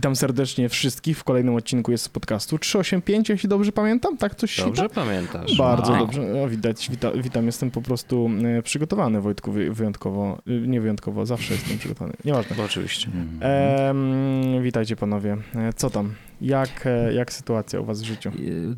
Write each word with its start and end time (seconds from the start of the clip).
Witam 0.00 0.16
serdecznie 0.16 0.68
wszystkich 0.68 1.18
w 1.18 1.24
kolejnym 1.24 1.54
odcinku 1.54 1.90
jest 1.92 2.04
z 2.04 2.08
podcastu 2.08 2.58
385, 2.58 3.28
jeśli 3.28 3.48
dobrze 3.48 3.72
pamiętam, 3.72 4.16
tak 4.16 4.34
coś 4.34 4.50
się 4.50 4.64
Dobrze 4.64 4.88
pamiętasz. 4.88 5.56
Bardzo 5.58 5.92
Wow. 5.92 6.00
dobrze. 6.00 6.22
No, 6.22 6.48
widać, 6.48 6.90
wita, 6.90 7.10
witam, 7.12 7.46
jestem 7.46 7.70
po 7.70 7.82
prostu 7.82 8.30
e, 8.58 8.62
przygotowany, 8.62 9.20
Wojtku, 9.20 9.52
wy- 9.52 9.72
wyjątkowo. 9.74 10.38
E, 10.46 10.50
Nie 10.50 10.80
wyjątkowo, 10.80 11.26
zawsze 11.26 11.54
jestem 11.54 11.78
przygotowany. 11.78 12.12
Nieważne. 12.24 12.56
No, 12.58 12.64
oczywiście. 12.64 13.08
Em, 13.40 14.62
witajcie 14.62 14.96
panowie. 14.96 15.36
E, 15.56 15.72
Co 15.72 15.90
tam? 15.90 16.14
Jak, 16.40 16.88
jak 17.14 17.32
sytuacja 17.32 17.80
u 17.80 17.84
was 17.84 18.02
w 18.02 18.04
życiu? 18.04 18.30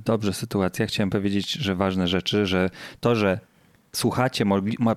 Dobrze 0.04 0.32
sytuacja. 0.32 0.86
Chciałem 0.86 1.10
powiedzieć, 1.10 1.52
że 1.52 1.74
ważne 1.74 2.08
rzeczy, 2.08 2.46
że 2.46 2.70
to, 3.00 3.14
że 3.14 3.38
słuchacie, 3.96 4.44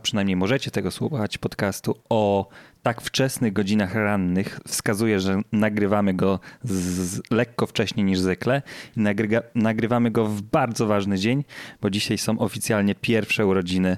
przynajmniej 0.01 0.35
możecie 0.35 0.71
tego 0.71 0.91
słuchać 0.91 1.37
podcastu 1.37 1.95
o 2.09 2.47
tak 2.83 3.01
wczesnych 3.01 3.53
godzinach 3.53 3.95
rannych, 3.95 4.59
wskazuje, 4.67 5.19
że 5.19 5.41
nagrywamy 5.51 6.13
go 6.13 6.39
z, 6.63 7.21
lekko 7.31 7.67
wcześniej 7.67 8.05
niż 8.05 8.19
zwykle 8.19 8.61
i 8.97 8.99
nagryga, 8.99 9.41
nagrywamy 9.55 10.11
go 10.11 10.25
w 10.25 10.41
bardzo 10.41 10.87
ważny 10.87 11.17
dzień, 11.17 11.43
bo 11.81 11.89
dzisiaj 11.89 12.17
są 12.17 12.39
oficjalnie 12.39 12.95
pierwsze 12.95 13.45
urodziny 13.45 13.97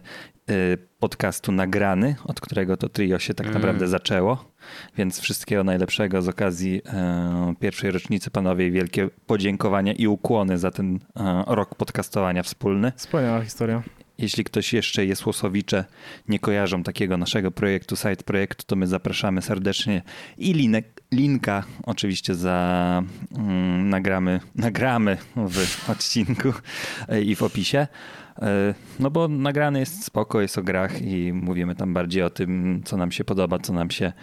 y, 0.49 0.77
podcastu 0.99 1.51
nagrany, 1.51 2.15
od 2.25 2.41
którego 2.41 2.77
to 2.77 2.89
trio 2.89 3.19
się 3.19 3.33
tak 3.33 3.47
Mm. 3.47 3.59
naprawdę 3.59 3.87
zaczęło. 3.87 4.51
Więc 4.97 5.19
wszystkiego 5.19 5.63
najlepszego 5.63 6.21
z 6.21 6.27
okazji 6.27 6.81
e, 6.85 7.53
pierwszej 7.59 7.91
rocznicy, 7.91 8.31
panowie, 8.31 8.67
i 8.67 8.71
wielkie 8.71 9.09
podziękowania 9.25 9.93
i 9.93 10.07
ukłony 10.07 10.57
za 10.57 10.71
ten 10.71 10.99
e, 11.15 11.43
rok 11.47 11.75
podcastowania 11.75 12.43
wspólny. 12.43 12.91
Wspaniała 12.95 13.41
historia. 13.41 13.83
Jeśli 14.17 14.43
ktoś 14.43 14.73
jeszcze 14.73 15.05
jest 15.05 15.25
Łosowicze, 15.25 15.85
nie 16.27 16.39
kojarzą 16.39 16.83
takiego 16.83 17.17
naszego 17.17 17.51
projektu, 17.51 17.95
site 17.95 18.23
projektu, 18.23 18.63
to 18.67 18.75
my 18.75 18.87
zapraszamy 18.87 19.41
serdecznie 19.41 20.01
i 20.37 20.53
linek, 20.53 21.01
linka 21.11 21.63
oczywiście 21.83 22.35
za 22.35 23.03
mm, 23.37 23.89
nagramy, 23.89 24.39
nagramy 24.55 25.17
w 25.35 25.89
odcinku 25.89 26.53
e, 27.09 27.21
i 27.21 27.35
w 27.35 27.43
opisie. 27.43 27.87
E, 28.41 28.73
No 28.99 29.11
bo 29.11 29.27
nagrany 29.27 29.79
jest 29.79 30.03
spoko, 30.03 30.41
jest 30.41 30.57
o 30.57 30.63
grach 30.63 31.01
i 31.01 31.33
mówimy 31.33 31.75
tam 31.75 31.93
bardziej 31.93 32.23
o 32.23 32.29
tym, 32.29 32.81
co 32.85 32.97
nam 32.97 33.11
się 33.11 33.23
podoba, 33.23 33.59
co 33.59 33.73
nam 33.73 33.91
się 33.91 34.13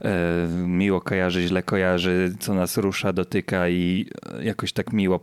e, 0.00 0.48
miło 0.66 1.00
kojarzy, 1.00 1.46
źle 1.46 1.62
kojarzy, 1.62 2.34
co 2.40 2.54
nas 2.54 2.76
rusza, 2.76 3.12
dotyka 3.12 3.68
i 3.68 4.06
jakoś 4.42 4.72
tak 4.72 4.92
miło 4.92 5.20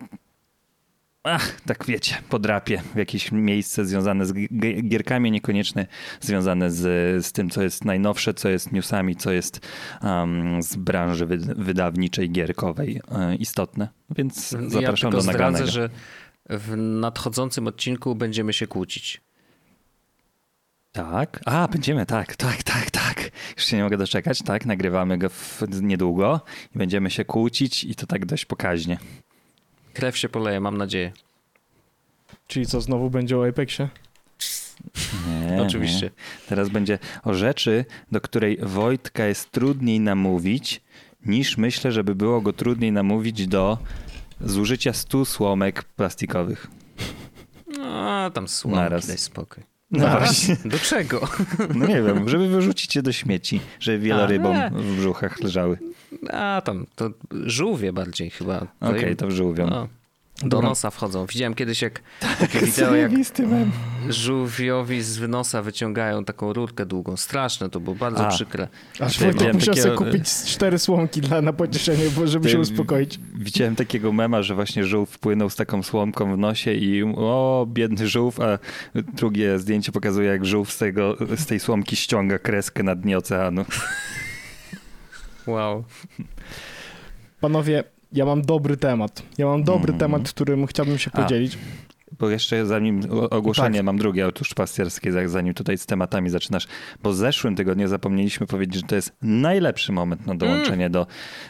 ach, 1.23 1.61
tak 1.61 1.85
wiecie, 1.85 2.17
podrapie 2.29 2.81
w 2.93 2.97
jakieś 2.97 3.31
miejsce 3.31 3.85
związane 3.85 4.25
z 4.25 4.33
gi- 4.33 4.87
gierkami, 4.87 5.31
niekoniecznie 5.31 5.87
związane 6.21 6.71
z, 6.71 7.25
z 7.25 7.31
tym, 7.31 7.49
co 7.49 7.63
jest 7.63 7.85
najnowsze, 7.85 8.33
co 8.33 8.49
jest 8.49 8.71
newsami, 8.71 9.15
co 9.15 9.31
jest 9.31 9.67
um, 10.03 10.63
z 10.63 10.75
branży 10.75 11.25
wy, 11.25 11.37
wydawniczej, 11.37 12.31
gierkowej 12.31 13.01
e, 13.11 13.35
istotne. 13.35 13.89
Więc 14.09 14.51
ja 14.51 14.69
zapraszam 14.69 15.11
tylko 15.11 15.25
do 15.25 15.31
nagranego. 15.31 15.67
zdradzę, 15.67 15.71
że 15.71 15.89
w 16.49 16.77
nadchodzącym 16.77 17.67
odcinku 17.67 18.15
będziemy 18.15 18.53
się 18.53 18.67
kłócić. 18.67 19.21
Tak. 20.91 21.39
A, 21.45 21.67
będziemy, 21.67 22.05
tak, 22.05 22.35
tak, 22.35 22.63
tak, 22.63 22.91
tak. 22.91 23.31
Już 23.57 23.65
się 23.65 23.77
nie 23.77 23.83
mogę 23.83 23.97
doczekać, 23.97 24.41
tak. 24.41 24.65
Nagrywamy 24.65 25.17
go 25.17 25.29
niedługo 25.81 26.41
i 26.75 26.77
będziemy 26.77 27.09
się 27.09 27.25
kłócić 27.25 27.83
i 27.83 27.95
to 27.95 28.07
tak 28.07 28.25
dość 28.25 28.45
pokaźnie. 28.45 28.97
Krew 29.97 30.17
się 30.17 30.29
poleje, 30.29 30.59
mam 30.59 30.77
nadzieję. 30.77 31.11
Czyli 32.47 32.65
co, 32.65 32.81
znowu 32.81 33.09
będzie 33.09 33.37
o 33.37 33.47
Apexie? 33.47 33.89
Nie, 35.51 35.61
Oczywiście. 35.67 36.05
Nie. 36.05 36.47
Teraz 36.49 36.69
będzie 36.69 36.99
o 37.23 37.33
rzeczy, 37.33 37.85
do 38.11 38.21
której 38.21 38.57
Wojtka 38.61 39.25
jest 39.25 39.51
trudniej 39.51 39.99
namówić, 39.99 40.81
niż 41.25 41.57
myślę, 41.57 41.91
żeby 41.91 42.15
było 42.15 42.41
go 42.41 42.53
trudniej 42.53 42.91
namówić 42.91 43.47
do 43.47 43.77
zużycia 44.41 44.93
100 44.93 45.25
słomek 45.25 45.83
plastikowych. 45.83 46.67
A 47.83 48.31
tam 48.33 48.47
słomki, 48.47 48.79
Naraz. 48.79 49.07
daj 49.07 49.17
spokój. 49.17 49.63
No 49.91 50.07
właśnie. 50.07 50.57
Do 50.65 50.79
czego? 50.79 51.27
No 51.75 51.87
nie 51.87 52.01
wiem, 52.01 52.29
żeby 52.29 52.47
wyrzucić 52.47 52.95
je 52.95 53.01
do 53.01 53.11
śmieci, 53.11 53.59
żeby 53.79 53.99
wielorybom 53.99 54.55
A, 54.57 54.69
w 54.69 54.95
brzuchach 54.95 55.39
leżały. 55.39 55.77
A 56.31 56.61
tam, 56.65 56.85
to 56.95 57.09
żółwie 57.45 57.93
bardziej 57.93 58.29
chyba. 58.29 58.67
Okej, 58.81 59.09
im- 59.09 59.15
to 59.15 59.31
żółwią. 59.31 59.67
no, 59.69 59.87
do 60.41 60.47
Dobra. 60.47 60.69
nosa 60.69 60.89
wchodzą. 60.89 61.25
Widziałem 61.25 61.53
kiedyś 61.53 61.81
jak 61.81 62.01
takie 62.39 62.59
wideo, 62.59 62.95
jak 62.95 63.11
mem. 63.39 63.71
żółwiowi 64.09 65.01
z 65.01 65.19
nosa 65.29 65.61
wyciągają 65.61 66.25
taką 66.25 66.53
rurkę 66.53 66.85
długą. 66.85 67.17
Straszne 67.17 67.69
to 67.69 67.79
było, 67.79 67.95
bardzo 67.95 68.27
A. 68.27 68.29
przykre. 68.29 68.67
Aż 68.99 69.19
Wojtek 69.19 69.53
musiał 69.53 69.75
takiego- 69.75 69.97
sobie 69.97 70.11
kupić 70.11 70.29
cztery 70.29 70.79
słomki 70.79 71.21
dla, 71.21 71.41
na 71.41 71.53
pocieszenie, 71.53 72.03
bo 72.15 72.27
żeby 72.27 72.45
Ty- 72.45 72.51
się 72.51 72.59
uspokoić. 72.59 73.19
Widziałem 73.35 73.75
takiego 73.75 74.11
mema, 74.13 74.43
że 74.43 74.55
właśnie 74.55 74.83
żółw 74.83 75.09
wpłynął 75.09 75.49
z 75.49 75.55
taką 75.55 75.83
słomką 75.83 76.35
w 76.35 76.37
nosie 76.37 76.73
i 76.73 77.03
o, 77.03 77.67
biedny 77.69 78.07
żółw, 78.07 78.39
a 78.39 78.59
drugie 78.95 79.59
zdjęcie 79.59 79.91
pokazuje, 79.91 80.29
jak 80.29 80.45
żółw 80.45 80.71
z, 80.71 80.77
tego, 80.77 81.17
z 81.37 81.45
tej 81.45 81.59
słomki 81.59 81.95
ściąga 81.95 82.39
kreskę 82.39 82.83
na 82.83 82.95
dnie 82.95 83.17
oceanu. 83.17 83.65
Wow. 85.47 85.83
Panowie, 87.41 87.83
ja 88.11 88.25
mam 88.25 88.41
dobry 88.41 88.77
temat. 88.77 89.23
Ja 89.37 89.45
mam 89.45 89.63
dobry 89.63 89.89
Mm. 89.89 89.99
temat, 89.99 90.29
którym 90.29 90.67
chciałbym 90.67 90.97
się 90.97 91.11
A. 91.13 91.21
podzielić. 91.21 91.57
Bo 92.19 92.29
jeszcze 92.29 92.65
zanim 92.65 93.01
ogłoszenie 93.29 93.79
Tak. 93.79 93.85
mam 93.85 93.97
drugie 93.97 94.27
otóż 94.27 94.53
pasterskie, 94.53 95.11
za- 95.11 95.27
zanim 95.27 95.53
tutaj 95.53 95.77
z 95.77 95.85
tematami 95.85 96.29
zaczynasz, 96.29 96.67
bo 97.03 97.11
w 97.11 97.15
zeszłym 97.15 97.55
tygodniu 97.55 97.87
zapomnieliśmy 97.87 98.47
powiedzieć, 98.47 98.75
że 98.81 98.87
to 98.87 98.95
jest 98.95 99.13
najlepszy 99.21 99.91
moment 99.91 100.27
na 100.27 100.35
dołączenie 100.35 100.89
do 100.89 101.07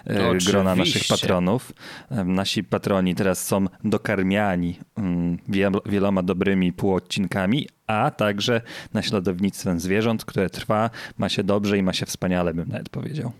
e, 0.09 0.25
Oczywiście. 0.28 0.52
grona 0.52 0.75
naszych 0.75 1.08
patronów. 1.09 1.74
E, 2.12 2.24
Nasi 2.24 2.64
patroni 2.64 3.16
teraz 3.16 3.46
są 3.47 3.66
dokarmiani 3.84 4.79
mm, 4.97 5.38
wiel- 5.50 5.81
wieloma 5.85 6.24
dobrymi 6.24 6.74
półodcinkami, 6.74 7.68
a 7.88 8.12
także 8.12 8.62
naśladownictwem 8.94 9.79
zwierząt, 9.79 10.25
które 10.25 10.50
trwa, 10.50 10.90
ma 11.18 11.29
się 11.29 11.44
dobrze 11.44 11.78
i 11.78 11.84
ma 11.84 11.94
się 11.94 12.06
wspaniale, 12.06 12.53
bym 12.53 12.69
nawet 12.69 12.90
powiedział. 12.90 13.31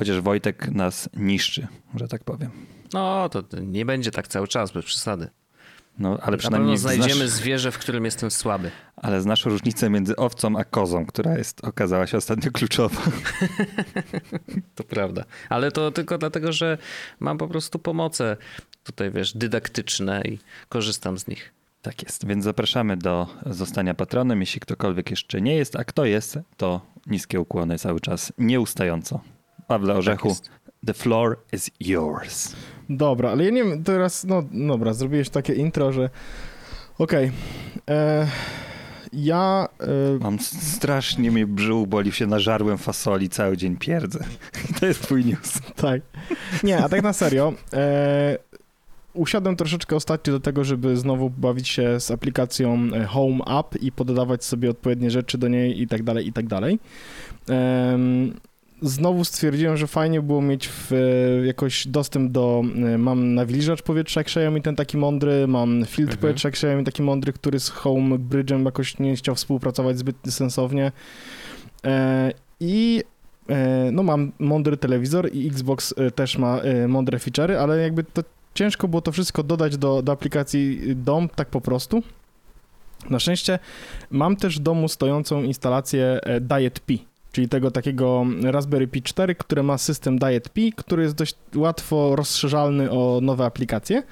Chociaż 0.00 0.20
Wojtek 0.20 0.68
nas 0.68 1.08
niszczy, 1.16 1.66
że 1.94 2.08
tak 2.08 2.24
powiem. 2.24 2.50
No, 2.92 3.28
to 3.28 3.42
nie 3.62 3.84
będzie 3.84 4.10
tak 4.10 4.28
cały 4.28 4.48
czas, 4.48 4.72
bez 4.72 4.84
przesady. 4.84 5.28
No, 5.98 6.18
ale 6.22 6.36
przynajmniej 6.36 6.78
znajdziemy 6.78 7.14
znasz... 7.14 7.30
zwierzę, 7.30 7.72
w 7.72 7.78
którym 7.78 8.04
jestem 8.04 8.30
słaby. 8.30 8.70
Ale 8.96 9.20
znasz 9.20 9.44
różnicę 9.44 9.90
między 9.90 10.16
owcą 10.16 10.58
a 10.58 10.64
kozą, 10.64 11.06
która 11.06 11.38
jest, 11.38 11.64
okazała 11.64 12.06
się 12.06 12.16
ostatnio 12.16 12.50
kluczowa. 12.50 13.02
To 14.74 14.84
prawda. 14.84 15.24
Ale 15.48 15.72
to 15.72 15.90
tylko 15.90 16.18
dlatego, 16.18 16.52
że 16.52 16.78
mam 17.20 17.38
po 17.38 17.48
prostu 17.48 17.78
pomoce 17.78 18.36
tutaj, 18.84 19.10
wiesz, 19.10 19.36
dydaktyczne 19.36 20.22
i 20.22 20.38
korzystam 20.68 21.18
z 21.18 21.26
nich. 21.26 21.52
Tak 21.82 22.02
jest, 22.02 22.26
więc 22.26 22.44
zapraszamy 22.44 22.96
do 22.96 23.26
zostania 23.46 23.94
patronem, 23.94 24.40
jeśli 24.40 24.60
ktokolwiek 24.60 25.10
jeszcze 25.10 25.40
nie 25.40 25.56
jest, 25.56 25.76
a 25.76 25.84
kto 25.84 26.04
jest, 26.04 26.38
to 26.56 26.80
niskie 27.06 27.40
ukłony 27.40 27.78
cały 27.78 28.00
czas, 28.00 28.32
nieustająco. 28.38 29.20
Pawle 29.70 29.94
Orzechu, 29.94 30.28
jest. 30.28 30.50
the 30.86 30.94
floor 30.94 31.38
is 31.52 31.70
yours. 31.80 32.56
Dobra, 32.88 33.30
ale 33.30 33.44
ja 33.44 33.50
nie 33.50 33.64
wiem, 33.64 33.84
teraz, 33.84 34.24
no 34.24 34.42
dobra, 34.52 34.92
zrobiłeś 34.94 35.30
takie 35.30 35.54
intro, 35.54 35.92
że 35.92 36.10
okej. 36.98 37.32
e, 37.90 38.26
Ja, 39.12 39.68
e, 39.80 40.18
Mam 40.20 40.38
strasznie 40.40 41.30
mnie 41.30 41.46
brzuch 41.46 41.88
boli, 41.88 42.12
się 42.12 42.26
nażarłem 42.26 42.78
fasoli, 42.78 43.28
cały 43.28 43.56
dzień 43.56 43.76
pierdzę. 43.76 44.18
To 44.80 44.86
jest 44.86 45.02
twój 45.02 45.24
news. 45.24 45.60
tak. 45.76 46.00
Nie, 46.62 46.78
a 46.84 46.88
tak 46.88 47.02
na 47.02 47.12
serio, 47.12 47.52
e, 47.72 48.38
usiadłem 49.14 49.56
troszeczkę 49.56 49.96
ostatnio 49.96 50.32
do 50.32 50.40
tego, 50.40 50.64
żeby 50.64 50.96
znowu 50.96 51.30
bawić 51.30 51.68
się 51.68 52.00
z 52.00 52.10
aplikacją 52.10 52.78
e, 52.94 53.04
Home 53.04 53.44
App 53.58 53.82
i 53.82 53.92
poddawać 53.92 54.44
sobie 54.44 54.70
odpowiednie 54.70 55.10
rzeczy 55.10 55.38
do 55.38 55.48
niej 55.48 55.82
i 55.82 55.88
tak 55.88 56.02
dalej, 56.02 56.26
i 56.28 56.32
tak 56.32 56.46
dalej. 56.46 56.78
Em, 57.48 58.40
Znowu 58.82 59.24
stwierdziłem, 59.24 59.76
że 59.76 59.86
fajnie 59.86 60.22
było 60.22 60.42
mieć 60.42 60.68
w, 60.68 60.92
e, 60.92 61.46
jakoś 61.46 61.86
dostęp 61.86 62.32
do. 62.32 62.62
e, 62.94 62.98
Mam 62.98 63.34
nawilżacz 63.34 63.82
powietrza 63.82 64.20
Xiaomi, 64.20 64.62
ten 64.62 64.76
taki 64.76 64.96
mądry, 64.96 65.46
mam 65.46 65.84
filtr 65.86 66.12
Mhm. 66.12 66.18
powietrza 66.20 66.48
Xiaomi, 66.48 66.84
taki 66.84 67.02
mądry, 67.02 67.32
który 67.32 67.60
z 67.60 67.68
Home 67.68 68.16
Bridge'em 68.18 68.64
jakoś 68.64 68.98
nie 68.98 69.16
chciał 69.16 69.34
współpracować 69.34 69.98
zbyt 69.98 70.16
sensownie. 70.30 70.92
E, 71.84 72.32
I 72.60 73.02
no 73.92 74.02
mam 74.02 74.32
mądry 74.38 74.76
telewizor 74.76 75.30
i 75.32 75.46
Xbox 75.46 75.94
też 76.14 76.38
ma 76.38 76.60
mądre 76.88 77.18
feature'y, 77.18 77.54
ale 77.54 77.78
jakby 77.78 78.04
to 78.04 78.22
ciężko 78.54 78.88
było 78.88 79.02
to 79.02 79.12
wszystko 79.12 79.42
dodać 79.42 79.76
do, 79.76 80.02
do 80.02 80.12
aplikacji 80.12 80.80
DOM 80.96 81.28
tak 81.28 81.48
po 81.48 81.60
prostu. 81.60 82.02
Na 83.10 83.18
szczęście 83.18 83.58
mam 84.10 84.36
też 84.36 84.58
w 84.58 84.62
domu 84.62 84.88
stojącą 84.88 85.42
instalację 85.42 86.20
Diet 86.40 86.80
P. 86.80 86.94
czyli 87.32 87.48
tego 87.48 87.70
takiego 87.70 88.26
Raspberry 88.42 88.88
Pi 88.88 89.02
4, 89.02 89.34
które 89.34 89.62
ma 89.62 89.78
system 89.78 90.18
Diet 90.18 90.48
Pi, 90.48 90.72
który 90.72 91.02
jest 91.02 91.14
dość 91.14 91.34
łatwo 91.54 92.16
rozszerzalny 92.16 92.90
o 92.90 93.20
nowe 93.22 93.44
aplikacje. 93.44 94.02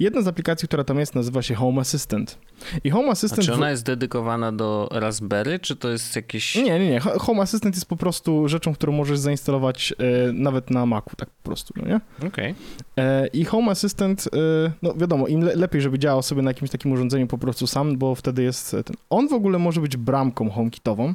Jedna 0.00 0.22
z 0.22 0.28
aplikacji, 0.28 0.68
która 0.68 0.84
tam 0.84 0.98
jest, 0.98 1.14
nazywa 1.14 1.42
się 1.42 1.54
Home 1.54 1.80
Assistant. 1.80 2.38
I 2.84 2.90
Home 2.90 3.08
Assistant... 3.08 3.42
A 3.42 3.44
czy 3.44 3.54
ona 3.54 3.70
jest 3.70 3.84
dedykowana 3.84 4.52
do 4.52 4.88
Raspberry, 4.92 5.58
czy 5.58 5.76
to 5.76 5.88
jest 5.88 6.16
jakieś... 6.16 6.54
Nie, 6.54 6.78
nie, 6.78 6.90
nie. 6.90 7.00
Home 7.00 7.42
Assistant 7.42 7.74
jest 7.74 7.86
po 7.86 7.96
prostu 7.96 8.48
rzeczą, 8.48 8.74
którą 8.74 8.92
możesz 8.92 9.18
zainstalować 9.18 9.94
e, 9.98 10.32
nawet 10.32 10.70
na 10.70 10.86
Macu, 10.86 11.16
tak 11.16 11.30
po 11.30 11.42
prostu, 11.42 11.74
no 11.76 11.88
nie? 11.88 12.28
Okej. 12.28 12.54
E, 12.96 13.26
I 13.26 13.44
Home 13.44 13.70
Assistant, 13.70 14.28
e, 14.32 14.72
no 14.82 14.94
wiadomo, 14.94 15.26
im 15.26 15.44
le 15.44 15.54
lepiej, 15.54 15.80
żeby 15.80 15.98
działał 15.98 16.22
sobie 16.22 16.42
na 16.42 16.50
jakimś 16.50 16.70
takim 16.70 16.92
urządzeniu 16.92 17.26
po 17.26 17.38
prostu 17.38 17.66
sam, 17.66 17.98
bo 17.98 18.14
wtedy 18.14 18.42
jest 18.42 18.70
ten... 18.70 18.96
On 19.10 19.28
w 19.28 19.32
ogóle 19.32 19.58
może 19.58 19.80
być 19.80 19.96
bramką 19.96 20.50
HomeKitową 20.50 21.14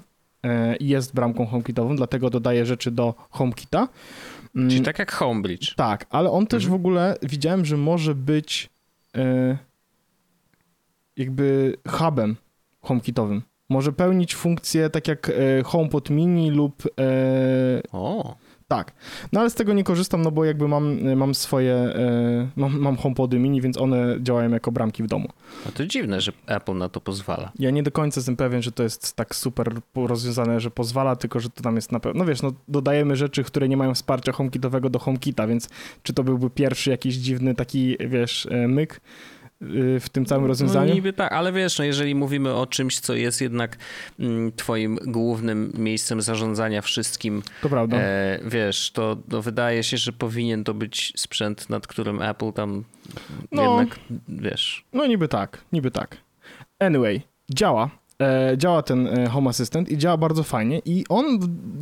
jest 0.79 1.13
bramką 1.13 1.45
HomeKitową, 1.45 1.95
dlatego 1.95 2.29
dodaje 2.29 2.65
rzeczy 2.65 2.91
do 2.91 3.13
HomeKita. 3.29 3.87
Mm, 4.55 4.69
Czyli 4.69 4.81
tak 4.81 4.99
jak 4.99 5.11
Homebridge. 5.11 5.75
tak, 5.75 6.05
ale 6.09 6.31
on 6.31 6.47
też 6.47 6.63
Mhm. 6.63 6.71
w 6.71 6.81
ogóle 6.85 7.15
widziałem, 7.23 7.65
że 7.65 7.77
może 7.77 8.15
być 8.15 8.69
e, 9.17 9.57
jakby 11.17 11.75
hubem 11.87 12.35
HomeKitowym. 12.81 13.41
Może 13.69 13.91
pełnić 13.93 14.35
funkcję 14.35 14.89
tak 14.89 15.07
jak 15.07 15.29
e, 15.29 15.33
HomePod 15.63 16.09
Mini 16.09 16.51
lub 16.51 16.83
e, 16.99 17.81
O, 17.91 18.35
tak. 18.67 18.93
No 19.31 19.39
ale 19.39 19.49
z 19.49 19.53
tego 19.53 19.73
nie 19.73 19.83
korzystam, 19.83 20.21
no 20.21 20.31
bo 20.31 20.45
jakby 20.45 20.67
mam, 20.67 21.15
mam 21.15 21.35
swoje, 21.35 21.73
e, 21.73 22.47
mam, 22.55 22.79
mam 22.79 22.97
HomePody 22.97 23.39
Mini, 23.39 23.61
więc 23.61 23.77
one 23.77 24.17
działają 24.21 24.51
jako 24.51 24.71
bramki 24.71 25.03
w 25.03 25.07
domu. 25.07 25.29
no 25.65 25.71
to 25.71 25.85
dziwne, 25.85 26.21
że 26.21 26.31
Apple 26.45 26.77
na 26.77 26.89
to 26.89 27.01
pozwala. 27.01 27.51
Ja 27.59 27.71
nie 27.71 27.83
do 27.83 27.91
końca 27.91 28.19
jestem 28.19 28.35
pewien, 28.35 28.61
że 28.61 28.71
to 28.71 28.83
jest 28.83 29.15
tak 29.15 29.35
super 29.35 29.73
rozwiązane, 29.95 30.59
że 30.59 30.71
pozwala, 30.71 31.15
tylko 31.15 31.39
że 31.39 31.49
to 31.49 31.63
tam 31.63 31.75
jest 31.75 31.91
na 31.91 31.99
pewno. 31.99 32.19
No 32.19 32.25
wiesz, 32.25 32.41
no 32.41 32.51
dodajemy 32.67 33.15
rzeczy, 33.15 33.43
które 33.43 33.69
nie 33.69 33.77
mają 33.77 33.93
wsparcia 33.93 34.31
HomeKitowego 34.31 34.89
do 34.89 34.99
HomeKita, 34.99 35.47
więc 35.47 35.69
czy 36.03 36.13
to 36.13 36.23
byłby 36.23 36.49
pierwszy 36.49 36.89
jakiś 36.89 37.15
dziwny 37.15 37.55
taki, 37.55 37.97
wiesz, 38.07 38.47
e, 38.51 38.67
myk 38.67 38.95
y, 38.95 38.99
w 39.99 40.05
tym 40.11 40.25
całym 40.25 40.45
rozwiązaniu? 40.45 40.89
No 40.89 40.95
niby 40.95 41.13
tak, 41.13 41.31
ale 41.31 41.51
wiesz, 41.51 41.79
no 41.79 41.85
jeżeli 41.85 42.15
mówimy 42.15 42.53
o 42.53 42.67
czymś, 42.67 42.99
co 42.99 43.13
jest 43.15 43.41
jednak 43.41 43.77
mm, 44.19 44.51
twoim 44.51 44.99
głównym 45.07 45.73
miejscem 45.77 46.21
zarządzania 46.21 46.81
wszystkim, 46.81 47.43
To 47.61 47.69
prawda. 47.69 47.97
e, 47.97 48.39
wiesz, 48.45 48.91
to, 48.91 49.17
to 49.29 49.41
wydaje 49.41 49.83
się, 49.83 49.97
że 49.97 50.11
powinien 50.13 50.63
to 50.63 50.73
być 50.73 51.13
sprzęt, 51.15 51.69
nad 51.69 51.87
którym 51.87 52.21
Apple 52.21 52.53
tam 52.53 52.83
No. 53.51 53.61
jednak, 53.79 53.99
wiesz... 54.27 54.85
No 54.93 55.05
niby 55.05 55.27
tak, 55.27 55.61
niby 55.73 55.91
tak. 55.91 56.17
Anyway, 56.79 57.21
działa. 57.49 57.89
E, 58.21 58.57
działa 58.57 58.81
ten 58.81 59.07
e, 59.07 59.27
Home 59.29 59.49
Assistant 59.49 59.89
i 59.89 59.97
działa 59.97 60.17
bardzo 60.17 60.43
fajnie 60.43 60.81
i 60.85 61.03
on 61.09 61.25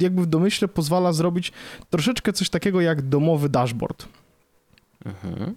jakby 0.01 0.21
w 0.21 0.25
domyśle 0.25 0.67
pozwala 0.67 1.13
zrobić 1.13 1.51
troszeczkę 1.89 2.33
coś 2.33 2.49
takiego 2.49 2.81
jak 2.81 3.01
domowy 3.01 3.49
dashboard. 3.49 4.07
Mhm. 5.05 5.55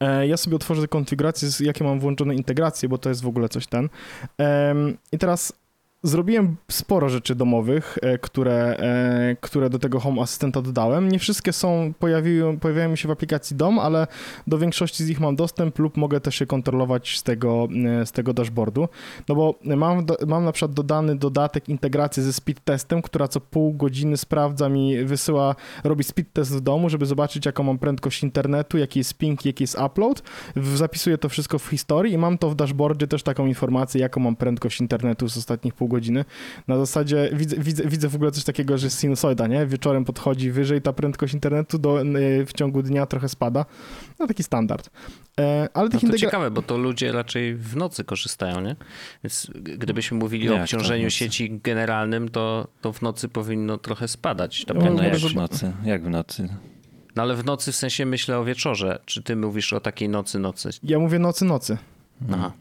E, 0.00 0.26
ja 0.26 0.36
sobie 0.36 0.56
otworzę 0.56 0.88
konfigurację, 0.88 1.48
jakie 1.60 1.84
mam 1.84 2.00
włączone 2.00 2.34
integracje, 2.34 2.88
bo 2.88 2.98
to 2.98 3.08
jest 3.08 3.22
w 3.22 3.26
ogóle 3.26 3.48
coś 3.48 3.66
ten. 3.66 3.88
I 5.12 5.18
teraz 5.18 5.59
zrobiłem 6.02 6.56
sporo 6.70 7.08
rzeczy 7.08 7.34
domowych, 7.34 7.98
e, 8.02 8.18
które, 8.18 8.76
e, 8.76 9.36
które 9.40 9.70
do 9.70 9.78
tego 9.78 10.00
Home 10.00 10.22
Assistanta 10.22 10.62
dodałem. 10.62 11.08
Nie 11.08 11.18
wszystkie 11.18 11.52
są, 11.52 11.92
pojawiły, 11.98 12.58
pojawiają 12.58 12.96
się 12.96 13.08
w 13.08 13.10
aplikacji 13.10 13.56
DOM, 13.56 13.78
ale 13.78 14.06
do 14.46 14.58
większości 14.58 15.04
z 15.04 15.08
nich 15.08 15.20
mam 15.20 15.36
dostęp 15.36 15.78
lub 15.78 15.96
mogę 15.96 16.20
też 16.20 16.40
je 16.40 16.46
kontrolować 16.46 17.18
z 17.18 17.22
tego, 17.22 17.68
e, 18.02 18.06
z 18.06 18.12
tego 18.12 18.34
dashboardu. 18.34 18.88
No 19.28 19.34
bo 19.34 19.54
mam, 19.64 20.06
mam 20.26 20.44
na 20.44 20.52
przykład 20.52 20.72
dodany 20.72 21.16
dodatek 21.16 21.68
integracji 21.68 22.22
ze 22.22 22.32
speed 22.32 22.60
testem, 22.64 23.02
która 23.02 23.28
co 23.28 23.40
pół 23.40 23.74
godziny 23.74 24.16
sprawdza 24.16 24.68
mi, 24.68 25.04
wysyła, 25.04 25.54
robi 25.84 26.04
speed 26.04 26.30
test 26.32 26.56
w 26.56 26.60
domu, 26.60 26.90
żeby 26.90 27.06
zobaczyć 27.06 27.46
jaką 27.46 27.62
mam 27.62 27.78
prędkość 27.78 28.22
internetu, 28.22 28.78
jaki 28.78 29.00
jest 29.00 29.14
ping, 29.14 29.44
jaki 29.44 29.62
jest 29.62 29.78
upload. 29.86 30.22
Zapisuję 30.74 31.18
to 31.18 31.28
wszystko 31.28 31.58
w 31.58 31.66
historii 31.66 32.12
i 32.12 32.18
mam 32.18 32.38
to 32.38 32.50
w 32.50 32.54
dashboardzie 32.54 33.06
też 33.06 33.22
taką 33.22 33.46
informację, 33.46 34.00
jaką 34.00 34.20
mam 34.20 34.36
prędkość 34.36 34.80
internetu 34.80 35.28
z 35.28 35.36
ostatnich 35.36 35.74
pół 35.74 35.89
godziny. 35.90 36.24
Na 36.68 36.78
zasadzie 36.78 37.30
widzę, 37.32 37.56
widzę, 37.56 37.84
widzę 37.86 38.08
w 38.08 38.14
ogóle 38.14 38.30
coś 38.30 38.44
takiego, 38.44 38.78
że 38.78 38.86
jest 38.86 39.00
sinusoida, 39.00 39.46
nie? 39.46 39.66
Wieczorem 39.66 40.04
podchodzi 40.04 40.50
wyżej 40.50 40.82
ta 40.82 40.92
prędkość 40.92 41.34
internetu, 41.34 41.78
do, 41.78 42.00
e, 42.00 42.04
w 42.46 42.52
ciągu 42.52 42.82
dnia 42.82 43.06
trochę 43.06 43.28
spada. 43.28 43.64
No 44.18 44.26
taki 44.26 44.42
standard. 44.42 44.90
E, 45.40 45.68
Ale 45.74 45.84
No 45.84 45.90
tych 45.90 46.00
to 46.00 46.06
integra- 46.06 46.20
ciekawe, 46.20 46.50
bo 46.50 46.62
to 46.62 46.78
ludzie 46.78 47.12
raczej 47.12 47.54
w 47.54 47.76
nocy 47.76 48.04
korzystają, 48.04 48.60
nie? 48.60 48.76
Więc 49.24 49.50
gdybyśmy 49.54 50.18
mówili 50.18 50.44
Jak 50.44 50.54
o 50.54 50.56
to 50.56 50.62
obciążeniu 50.62 51.04
nocy? 51.04 51.16
sieci 51.16 51.60
generalnym, 51.64 52.28
to, 52.28 52.68
to 52.80 52.92
w 52.92 53.02
nocy 53.02 53.28
powinno 53.28 53.78
trochę 53.78 54.08
spadać 54.08 54.64
ta 54.64 54.74
No, 54.74 54.90
No, 54.94 55.02
jak 55.02 55.16
w 55.16 55.34
nocy, 55.34 55.72
jak 55.84 56.04
w 56.04 56.10
nocy. 56.10 56.48
No 57.16 57.22
ale 57.22 57.36
w 57.36 57.44
nocy 57.44 57.72
w 57.72 57.76
sensie 57.76 58.06
myślę 58.06 58.38
o 58.38 58.44
wieczorze. 58.44 58.98
Czy 59.06 59.22
ty 59.22 59.36
mówisz 59.36 59.72
o 59.72 59.80
takiej 59.80 60.08
nocy, 60.08 60.38
nocy? 60.38 60.70
Ja 60.82 60.98
mówię 60.98 61.18
nocy, 61.18 61.44
nocy. 61.44 61.78
Aha. 62.32 62.52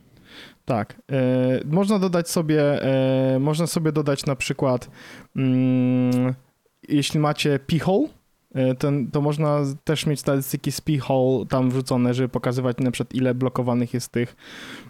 Tak. 0.69 1.01
E, 1.12 1.60
można 1.66 2.00
dodać 2.00 2.30
sobie, 2.30 2.83
e, 2.83 3.39
można 3.39 3.68
sobie 3.68 3.92
dodać 3.92 4.25
na 4.25 4.36
przykład, 4.36 4.89
mm, 5.36 6.33
jeśli 6.89 7.19
macie 7.19 7.60
p-hole, 7.60 8.07
e, 8.56 8.75
ten, 8.75 9.12
to 9.12 9.21
można 9.21 9.60
też 9.83 10.06
mieć 10.06 10.19
statystyki 10.19 10.71
z 10.71 10.81
p-hole 10.81 11.45
tam 11.45 11.69
wrzucone, 11.69 12.13
żeby 12.13 12.30
pokazywać 12.30 12.77
na 12.77 12.92
przykład 12.92 13.16
ile 13.16 13.33
blokowanych 13.33 13.94
jest 13.94 14.12
tych 14.12 14.36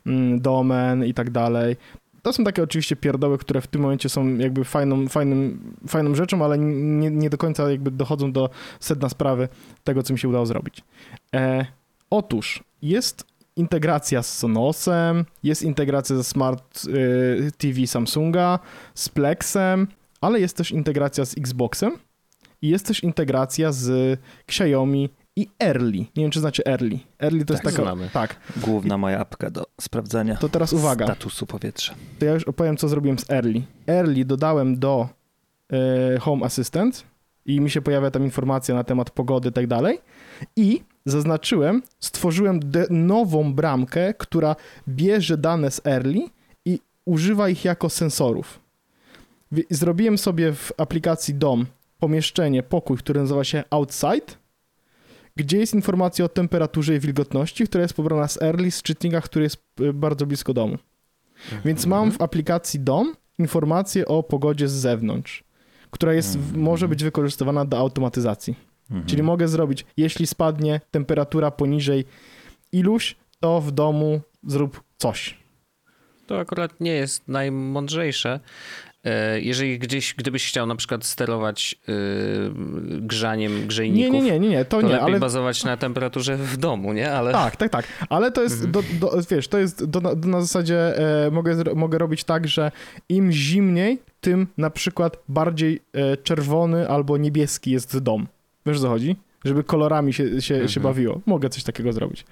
mm, 0.05 0.41
domen 0.41 1.05
i 1.05 1.13
tak 1.13 1.29
dalej. 1.29 1.75
To 2.21 2.33
są 2.33 2.43
takie 2.43 2.63
oczywiście 2.63 2.95
pierdoły, 2.95 3.37
które 3.37 3.61
w 3.61 3.67
tym 3.67 3.81
momencie 3.81 4.09
są 4.09 4.37
jakby 4.37 4.63
fajną, 4.63 5.07
fajnym, 5.07 5.73
fajną 5.87 6.15
rzeczą, 6.15 6.45
ale 6.45 6.57
nie, 6.57 7.11
nie 7.11 7.29
do 7.29 7.37
końca 7.37 7.71
jakby 7.71 7.91
dochodzą 7.91 8.31
do 8.31 8.49
sedna 8.79 9.09
sprawy 9.09 9.47
tego, 9.83 10.03
co 10.03 10.13
mi 10.13 10.19
się 10.19 10.29
udało 10.29 10.45
zrobić. 10.45 10.83
E, 11.35 11.65
otóż 12.09 12.63
jest 12.81 13.28
integracja 13.59 14.23
z 14.23 14.37
Sonosem, 14.37 15.25
jest 15.43 15.61
integracja 15.63 16.15
ze 16.15 16.23
Smart 16.23 16.85
y, 16.85 17.51
TV 17.57 17.87
Samsunga, 17.87 18.59
z 18.95 19.09
Plexem, 19.09 19.87
ale 20.21 20.39
jest 20.39 20.57
też 20.57 20.71
integracja 20.71 21.25
z 21.25 21.37
Xboxem 21.37 21.91
i 22.61 22.69
jest 22.69 22.85
też 22.85 23.03
integracja 23.03 23.71
z 23.71 24.19
Xiaomi 24.47 25.09
i 25.35 25.47
Early. 25.63 25.97
Nie 25.97 26.07
wiem, 26.15 26.31
czy 26.31 26.39
znacie 26.39 26.65
Early. 26.65 26.99
Early 27.19 27.45
to 27.45 27.53
jest 27.53 27.63
Tak, 27.63 27.73
taka... 27.73 27.83
znamy. 27.83 28.09
Tak, 28.13 28.35
Główna 28.57 28.97
moja 28.97 29.19
apka 29.19 29.49
do 29.49 29.65
sprawdzania 29.81 30.35
to 30.37 30.49
teraz 30.49 30.73
uwaga. 30.73 31.05
statusu 31.05 31.45
powietrza. 31.45 31.93
To 32.19 32.25
ja 32.25 32.33
już 32.33 32.43
opowiem, 32.43 32.77
co 32.77 32.87
zrobiłem 32.89 33.19
z 33.19 33.29
Early. 33.31 33.61
Early 33.87 34.25
dodałem 34.25 34.79
do 34.79 35.09
e, 36.15 36.19
Home 36.19 36.45
Assistant 36.45 37.03
i 37.45 37.61
mi 37.61 37.69
się 37.69 37.81
pojawia 37.81 38.11
tam 38.11 38.23
informacja 38.23 38.75
na 38.75 38.83
temat 38.83 39.09
pogody 39.09 39.49
i 39.49 39.51
tak 39.51 39.67
dalej. 39.67 39.99
I 40.55 40.81
zaznaczyłem, 41.09 41.81
stworzyłem 41.99 42.59
nową 42.89 43.53
bramkę, 43.53 44.13
która 44.13 44.55
bierze 44.87 45.37
dane 45.37 45.71
z 45.71 45.85
Early 45.85 46.21
i 46.65 46.79
używa 47.05 47.49
ich 47.49 47.65
jako 47.65 47.89
sensorów. 47.89 48.59
Zrobiłem 49.69 50.17
sobie 50.17 50.53
w 50.53 50.71
aplikacji 50.77 51.33
DOM 51.33 51.65
pomieszczenie, 51.99 52.63
pokój, 52.63 52.97
który 52.97 53.21
nazywa 53.21 53.43
się 53.43 53.63
Outside, 53.69 54.25
gdzie 55.35 55.57
jest 55.57 55.73
informacja 55.73 56.25
o 56.25 56.29
temperaturze 56.29 56.95
i 56.95 56.99
wilgotności, 56.99 57.63
która 57.63 57.81
jest 57.81 57.93
pobrana 57.93 58.27
z 58.27 58.41
Early, 58.41 58.71
z 58.71 58.81
czytnika, 58.81 59.21
który 59.21 59.43
jest 59.43 59.57
y, 59.81 59.93
bardzo 59.93 60.25
blisko 60.25 60.53
domu. 60.53 60.77
Więc 61.65 61.85
mam 61.85 62.11
w 62.11 62.21
aplikacji 62.21 62.79
DOM 62.79 63.15
informację 63.39 64.05
o 64.05 64.23
pogodzie 64.23 64.67
z 64.67 64.71
zewnątrz, 64.71 65.43
która 65.91 66.13
jest, 66.13 66.35
Mhm. 66.35 66.61
może 66.61 66.87
być 66.87 67.03
wykorzystywana 67.03 67.65
do 67.65 67.77
automatyzacji. 67.77 68.55
Mhm. 68.91 69.07
Czyli 69.07 69.23
mogę 69.23 69.47
zrobić, 69.47 69.85
jeśli 69.97 70.27
spadnie 70.27 70.81
temperatura 70.91 71.51
poniżej 71.51 72.05
iluś, 72.71 73.15
to 73.39 73.61
w 73.61 73.71
domu 73.71 74.21
zrób 74.43 74.83
coś. 74.97 75.37
To 76.27 76.39
akurat 76.39 76.79
nie 76.79 76.91
jest 76.91 77.27
najmądrzejsze. 77.27 78.39
E, 79.03 79.41
Jeżeli 79.41 79.79
gdzieś, 79.79 80.13
gdybyś 80.13 80.47
chciał 80.47 80.65
na 80.65 80.75
przykład 80.75 81.05
sterować 81.05 81.75
y, 81.89 81.93
grzaniem 83.01 83.59
Nie, 83.59 83.65
grzejników, 83.65 84.13
nie, 84.13 84.21
nie, 84.21 84.39
nie, 84.39 84.49
nie, 84.49 84.65
to, 84.65 84.81
to 84.81 84.81
nie, 84.81 84.93
lepiej 84.93 85.05
ale 85.05 85.19
bazować 85.19 85.63
na 85.63 85.77
temperaturze 85.77 86.37
w 86.37 86.57
domu, 86.57 86.93
nie? 86.93 87.11
Ale 87.11 87.31
tak, 87.31 87.55
tak, 87.55 87.71
tak, 87.71 87.85
ale 88.09 88.31
to 88.31 88.43
jest, 88.43 88.69
do, 88.69 88.83
do, 88.99 89.11
wiesz, 89.31 89.47
to 89.47 89.57
jest 89.57 89.85
do, 89.85 90.01
do, 90.01 90.27
na 90.27 90.41
zasadzie, 90.41 90.97
e, 91.25 91.31
mogę, 91.31 91.55
mogę 91.75 91.97
robić 91.97 92.23
tak, 92.23 92.47
że 92.47 92.71
im 93.09 93.31
zimniej, 93.31 93.99
tym 94.21 94.47
na 94.57 94.69
przykład 94.69 95.17
bardziej 95.27 95.81
e, 95.93 96.17
czerwony 96.17 96.89
albo 96.89 97.17
niebieski 97.17 97.71
jest 97.71 97.99
dom. 97.99 98.27
Wiesz 98.69 98.77
o 98.77 98.81
co 98.81 98.89
chodzi? 98.89 99.15
Żeby 99.45 99.63
kolorami 99.63 100.13
się, 100.13 100.29
się, 100.41 100.41
się 100.41 100.55
Mhm. 100.79 100.83
bawiło. 100.83 101.21
Mogę 101.25 101.49
coś 101.49 101.63
takiego 101.63 101.93
zrobić. 101.93 102.25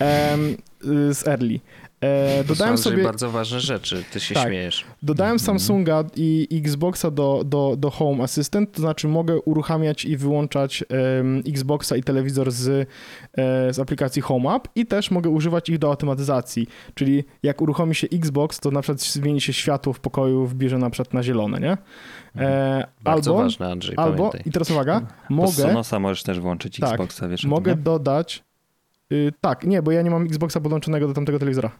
Y, 0.00 1.14
z 1.14 1.26
Early. 1.26 1.60
E, 2.00 2.44
To 2.44 2.48
dodałem 2.48 2.78
są 2.78 2.82
sobie, 2.90 3.02
bardzo 3.04 3.30
ważne 3.30 3.60
rzeczy, 3.60 4.04
ty 4.12 4.20
się 4.20 4.34
Tak. 4.34 4.48
śmiejesz. 4.48 4.84
dodałem 5.02 5.32
Mhm. 5.32 5.46
Samsunga 5.46 6.04
i 6.16 6.48
Xboxa 6.52 7.10
do, 7.10 7.42
do, 7.46 7.74
do 7.78 7.90
Home 7.90 8.24
Assistant, 8.24 8.72
to 8.72 8.80
znaczy 8.82 9.08
mogę 9.08 9.40
uruchamiać 9.40 10.04
i 10.04 10.16
wyłączać 10.16 10.84
em, 11.18 11.42
Xboxa 11.48 11.96
i 11.96 12.02
telewizor 12.02 12.50
z, 12.50 12.68
e, 12.68 13.72
z 13.74 13.78
aplikacji 13.78 14.22
Home 14.22 14.54
App 14.54 14.68
i 14.74 14.86
też 14.86 15.10
mogę 15.10 15.30
używać 15.30 15.68
ich 15.68 15.78
do 15.78 15.88
automatyzacji, 15.88 16.66
czyli 16.94 17.24
jak 17.42 17.62
uruchomi 17.62 17.94
się 17.94 18.06
Xbox, 18.12 18.60
to 18.60 18.70
na 18.70 18.82
przykład 18.82 19.00
zmieni 19.02 19.40
się 19.40 19.52
światło 19.52 19.92
w 19.92 20.00
pokoju, 20.00 20.46
wbierze 20.46 20.78
na 20.78 20.90
przykład 20.90 21.14
na 21.14 21.22
zielone, 21.22 21.60
nie? 21.60 21.76
E, 22.36 22.86
Bardzo 23.02 23.30
albo, 23.30 23.42
ważne, 23.42 23.70
Andrzej, 23.70 23.94
albo, 23.98 24.16
pamiętaj. 24.16 24.42
i 24.46 24.50
teraz 24.52 24.70
uwaga, 24.70 25.00
Bo 25.30 25.36
mogę, 25.36 25.52
Sonosa 25.52 25.98
możesz 25.98 26.22
też 26.22 26.40
włączyć 26.40 26.78
Tak, 26.80 26.90
Xboxa, 26.92 27.28
wiesz 27.28 27.44
mogę 27.44 27.76
dodać, 27.76 28.42
y, 29.12 29.32
tak, 29.40 29.64
nie, 29.64 29.82
bo 29.82 29.90
ja 29.92 30.02
nie 30.02 30.10
mam 30.10 30.24
Xboxa 30.26 30.60
podłączonego 30.60 31.08
do 31.08 31.14
tamtego 31.14 31.38
telewizora. 31.38 31.70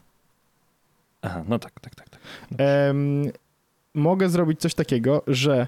Aha, 1.22 1.44
no 1.48 1.58
tak, 1.58 1.80
tak, 1.80 1.94
tak. 1.94 2.08
tak. 2.08 2.20
Mogę 3.94 4.28
zrobić 4.28 4.60
coś 4.60 4.74
takiego, 4.74 5.22
że 5.26 5.66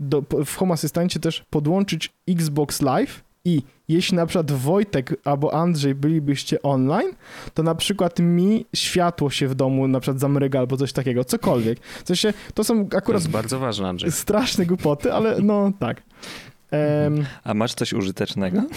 do, 0.00 0.22
w 0.46 0.56
Home 0.56 0.74
Asystencie 0.74 1.20
też 1.20 1.44
podłączyć 1.50 2.12
Xbox 2.28 2.82
Live 2.82 3.24
i 3.44 3.62
jeśli 3.88 4.16
na 4.16 4.26
przykład 4.26 4.52
Wojtek 4.52 5.14
albo 5.24 5.54
Andrzej 5.54 5.94
bylibyście 5.94 6.62
online, 6.62 7.12
to 7.54 7.62
na 7.62 7.74
przykład 7.74 8.18
mi 8.18 8.66
światło 8.74 9.30
się 9.30 9.48
w 9.48 9.54
domu 9.54 9.88
na 9.88 10.00
przykład 10.00 10.20
zamryga 10.20 10.58
albo 10.58 10.76
coś 10.76 10.92
takiego, 10.92 11.24
cokolwiek. 11.24 11.78
W 11.80 12.06
sensie, 12.08 12.32
to 12.54 12.64
są 12.64 12.88
To 12.88 12.96
akurat 12.98 13.22
jest 13.22 13.32
bardzo 13.32 13.58
ważne, 13.58 13.88
Andrzej. 13.88 14.12
straszne 14.12 14.66
głupoty, 14.66 15.12
ale 15.12 15.40
no 15.40 15.72
tak. 15.78 16.02
Em, 16.70 17.26
A 17.44 17.54
masz 17.54 17.74
coś 17.74 17.92
użytecznego? 17.92 18.62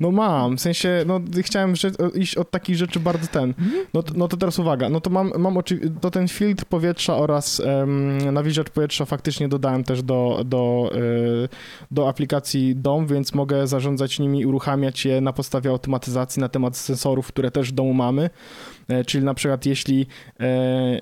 No 0.00 0.10
mam, 0.10 0.56
w 0.56 0.60
sensie, 0.60 1.04
no 1.06 1.20
chciałem 1.42 1.76
że, 1.76 1.90
iść 2.14 2.36
od 2.36 2.50
takich 2.50 2.76
rzeczy 2.76 3.00
bardzo 3.00 3.26
ten. 3.26 3.54
No, 3.94 4.02
to- 4.02 4.14
no 4.16 4.28
to 4.28 4.36
teraz 4.36 4.58
uwaga, 4.58 4.88
no 4.88 5.00
to 5.00 5.10
mam, 5.10 5.32
mam 5.38 5.56
oczy, 5.56 5.80
to 6.00 6.10
ten 6.10 6.28
filtr 6.28 6.64
powietrza 6.64 7.16
oraz 7.16 7.60
um, 7.60 8.18
nawilżacz 8.32 8.70
powietrza 8.70 9.04
faktycznie 9.04 9.48
dodałem 9.48 9.84
też 9.84 10.02
do, 10.02 10.42
do, 10.44 10.90
y, 11.44 11.48
do 11.90 12.08
aplikacji 12.08 12.76
DOM, 12.76 13.06
więc 13.06 13.34
mogę 13.34 13.66
zarządzać 13.66 14.18
nimi 14.18 14.40
i 14.40 14.46
uruchamiać 14.46 15.04
je 15.04 15.20
na 15.20 15.32
podstawie 15.32 15.70
automatyzacji 15.70 16.40
na 16.40 16.48
temat 16.48 16.76
sensorów, 16.76 17.26
które 17.26 17.50
też 17.50 17.68
w 17.68 17.72
domu 17.72 17.94
mamy. 17.94 18.30
E, 18.88 19.04
Czyli 19.04 19.24
na 19.24 19.34
przykład 19.34 19.66
jeśli 19.66 20.06
e, 20.40 20.44
e, 20.44 21.00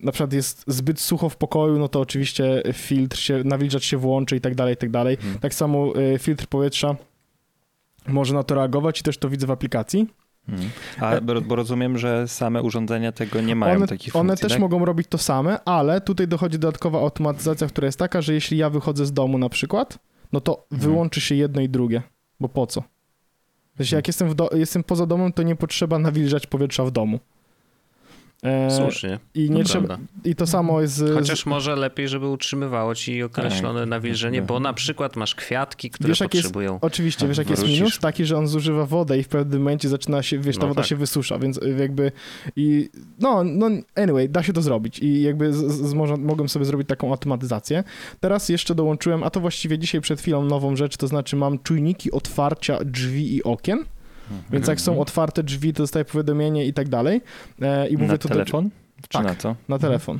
na 0.00 0.12
przykład 0.12 0.32
jest 0.32 0.64
zbyt 0.66 1.00
sucho 1.00 1.28
w 1.28 1.36
pokoju, 1.36 1.78
no 1.78 1.88
to 1.88 2.00
oczywiście 2.00 2.62
filtr 2.72 3.16
się, 3.18 3.42
nawilżacz 3.44 3.84
się 3.84 3.96
włączy 3.96 4.36
i 4.36 4.40
tak 4.40 4.54
dalej, 4.54 4.74
i 4.74 4.76
tak 4.76 4.90
dalej. 4.90 5.14
Mhm. 5.14 5.38
Tak 5.38 5.54
samo 5.54 5.92
e, 6.14 6.18
filtr 6.18 6.46
powietrza 6.46 6.96
może 8.06 8.34
na 8.34 8.42
to 8.42 8.54
reagować 8.54 9.00
i 9.00 9.02
też 9.02 9.18
to 9.18 9.28
widzę 9.28 9.46
w 9.46 9.50
aplikacji. 9.50 10.06
Mhm. 10.48 10.70
A, 11.00 11.20
bo, 11.20 11.40
bo 11.40 11.56
rozumiem, 11.56 11.98
że 11.98 12.28
same 12.28 12.62
urządzenia 12.62 13.12
tego 13.12 13.40
nie 13.40 13.56
mają 13.56 13.76
One, 13.76 13.86
takich 13.86 14.16
one 14.16 14.28
funkcji, 14.28 14.42
też 14.42 14.52
tak? 14.52 14.60
mogą 14.60 14.84
robić 14.84 15.08
to 15.08 15.18
same, 15.18 15.64
ale 15.64 16.00
tutaj 16.00 16.28
dochodzi 16.28 16.58
dodatkowa 16.58 16.98
automatyzacja, 16.98 17.66
która 17.66 17.86
jest 17.86 17.98
taka, 17.98 18.22
że 18.22 18.34
jeśli 18.34 18.58
ja 18.58 18.70
wychodzę 18.70 19.06
z 19.06 19.12
domu 19.12 19.38
na 19.38 19.48
przykład, 19.48 19.98
no 20.32 20.40
to 20.40 20.66
Mhm. 20.72 20.80
wyłączy 20.90 21.20
się 21.20 21.34
jedno 21.34 21.60
i 21.60 21.68
drugie, 21.68 22.02
bo 22.40 22.48
po 22.48 22.66
co? 22.66 22.82
Sensie, 23.76 23.96
jak 23.96 24.06
jestem, 24.06 24.28
w 24.28 24.34
do, 24.34 24.50
jestem 24.54 24.84
poza 24.84 25.06
domem, 25.06 25.32
to 25.32 25.42
nie 25.42 25.56
potrzeba 25.56 25.98
nawilżać 25.98 26.46
powietrza 26.46 26.84
w 26.84 26.90
domu. 26.90 27.18
E, 28.42 28.70
Słusznie. 28.70 29.18
I, 29.34 29.50
nie 29.50 29.62
to 29.62 29.68
trzeba, 29.68 29.86
prawda. 29.86 30.06
I 30.24 30.34
to 30.34 30.46
samo 30.46 30.80
jest 30.80 30.94
z, 30.94 31.14
Chociaż 31.14 31.46
może 31.46 31.76
lepiej, 31.76 32.08
żeby 32.08 32.28
utrzymywało 32.28 32.94
ci 32.94 33.22
określone 33.22 33.80
Tak. 33.80 33.88
nawilżenie, 33.88 34.42
bo 34.42 34.60
na 34.60 34.72
przykład 34.72 35.16
masz 35.16 35.34
kwiatki, 35.34 35.90
które 35.90 36.08
Wiesz, 36.08 36.20
jak 36.20 36.34
jest- 36.34 36.46
potrzebują. 36.46 36.78
Oczywiście, 36.80 37.28
wiesz, 37.28 37.38
jaki 37.38 37.50
jest 37.50 37.66
minus? 37.66 37.98
Taki, 37.98 38.24
że 38.24 38.38
on 38.38 38.48
zużywa 38.48 38.86
wodę 38.86 39.18
i 39.18 39.22
w 39.22 39.28
pewnym 39.28 39.60
momencie 39.62 39.88
zaczyna 39.88 40.22
się, 40.22 40.38
wiesz, 40.38 40.56
ta 40.56 40.62
No 40.62 40.68
woda 40.68 40.80
tak. 40.80 40.88
się 40.88 40.96
wysusza, 40.96 41.38
więc 41.38 41.58
y, 41.58 41.76
jakby 41.78 42.12
i 42.56 42.88
no, 43.20 43.44
no 43.44 43.66
anyway, 43.94 44.28
da 44.28 44.42
się 44.42 44.52
to 44.52 44.62
zrobić 44.62 44.98
i 44.98 45.22
jakby 45.22 45.52
z, 45.52 45.56
z, 45.72 45.94
może, 45.94 46.16
mogłem 46.16 46.48
sobie 46.48 46.64
zrobić 46.64 46.88
taką 46.88 47.10
automatyzację. 47.10 47.84
Teraz 48.20 48.48
jeszcze 48.48 48.74
dołączyłem, 48.74 49.22
a 49.22 49.30
to 49.30 49.40
właściwie 49.40 49.78
dzisiaj 49.78 50.00
przed 50.00 50.20
chwilą 50.20 50.44
nową 50.44 50.76
rzecz, 50.76 50.96
to 50.96 51.06
znaczy 51.06 51.36
mam 51.36 51.58
czujniki 51.58 52.12
otwarcia 52.12 52.78
drzwi 52.84 53.36
i 53.36 53.42
okien, 53.42 53.84
więc 54.50 54.68
jak 54.68 54.80
są 54.80 55.00
otwarte 55.00 55.42
drzwi, 55.42 55.72
to 55.72 55.82
dostaję 55.82 56.04
powiadomienie 56.04 56.66
i 56.66 56.72
tak 56.72 56.88
dalej. 56.88 57.20
E, 57.62 57.88
I 57.88 57.96
mówię 57.96 58.06
na 58.12 58.18
to 58.18 58.28
telefon? 58.28 58.70
Czy 59.08 59.18
Tak. 59.18 59.26
na 59.26 59.34
co? 59.34 59.56
na 59.68 59.78
telefon. 59.78 60.18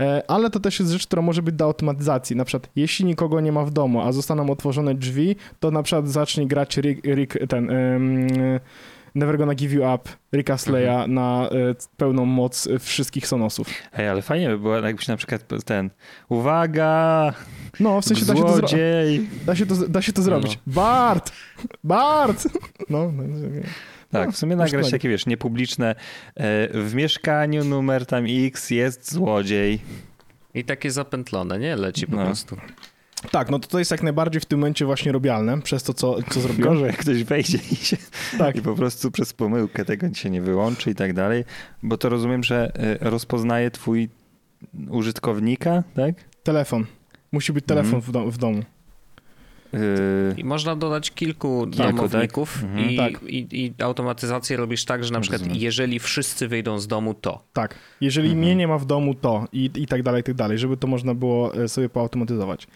E, 0.00 0.22
Ale 0.30 0.50
to 0.50 0.60
też 0.60 0.80
jest 0.80 0.92
rzecz, 0.92 1.06
która 1.06 1.22
może 1.22 1.42
być 1.42 1.54
do 1.54 1.64
automatyzacji. 1.64 2.36
Na 2.36 2.44
przykład, 2.44 2.70
jeśli 2.76 3.04
nikogo 3.04 3.40
nie 3.40 3.52
ma 3.52 3.64
w 3.64 3.70
domu, 3.70 4.00
a 4.00 4.12
zostaną 4.12 4.50
otworzone 4.50 4.94
drzwi, 4.94 5.36
to 5.60 5.70
na 5.70 5.82
przykład 5.82 6.08
zacznie 6.08 6.46
grać 6.46 6.76
Rick, 6.76 7.04
Rick 7.06 7.38
ten 7.48 7.70
Never 9.18 9.38
Gonna 9.38 9.54
Give 9.54 9.72
You 9.72 9.94
Up 9.94 10.10
Ricka 10.32 10.58
Sleya 10.58 11.06
na 11.08 11.48
e, 11.50 11.74
pełną 11.96 12.24
moc 12.24 12.66
e, 12.66 12.78
wszystkich 12.78 13.26
Sonosów. 13.26 13.68
Ej, 13.92 14.08
ale 14.08 14.22
fajnie 14.22 14.48
by 14.48 14.58
było, 14.58 14.76
jakbyś 14.76 15.08
na 15.08 15.16
przykład 15.16 15.64
ten 15.64 15.90
uwaga, 16.28 17.32
No, 17.80 18.00
w 18.00 18.04
sensie 18.04 18.24
da 18.26 18.36
się 18.36 18.42
to, 18.44 18.60
da 19.46 19.54
się 19.56 19.66
to, 19.66 19.74
da 19.88 20.02
się 20.02 20.12
to 20.12 20.22
zrobić. 20.22 20.58
Bart! 20.66 21.32
Bart! 21.84 22.48
No, 22.90 23.12
no, 23.12 23.22
no, 23.26 23.48
Tak, 24.10 24.30
w 24.30 24.36
sumie 24.36 24.56
masz 24.56 24.72
nagrać 24.72 24.90
takie, 24.90 25.08
wiesz, 25.08 25.26
niepubliczne 25.26 25.94
e, 26.34 26.68
w 26.82 26.94
mieszkaniu 26.94 27.64
numer 27.64 28.06
tam 28.06 28.24
X 28.28 28.70
jest 28.70 29.12
złodziej. 29.12 29.80
I 30.54 30.64
takie 30.64 30.90
zapętlone, 30.90 31.58
nie? 31.58 31.76
Leci 31.76 32.06
po 32.06 32.16
No. 32.16 32.24
prostu. 32.24 32.56
Tak, 33.20 33.50
no 33.50 33.58
to 33.58 33.68
to 33.68 33.78
jest 33.78 33.90
jak 33.90 34.02
najbardziej 34.02 34.40
w 34.40 34.44
tym 34.44 34.58
momencie 34.58 34.86
właśnie 34.86 35.12
robialne, 35.12 35.62
przez 35.62 35.82
to, 35.82 35.94
co, 35.94 36.22
co 36.22 36.40
zrobiłem. 36.40 36.72
Gorzej, 36.72 36.86
jak 36.86 36.96
ktoś 36.96 37.24
wejdzie 37.24 37.58
i, 37.72 37.76
się, 37.76 37.96
Tak. 38.38 38.56
i 38.56 38.62
po 38.62 38.74
prostu 38.74 39.10
przez 39.10 39.32
pomyłkę 39.32 39.84
tego 39.84 40.14
się 40.14 40.30
nie 40.30 40.42
wyłączy 40.42 40.90
i 40.90 40.94
tak 40.94 41.12
dalej, 41.12 41.44
bo 41.82 41.98
to 41.98 42.08
rozumiem, 42.08 42.44
że 42.44 42.72
e, 43.00 43.10
rozpoznaje 43.10 43.70
twój 43.70 44.08
użytkownika, 44.90 45.82
tak? 45.94 46.14
Telefon. 46.42 46.86
Musi 47.32 47.52
być 47.52 47.64
telefon 47.66 47.94
Mhm. 47.94 48.02
w, 48.02 48.12
dom, 48.12 48.30
w 48.30 48.38
domu. 48.38 48.62
I 50.36 50.44
można 50.44 50.76
dodać 50.76 51.10
kilku 51.10 51.66
tak? 51.76 51.96
domowników 51.96 52.62
Mhm. 52.62 52.90
i, 52.90 52.96
Tak. 52.96 53.22
i, 53.22 53.46
i 53.52 53.82
automatyzację 53.82 54.56
robisz 54.56 54.84
tak, 54.84 55.04
że 55.04 55.12
na 55.12 55.20
przykład 55.20 55.40
Rozumiem. 55.40 55.62
jeżeli 55.62 55.98
wszyscy 55.98 56.48
wyjdą 56.48 56.78
z 56.78 56.86
domu, 56.86 57.14
to. 57.14 57.42
Tak. 57.52 57.74
Jeżeli 58.00 58.28
Mhm. 58.28 58.44
mnie 58.44 58.54
nie 58.56 58.68
ma 58.68 58.78
w 58.78 58.84
domu, 58.86 59.14
to 59.14 59.44
i, 59.52 59.70
i 59.76 59.86
tak 59.86 60.02
dalej, 60.02 60.20
i 60.20 60.24
tak 60.24 60.34
dalej, 60.34 60.58
żeby 60.58 60.76
to 60.76 60.86
można 60.86 61.14
było 61.14 61.54
e, 61.54 61.68
sobie 61.68 61.88
poautomatyzować. 61.88 62.66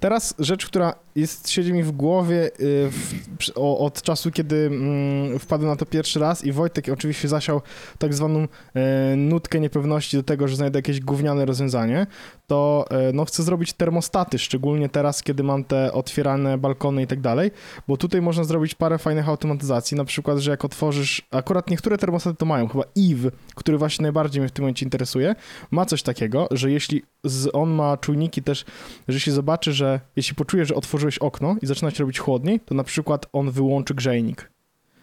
Teraz 0.00 0.34
rzecz, 0.38 0.66
która 0.66 0.94
jest, 1.16 1.50
siedzi 1.50 1.72
mi 1.72 1.82
w 1.82 1.90
głowie 1.92 2.44
e, 2.44 2.50
w, 2.90 3.12
o, 3.54 3.78
od 3.78 4.02
czasu, 4.02 4.30
kiedy 4.30 4.56
mm, 4.66 5.38
wpadłem 5.38 5.70
na 5.70 5.76
to 5.76 5.86
pierwszy 5.86 6.20
raz 6.20 6.44
i 6.44 6.52
Wojtek 6.52 6.88
oczywiście 6.92 7.28
zasiał 7.28 7.60
tak 7.98 8.14
zwaną 8.14 8.48
e, 8.74 9.16
nutkę 9.16 9.60
niepewności 9.60 10.16
do 10.16 10.22
tego, 10.22 10.48
że 10.48 10.56
znajdę 10.56 10.78
jakieś 10.78 11.00
gówniane 11.00 11.44
rozwiązanie, 11.44 12.06
to 12.46 12.84
e, 12.90 13.12
no, 13.12 13.24
chcę 13.24 13.42
zrobić 13.42 13.72
termostaty, 13.72 14.38
szczególnie 14.38 14.88
teraz, 14.88 15.22
kiedy 15.22 15.42
mam 15.42 15.64
te 15.64 15.92
otwierane 15.92 16.37
balkony 16.58 17.02
i 17.02 17.06
tak 17.06 17.20
dalej, 17.20 17.50
bo 17.88 17.96
tutaj 17.96 18.22
można 18.22 18.44
zrobić 18.44 18.74
parę 18.74 18.98
fajnych 18.98 19.28
automatyzacji, 19.28 19.96
na 19.96 20.04
przykład, 20.04 20.38
że 20.38 20.50
jak 20.50 20.64
otworzysz, 20.64 21.22
akurat 21.30 21.70
niektóre 21.70 21.98
termostaty 21.98 22.36
to 22.36 22.46
mają, 22.46 22.68
chyba 22.68 22.84
Eve, 22.98 23.30
który 23.54 23.78
właśnie 23.78 24.02
najbardziej 24.02 24.40
mnie 24.40 24.48
w 24.48 24.52
tym 24.52 24.62
momencie 24.62 24.86
interesuje, 24.86 25.34
ma 25.70 25.86
coś 25.86 26.02
takiego, 26.02 26.48
że 26.50 26.70
jeśli 26.70 27.02
z, 27.24 27.48
on 27.52 27.70
ma 27.70 27.96
czujniki 27.96 28.42
też, 28.42 28.64
że 29.08 29.14
jeśli 29.14 29.32
zobaczy, 29.32 29.72
że 29.72 30.00
jeśli 30.16 30.34
poczuje, 30.34 30.64
że 30.64 30.74
otworzyłeś 30.74 31.18
okno 31.18 31.56
i 31.62 31.66
zaczyna 31.66 31.90
się 31.90 31.98
robić 31.98 32.18
chłodniej, 32.18 32.60
to 32.60 32.74
na 32.74 32.84
przykład 32.84 33.26
on 33.32 33.50
wyłączy 33.50 33.94
grzejnik. 33.94 34.50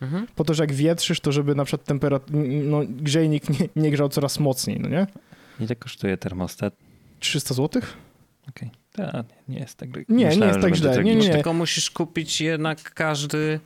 Mhm. 0.01 0.27
Po 0.36 0.44
to, 0.44 0.54
że 0.54 0.63
jak 0.63 0.74
wietrzysz, 0.74 1.20
to 1.20 1.32
żeby 1.32 1.56
na 1.56 1.65
przykład 1.65 1.88
temperatura, 1.88 2.39
no 2.63 2.82
grzejnik 2.89 3.50
nie, 3.50 3.70
nie 3.75 3.92
grzał 3.92 4.10
coraz 4.10 4.39
mocniej, 4.39 4.80
no 4.80 4.89
nie? 4.89 5.08
ile 5.60 5.75
kosztuje 5.75 6.18
termostat? 6.18 6.74
300 7.20 7.54
zł? 7.54 7.82
Ta, 8.96 9.24
nie 9.48 9.60
jest 9.60 9.78
tak 9.78 9.90
nie 10.10 10.25
jest 10.25 10.38
myślałem, 10.38 10.54
że 10.56 10.62
tak 10.62 10.62
będzie 10.62 10.78
źle. 10.80 10.90
Nie, 10.90 10.94
tragicznie. 10.96 11.22
nie, 11.22 11.28
nie. 11.28 11.34
Tylko 11.34 11.54
musisz 11.54 11.92
kupić 11.92 12.42
jednak 12.42 12.94
każdy 12.94 13.60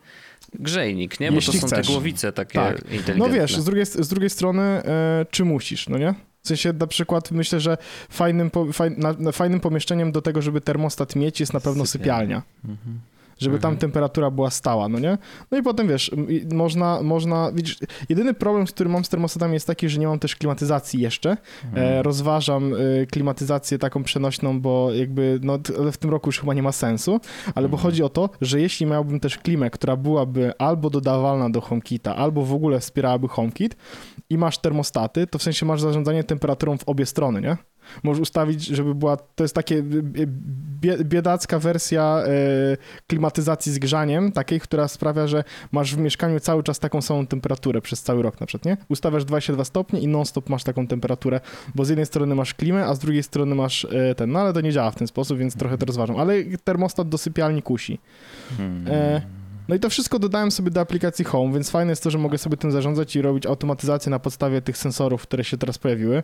grzejnik, 0.53 1.19
nie? 1.19 1.29
Bo 1.29 1.35
Jeśli 1.35 1.53
to 1.53 1.59
są 1.59 1.67
chcesz. 1.67 1.87
te 1.87 1.93
głowice 1.93 2.31
takie 2.33 2.53
Tak. 2.59 2.77
inteligentne. 2.77 3.15
No 3.15 3.29
wiesz, 3.29 3.55
z 3.57 3.65
drugiej, 3.65 3.85
z 3.85 4.07
drugiej 4.07 4.29
strony, 4.29 4.61
e, 4.61 5.25
czy 5.31 5.45
musisz, 5.45 5.89
no 5.89 5.97
nie? 5.97 6.13
W 6.43 6.47
sensie 6.47 6.73
na 6.73 6.87
przykład 6.87 7.31
myślę, 7.31 7.59
że 7.59 7.77
fajnym, 8.09 8.49
po, 8.51 8.73
faj, 8.73 8.91
na, 8.97 9.13
na 9.13 9.31
fajnym 9.31 9.59
pomieszczeniem 9.59 10.11
do 10.11 10.21
tego, 10.21 10.41
żeby 10.41 10.61
termostat 10.61 11.15
mieć 11.15 11.39
jest 11.39 11.53
na 11.53 11.59
pewno 11.59 11.85
Sypialnia. 11.85 12.41
sypialnia. 12.41 12.77
Mhm. 12.79 12.99
Żeby 13.39 13.59
tam 13.59 13.69
Mhm. 13.71 13.79
temperatura 13.79 14.31
była 14.31 14.49
stała, 14.49 14.89
no 14.89 14.99
nie? 14.99 15.17
No 15.51 15.57
i 15.57 15.63
potem 15.63 15.87
wiesz, 15.87 16.11
można, 16.53 17.01
można, 17.03 17.51
widzisz, 17.51 17.77
jedyny 18.09 18.33
problem, 18.33 18.67
z 18.67 18.71
którym 18.71 18.93
mam 18.93 19.05
z 19.05 19.09
termostatami 19.09 19.53
jest 19.53 19.67
taki, 19.67 19.89
że 19.89 19.99
nie 19.99 20.07
mam 20.07 20.19
też 20.19 20.35
klimatyzacji 20.35 21.01
jeszcze. 21.01 21.37
Mhm. 21.65 21.87
E, 21.87 22.03
rozważam 22.03 22.73
y, 22.73 23.07
klimatyzację 23.11 23.77
taką 23.79 24.03
przenośną, 24.03 24.61
bo 24.61 24.93
jakby, 24.93 25.39
no 25.43 25.57
w 25.91 25.97
tym 25.97 26.09
roku 26.09 26.27
już 26.29 26.39
chyba 26.39 26.53
nie 26.53 26.63
ma 26.63 26.71
sensu, 26.71 27.19
ale 27.55 27.69
bo 27.69 27.75
Mhm. 27.77 27.83
chodzi 27.83 28.03
o 28.03 28.09
to, 28.09 28.29
że 28.41 28.61
jeśli 28.61 28.85
miałbym 28.85 29.19
też 29.19 29.37
klimę, 29.37 29.69
która 29.69 29.95
byłaby 29.95 30.53
albo 30.57 30.89
dodawalna 30.89 31.49
do 31.49 31.61
HomeKita, 31.61 32.15
albo 32.15 32.45
w 32.45 32.53
ogóle 32.53 32.79
wspierałaby 32.79 33.27
HomeKit 33.27 33.75
i 34.29 34.37
masz 34.37 34.57
termostaty, 34.57 35.27
to 35.27 35.39
w 35.39 35.43
sensie 35.43 35.65
masz 35.65 35.81
zarządzanie 35.81 36.23
temperaturą 36.23 36.77
w 36.77 36.83
obie 36.83 37.05
strony, 37.05 37.41
nie? 37.41 37.57
Możesz 38.03 38.21
ustawić, 38.21 38.65
żeby 38.65 38.95
była, 38.95 39.17
to 39.17 39.43
jest 39.43 39.55
takie 39.55 39.83
bie, 40.81 40.97
biedacka 41.03 41.59
wersja 41.59 42.23
e, 42.25 42.31
klimatyzacji 43.07 43.71
z 43.71 43.79
grzaniem, 43.79 44.31
takiej, 44.31 44.59
która 44.59 44.87
sprawia, 44.87 45.27
że 45.27 45.43
masz 45.71 45.95
w 45.95 45.97
mieszkaniu 45.97 46.39
cały 46.39 46.63
czas 46.63 46.79
taką 46.79 47.01
samą 47.01 47.27
temperaturę 47.27 47.81
przez 47.81 48.01
cały 48.01 48.23
rok 48.23 48.41
na 48.41 48.47
przykład, 48.47 48.65
nie? 48.65 48.77
Ustawiasz 48.89 49.25
22 49.25 49.65
stopnie 49.65 49.99
i 49.99 50.07
non-stop 50.07 50.49
masz 50.49 50.63
taką 50.63 50.87
temperaturę, 50.87 51.41
bo 51.75 51.85
z 51.85 51.89
jednej 51.89 52.05
strony 52.05 52.35
masz 52.35 52.53
klimę, 52.53 52.85
a 52.85 52.93
z 52.95 52.99
drugiej 52.99 53.23
strony 53.23 53.55
masz 53.55 53.85
e, 53.85 54.15
ten, 54.15 54.31
no 54.31 54.39
ale 54.39 54.53
to 54.53 54.61
nie 54.61 54.71
działa 54.71 54.91
w 54.91 54.95
ten 54.95 55.07
sposób, 55.07 55.37
więc 55.37 55.55
trochę 55.55 55.77
to 55.77 55.85
rozważam, 55.85 56.17
ale 56.17 56.33
termostat 56.63 57.09
do 57.09 57.17
sypialni 57.17 57.61
kusi. 57.61 57.99
Hmm. 58.57 58.87
E, 58.87 59.38
no 59.69 59.75
i 59.75 59.79
to 59.79 59.89
wszystko 59.89 60.19
dodałem 60.19 60.51
sobie 60.51 60.71
do 60.71 60.81
aplikacji 60.81 61.25
Home, 61.25 61.53
więc 61.53 61.69
fajne 61.69 61.91
jest 61.91 62.03
to, 62.03 62.11
że 62.11 62.17
mogę 62.17 62.37
sobie 62.37 62.57
tym 62.57 62.71
zarządzać 62.71 63.15
i 63.15 63.21
robić 63.21 63.45
automatyzację 63.45 64.09
na 64.09 64.19
podstawie 64.19 64.61
tych 64.61 64.77
sensorów, 64.77 65.21
które 65.21 65.43
się 65.43 65.57
teraz 65.57 65.77
pojawiły. 65.77 66.23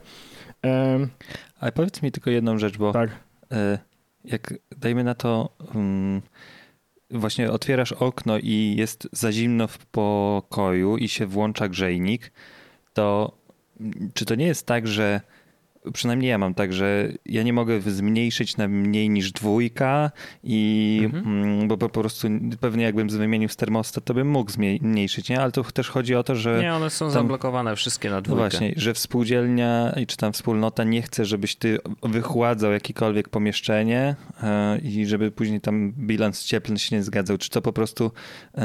Um, 0.63 1.09
Ale 1.59 1.71
powiedz 1.71 2.01
mi 2.01 2.11
tylko 2.11 2.29
jedną 2.29 2.57
rzecz, 2.57 2.77
bo 2.77 2.93
tak. 2.93 3.09
E, 3.51 3.79
jak 4.23 4.53
dajmy 4.77 5.03
na 5.03 5.15
to, 5.15 5.49
um, 5.75 6.21
właśnie 7.11 7.51
otwierasz 7.51 7.91
okno 7.91 8.37
i 8.37 8.75
jest 8.77 9.07
za 9.11 9.31
zimno 9.31 9.67
w 9.67 9.77
pokoju 9.77 10.97
i 10.97 11.07
się 11.07 11.27
włącza 11.27 11.67
grzejnik, 11.67 12.31
to 12.93 13.37
czy 14.13 14.25
to 14.25 14.35
nie 14.35 14.45
jest 14.45 14.67
tak, 14.67 14.87
że 14.87 15.21
przynajmniej 15.93 16.29
ja 16.29 16.37
mam 16.37 16.53
tak, 16.53 16.73
że 16.73 17.11
ja 17.25 17.43
nie 17.43 17.53
mogę 17.53 17.81
zmniejszyć 17.81 18.57
na 18.57 18.67
mniej 18.67 19.09
niż 19.09 19.31
dwójka 19.31 20.11
i 20.43 21.01
mhm. 21.03 21.25
Mm, 21.25 21.67
bo 21.67 21.77
po 21.77 21.89
prostu 21.89 22.27
pewnie 22.59 22.83
jakbym 22.83 23.09
wymienił 23.09 23.49
z 23.49 23.55
termostat, 23.55 24.05
to 24.05 24.13
bym 24.13 24.27
mógł 24.27 24.51
zmniejszyć, 24.51 25.29
nie? 25.29 25.41
Ale 25.41 25.51
to 25.51 25.63
też 25.63 25.89
chodzi 25.89 26.15
o 26.15 26.23
to, 26.23 26.35
że... 26.35 26.59
Nie, 26.61 26.73
one 26.73 26.89
są 26.89 27.05
tam, 27.05 27.13
zablokowane 27.13 27.75
wszystkie 27.75 28.09
na 28.09 28.21
dwójkę. 28.21 28.49
Właśnie, 28.49 28.73
że 28.75 28.93
współdzielnia 28.93 29.95
czy 30.07 30.17
tam 30.17 30.33
wspólnota 30.33 30.83
nie 30.83 31.01
chce, 31.01 31.25
żebyś 31.25 31.55
ty 31.55 31.77
wychładzał 32.03 32.71
jakiekolwiek 32.71 33.29
pomieszczenie 33.29 34.15
yy, 34.43 34.89
i 34.89 35.05
żeby 35.05 35.31
później 35.31 35.61
tam 35.61 35.91
bilans 35.91 36.43
cieplny 36.43 36.79
się 36.79 36.95
nie 36.95 37.03
zgadzał. 37.03 37.37
Czy 37.37 37.49
to 37.49 37.61
po 37.61 37.73
prostu 37.73 38.11
yy, 38.57 38.63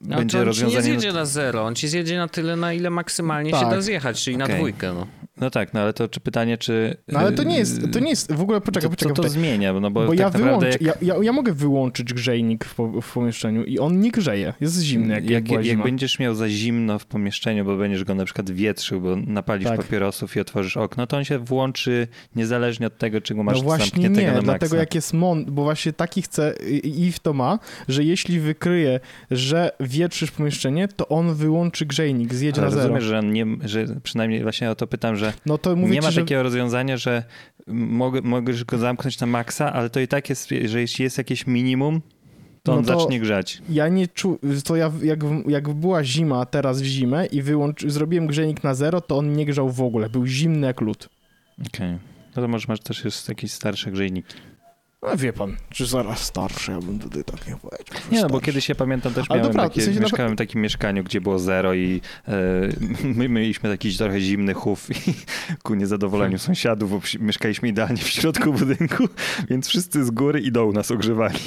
no, 0.00 0.16
będzie 0.16 0.38
on 0.38 0.44
rozwiązanie... 0.44 0.78
On 0.78 0.84
ci 0.84 0.90
nie 0.92 1.00
zjedzie 1.00 1.16
na 1.16 1.24
zero, 1.24 1.62
on 1.64 1.74
ci 1.74 1.88
zjedzie 1.88 2.16
na 2.16 2.28
tyle, 2.28 2.56
na 2.56 2.72
ile 2.72 2.90
maksymalnie 2.90 3.50
tak. 3.50 3.60
się 3.60 3.70
da 3.70 3.80
zjechać, 3.80 4.24
czyli 4.24 4.36
okay. 4.36 4.48
na 4.48 4.54
dwójkę. 4.54 4.92
No. 4.92 5.06
No 5.36 5.50
tak, 5.50 5.74
no 5.74 5.80
ale 5.80 5.92
to 5.92 6.08
czy 6.08 6.20
pytanie, 6.20 6.58
czy... 6.58 6.96
No 7.08 7.18
ale 7.18 7.32
to 7.32 7.42
nie 7.42 7.58
jest, 7.58 7.92
to 7.92 8.00
nie 8.00 8.10
jest, 8.10 8.32
w 8.32 8.40
ogóle 8.40 8.60
poczekaj, 8.60 8.82
to, 8.82 8.90
poczekaj. 8.90 9.14
To, 9.14 9.22
to 9.22 9.28
zmienia, 9.28 9.72
no 9.72 9.90
bo, 9.90 10.06
bo 10.06 10.10
tak 10.10 10.18
ja, 10.18 10.30
wyłącz, 10.30 10.64
jak... 10.64 10.82
ja, 10.82 10.92
ja, 11.02 11.14
ja, 11.22 11.32
mogę 11.32 11.52
wyłączyć 11.52 12.14
grzejnik 12.14 12.64
w, 12.64 13.00
w, 13.02 13.12
pomieszczeniu 13.12 13.64
i 13.64 13.78
on 13.78 14.00
nie 14.00 14.10
grzeje, 14.10 14.54
jest 14.60 14.80
zimny 14.80 15.14
jak, 15.14 15.30
jak, 15.30 15.50
jak, 15.50 15.66
jak 15.66 15.82
będziesz 15.82 16.18
miał 16.18 16.34
za 16.34 16.48
zimno 16.48 16.98
w 16.98 17.06
pomieszczeniu, 17.06 17.64
bo 17.64 17.76
będziesz 17.76 18.04
go 18.04 18.14
na 18.14 18.24
przykład 18.24 18.50
wietrzył, 18.50 19.00
bo 19.00 19.16
napalisz 19.16 19.68
tak. 19.68 19.76
papierosów 19.76 20.36
i 20.36 20.40
otworzysz 20.40 20.76
okno, 20.76 21.06
to 21.06 21.16
on 21.16 21.24
się 21.24 21.38
włączy 21.38 22.08
niezależnie 22.36 22.86
od 22.86 22.98
tego, 22.98 23.20
czy 23.20 23.34
go 23.34 23.42
masz 23.42 23.56
no 23.56 23.62
właśnie 23.62 24.08
nie, 24.08 24.32
na 24.32 24.42
dlatego 24.42 24.76
jak 24.76 24.94
jest 24.94 25.12
mon, 25.12 25.44
bo 25.44 25.62
właśnie 25.62 25.92
taki 25.92 26.22
chce 26.22 26.54
i 26.82 27.12
w 27.12 27.18
to 27.18 27.32
ma, 27.32 27.58
że 27.88 28.04
jeśli 28.04 28.40
wykryje, 28.40 29.00
że 29.30 29.70
wietrzysz 29.80 30.30
pomieszczenie 30.30 30.88
to 30.88 31.08
on 31.08 31.34
wyłączy 31.34 31.86
grzejnik, 31.86 32.34
zjedzie 32.34 32.60
Ale 32.60 32.70
na 32.70 32.76
zero. 32.76 32.82
Rozumiesz, 32.82 33.04
że, 33.04 33.22
nie, 33.22 33.46
że 33.64 33.86
przynajmniej 34.02 34.42
właśnie 34.42 34.70
o 34.70 34.74
to 34.74 34.86
pytam, 34.86 35.16
że 35.16 35.21
no 35.46 35.58
to 35.58 35.74
nie 35.74 36.00
ma 36.02 36.10
ci, 36.10 36.16
takiego 36.16 36.38
że... 36.38 36.42
rozwiązania, 36.42 36.96
że 36.96 37.24
mogę, 37.66 38.20
możesz 38.22 38.64
go 38.64 38.78
zamknąć 38.78 39.20
na 39.20 39.26
maksa, 39.26 39.72
ale 39.72 39.90
to 39.90 40.00
i 40.00 40.08
tak 40.08 40.30
jest, 40.30 40.48
że 40.64 40.80
jeśli 40.80 41.02
jest 41.02 41.18
jakieś 41.18 41.46
minimum, 41.46 42.00
to 42.62 42.72
no 42.72 42.78
on 42.78 42.84
to 42.84 43.00
zacznie 43.00 43.20
grzać. 43.20 43.62
Ja 43.68 43.88
nie 43.88 44.08
czuję, 44.08 44.38
to 44.64 44.76
ja, 44.76 44.92
jak, 45.02 45.20
jak 45.48 45.68
była 45.68 46.04
zima 46.04 46.46
teraz 46.46 46.82
w 46.82 46.84
zimę 46.84 47.26
i 47.26 47.42
wyłączy, 47.42 47.90
zrobiłem 47.90 48.26
grzejnik 48.26 48.64
na 48.64 48.74
zero, 48.74 49.00
to 49.00 49.18
on 49.18 49.32
nie 49.32 49.46
grzał 49.46 49.70
w 49.70 49.80
ogóle, 49.80 50.10
był 50.10 50.26
zimny 50.26 50.66
jak 50.66 50.80
lód. 50.80 51.08
Okej. 51.66 51.88
Okay. 51.88 51.98
No 52.36 52.42
to 52.42 52.48
może 52.48 52.66
masz 52.68 52.80
też 52.80 53.04
jest 53.04 53.28
jakieś 53.28 53.52
starsze 53.52 53.90
grzejniki. 53.90 54.34
No 55.02 55.16
wie 55.16 55.32
pan, 55.32 55.56
czy 55.70 55.86
zaraz 55.86 56.24
starszy, 56.24 56.72
ja 56.72 56.78
bym 56.78 56.98
tutaj 56.98 57.24
tak 57.24 57.48
nie 57.48 57.56
powiedział. 57.56 57.96
Nie, 58.12 58.22
no 58.22 58.28
bo 58.28 58.40
kiedyś 58.40 58.68
ja 58.68 58.74
pamiętam 58.74 59.14
też, 59.14 59.30
miałem 59.30 59.46
dobra, 59.46 59.62
takie, 59.62 59.80
w 59.80 59.84
sensie 59.84 60.00
mieszkałem 60.00 60.34
w 60.34 60.38
takim 60.38 60.60
mieszkaniu, 60.60 61.04
gdzie 61.04 61.20
było 61.20 61.38
zero 61.38 61.74
i 61.74 62.00
e, 62.28 62.32
my 63.18 63.28
mieliśmy 63.28 63.70
taki 63.70 63.96
trochę 63.96 64.20
zimny 64.20 64.54
chów 64.54 64.90
i 64.90 65.14
ku 65.62 65.74
niezadowoleniu 65.74 66.38
sąsiadów, 66.38 66.90
bo 66.90 67.00
mieszkaliśmy 67.20 67.68
idealnie 67.68 68.02
w 68.02 68.08
środku 68.08 68.52
budynku, 68.58 69.08
więc 69.50 69.68
wszyscy 69.68 70.04
z 70.04 70.10
góry 70.10 70.40
i 70.40 70.52
dołu 70.52 70.72
nas 70.72 70.90
ogrzewali. 70.90 71.38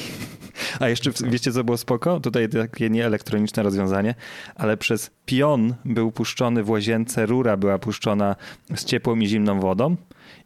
A 0.79 0.89
jeszcze 0.89 1.11
wiecie, 1.25 1.51
co 1.51 1.63
było 1.63 1.77
spoko? 1.77 2.19
Tutaj 2.19 2.49
takie 2.49 2.89
nieelektroniczne 2.89 3.63
rozwiązanie, 3.63 4.15
ale 4.55 4.77
przez 4.77 5.11
pion 5.25 5.75
był 5.85 6.11
puszczony 6.11 6.63
w 6.63 6.69
łazience, 6.69 7.25
rura 7.25 7.57
była 7.57 7.79
puszczona 7.79 8.35
z 8.75 8.85
ciepłą 8.85 9.15
i 9.15 9.27
zimną 9.27 9.59
wodą 9.59 9.95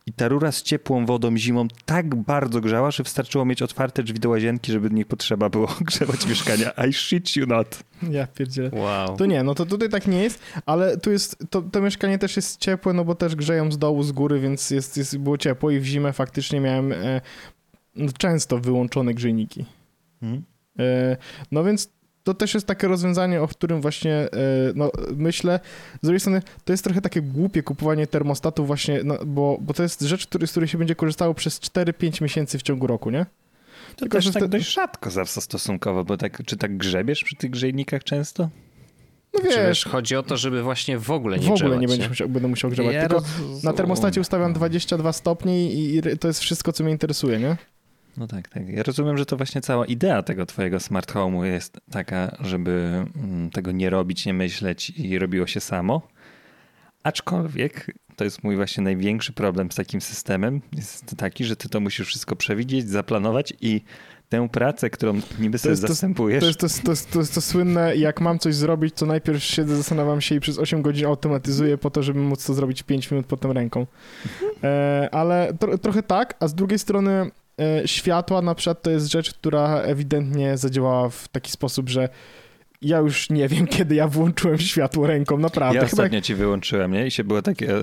i 0.10 0.13
ta 0.13 0.28
rura 0.28 0.52
z 0.52 0.63
ciepłą 0.63 1.06
wodą 1.06 1.38
zimą 1.38 1.67
tak 1.86 2.15
bardzo 2.15 2.62
grzała, 2.62 2.91
że 2.91 3.04
wystarczyło 3.04 3.45
mieć 3.45 3.62
otwarte 3.62 4.04
drzwi 4.04 4.19
do 4.19 4.30
łazienki, 4.30 4.72
żeby 4.72 4.89
nie 4.89 5.06
potrzeba 5.06 5.50
było 5.50 5.67
grzewać 5.82 6.28
mieszkania. 6.28 6.72
I 6.89 6.93
shit 6.93 7.36
you 7.36 7.48
not. 7.48 7.84
Ja 8.10 8.28
pierdzielę. 8.28 8.69
Wow. 8.74 9.17
To 9.17 9.26
nie, 9.26 9.43
no 9.43 9.56
to 9.56 9.65
tutaj 9.65 9.89
tak 9.89 10.08
nie 10.08 10.24
jest, 10.24 10.41
ale 10.65 10.98
tu 10.98 11.12
jest, 11.12 11.38
to, 11.50 11.62
to 11.62 11.82
mieszkanie 11.82 12.17
też 12.17 12.36
jest 12.36 12.60
ciepłe, 12.60 12.93
no 12.93 13.06
bo 13.06 13.15
też 13.15 13.36
grzeją 13.36 13.72
z 13.72 13.78
dołu, 13.78 14.04
z 14.04 14.12
góry, 14.12 14.39
więc 14.39 14.72
jest, 14.72 14.98
jest, 14.98 15.17
było 15.17 15.38
ciepło 15.38 15.72
i 15.72 15.80
w 15.80 15.86
zimę 15.86 16.13
faktycznie 16.13 16.60
miałem 16.60 16.91
e, 16.91 17.22
no, 17.95 18.12
często 18.17 18.60
wyłączone 18.60 19.13
grzejniki. 19.13 19.65
Hmm. 20.19 20.43
E, 20.80 21.17
no 21.52 21.63
więc 21.63 21.89
to 22.30 22.34
też 22.34 22.54
jest 22.54 22.68
takie 22.68 22.88
rozwiązanie, 22.88 23.42
o 23.42 23.48
którym 23.48 23.82
właśnie 23.82 24.13
e, 24.13 24.30
no, 24.76 24.92
myślę. 25.15 25.60
Z 26.02 26.06
drugiej 26.06 26.20
strony 26.20 26.42
to 26.65 26.74
jest 26.74 26.84
trochę 26.84 27.02
takie 27.02 27.22
głupie 27.22 27.63
kupowanie 27.63 28.08
termostatu 28.08 28.65
właśnie, 28.65 29.02
no, 29.04 29.18
bo, 29.26 29.58
bo 29.62 29.74
to 29.74 29.84
jest 29.84 30.02
rzecz, 30.02 30.28
który, 30.28 30.48
z 30.48 30.52
której 30.52 30.70
się 30.70 30.78
będzie 30.78 30.96
korzystało 30.96 31.34
przez 31.34 31.60
4-5 31.60 32.22
miesięcy 32.22 32.60
w 32.60 32.62
ciągu 32.62 32.88
roku, 32.88 33.10
nie? 33.10 33.26
To 33.89 34.00
Tylko, 34.00 34.18
też 34.18 34.26
że 34.26 34.34
tak 34.34 34.44
te... 34.44 34.50
dość 34.50 34.74
rzadko 34.74 35.12
zawsze 35.12 35.42
stosunkowo, 35.42 36.04
bo 36.04 36.18
tak, 36.18 36.46
czy 36.46 36.58
tak 36.58 36.78
grzebiesz 36.78 37.24
przy 37.24 37.36
tych 37.36 37.50
grzejnikach 37.50 38.04
często? 38.04 38.50
No 39.34 39.39
wiesz, 39.44 39.56
wiesz, 39.56 39.86
chodzi 39.86 40.15
o 40.15 40.24
to, 40.24 40.38
żeby 40.38 40.63
właśnie 40.63 41.00
w 41.00 41.12
ogóle 41.12 41.39
nie 41.39 41.48
W 41.48 41.52
ogóle 41.52 41.60
grzebać, 41.60 41.82
nie, 41.82 41.88
będziesz 41.88 42.10
musiał, 42.10 42.30
będę 42.30 42.48
musiał 42.48 42.72
grzebać, 42.72 42.94
ja 42.94 43.02
tylko 43.02 43.15
roz... 43.15 43.63
na 43.63 43.74
termostacie 43.74 44.22
ustawiam 44.22 44.54
22 44.54 45.13
stopnie 45.13 45.72
i 45.74 46.02
to 46.20 46.28
jest 46.28 46.39
wszystko, 46.39 46.74
co 46.74 46.84
mnie 46.84 46.94
interesuje, 46.94 47.39
nie? 47.39 47.58
No 48.17 48.28
tak, 48.28 48.50
tak. 48.50 48.69
Ja 48.69 48.84
rozumiem, 48.84 49.17
że 49.17 49.26
to 49.26 49.38
właśnie 49.38 49.62
cała 49.62 49.86
idea 49.86 50.24
tego 50.24 50.45
twojego 50.45 50.80
smart 50.80 51.13
home'u 51.13 51.43
jest 51.43 51.80
taka, 51.91 52.38
żeby 52.39 53.06
mm, 53.15 53.50
tego 53.50 53.72
nie 53.72 53.89
robić, 53.89 54.26
nie 54.26 54.34
myśleć 54.34 54.89
i 54.89 55.19
robiło 55.19 55.48
się 55.48 55.60
samo. 55.60 56.02
Aczkolwiek 57.04 57.95
to 58.15 58.24
jest 58.24 58.43
mój 58.43 58.56
właśnie 58.56 58.84
największy 58.84 59.34
problem 59.34 59.72
z 59.72 59.76
takim 59.76 60.02
systemem. 60.02 60.62
Jest 60.74 61.15
taki, 61.17 61.45
że 61.45 61.56
ty 61.56 61.69
to 61.69 61.80
musisz 61.80 62.08
wszystko 62.08 62.36
przewidzieć, 62.36 62.89
zaplanować 62.89 63.54
i 63.62 63.82
tę 64.30 64.50
pracę, 64.50 64.89
którą 64.89 65.22
niby 65.39 65.58
sobie 65.58 65.76
to 65.76 65.88
zastępujesz. 65.88 66.39
To 66.39 66.65
jest 66.65 66.84
to, 66.84 66.93
to, 66.95 67.12
to 67.12 67.19
jest 67.19 67.36
to 67.36 67.41
słynne, 67.41 67.95
jak 67.95 68.22
mam 68.22 68.39
coś 68.39 68.56
zrobić, 68.56 68.95
to 68.95 69.06
najpierw 69.06 69.43
siedzę, 69.43 69.76
zastanawiam 69.76 70.22
się 70.22 70.36
i 70.36 70.39
przez 70.39 70.58
8 70.58 70.82
godzin 70.82 71.06
automatyzuję 71.06 71.78
po 71.78 71.89
to, 71.89 72.04
żeby 72.04 72.19
móc 72.19 72.45
to 72.45 72.54
zrobić 72.54 72.84
5 72.84 73.12
minut 73.12 73.26
potem 73.26 73.52
ręką. 73.52 73.88
E, 74.63 75.10
ale 75.12 75.54
trochę 75.82 76.04
tak, 76.04 76.36
a 76.39 76.48
z 76.48 76.56
drugiej 76.56 76.80
strony 76.80 77.32
światła 77.86 78.41
na 78.41 78.56
przykład 78.56 78.82
to 78.82 78.91
jest 78.91 79.12
rzecz, 79.12 79.34
która 79.34 79.82
ewidentnie 79.82 80.58
zadziałała 80.58 81.10
w 81.10 81.28
taki 81.28 81.52
sposób, 81.52 81.89
że 81.89 82.10
ja 82.82 82.98
już 82.98 83.30
nie 83.30 83.48
wiem, 83.48 83.67
kiedy 83.78 83.95
ja 83.95 84.08
włączyłem 84.08 84.58
światło 84.58 85.08
ręką, 85.08 85.38
naprawdę. 85.38 85.80
Ja 85.80 85.86
ostatnio 85.86 86.15
jak... 86.15 86.26
ci 86.26 86.36
wyłączyłem, 86.36 86.91
nie? 86.91 87.08
I 87.08 87.12
się 87.12 87.24
było 87.24 87.41
takie, 87.41 87.74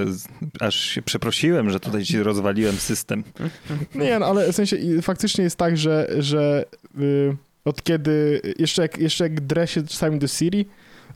aż 0.61 0.75
się 0.75 1.03
przeprosiłem, 1.03 1.71
że 1.71 1.81
tutaj 1.81 2.05
ci 2.05 2.23
rozwaliłem 2.23 2.77
system. 2.77 3.25
Nie, 3.95 4.19
no 4.19 4.27
ale 4.27 4.53
w 4.53 4.57
sensie 4.57 4.77
faktycznie 5.03 5.45
jest 5.45 5.57
tak, 5.57 5.77
że, 5.77 6.09
że 6.19 6.65
y, 7.01 7.37
od 7.65 7.83
kiedy, 7.83 8.41
jeszcze 8.59 8.83
jak, 8.83 8.99
jeszcze 8.99 9.25
jak 9.25 9.41
drę 9.41 9.67
się 9.67 9.83
czasami 9.83 10.19
do 10.19 10.29
Siri, 10.29 10.67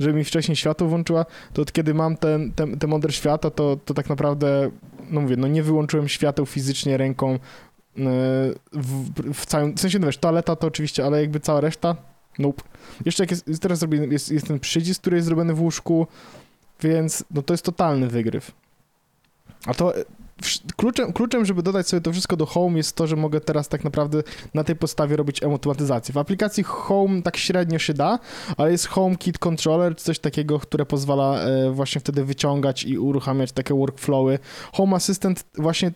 żeby 0.00 0.18
mi 0.18 0.24
wcześniej 0.24 0.56
światło 0.56 0.88
włączyła, 0.88 1.26
to 1.52 1.62
od 1.62 1.72
kiedy 1.72 1.94
mam 1.94 2.16
ten, 2.16 2.52
ten, 2.52 2.78
te 2.78 2.86
mądre 2.86 3.12
świata, 3.12 3.50
to, 3.50 3.78
to 3.84 3.94
tak 3.94 4.08
naprawdę, 4.08 4.70
no 5.10 5.20
mówię, 5.20 5.36
no 5.36 5.48
nie 5.48 5.62
wyłączyłem 5.62 6.08
świateł 6.08 6.46
fizycznie 6.46 6.96
ręką, 6.96 7.38
w, 8.72 9.32
w 9.34 9.46
całym, 9.46 9.76
w 9.76 9.80
sensie, 9.80 9.98
no 9.98 10.06
wiesz, 10.06 10.18
toaleta 10.18 10.56
to 10.56 10.66
oczywiście, 10.66 11.04
ale 11.04 11.20
jakby 11.20 11.40
cała 11.40 11.60
reszta, 11.60 11.96
nope. 12.38 12.62
Jeszcze 13.04 13.22
jak 13.22 13.30
jest, 13.30 13.62
teraz 13.62 13.78
zrobiony, 13.78 14.06
jest, 14.06 14.30
jest 14.30 14.46
ten 14.46 14.60
przycisk, 14.60 15.00
który 15.00 15.16
jest 15.16 15.26
zrobiony 15.26 15.54
w 15.54 15.60
łóżku, 15.60 16.06
więc 16.82 17.24
no 17.30 17.42
to 17.42 17.54
jest 17.54 17.64
totalny 17.64 18.08
wygryw. 18.08 18.52
A 19.66 19.74
to 19.74 19.96
e, 19.96 20.04
kluczem, 20.76 21.12
kluczem, 21.12 21.44
żeby 21.44 21.62
dodać 21.62 21.88
sobie 21.88 22.00
to 22.00 22.12
wszystko 22.12 22.36
do 22.36 22.46
Home 22.46 22.76
jest 22.76 22.96
to, 22.96 23.06
że 23.06 23.16
mogę 23.16 23.40
teraz 23.40 23.68
tak 23.68 23.84
naprawdę 23.84 24.22
na 24.54 24.64
tej 24.64 24.76
podstawie 24.76 25.16
robić 25.16 25.42
automatyzację. 25.42 26.12
W 26.12 26.18
aplikacji 26.18 26.64
Home 26.64 27.22
tak 27.22 27.36
średnio 27.36 27.78
się 27.78 27.94
da, 27.94 28.18
ale 28.56 28.72
jest 28.72 28.86
HomeKit 28.86 29.38
Controller, 29.38 29.96
coś 29.96 30.18
takiego, 30.18 30.58
które 30.58 30.86
pozwala 30.86 31.40
e, 31.40 31.70
właśnie 31.70 32.00
wtedy 32.00 32.24
wyciągać 32.24 32.84
i 32.84 32.98
uruchamiać 32.98 33.52
takie 33.52 33.74
workflowy. 33.74 34.38
Home 34.72 34.96
Assistant 34.96 35.44
właśnie 35.54 35.92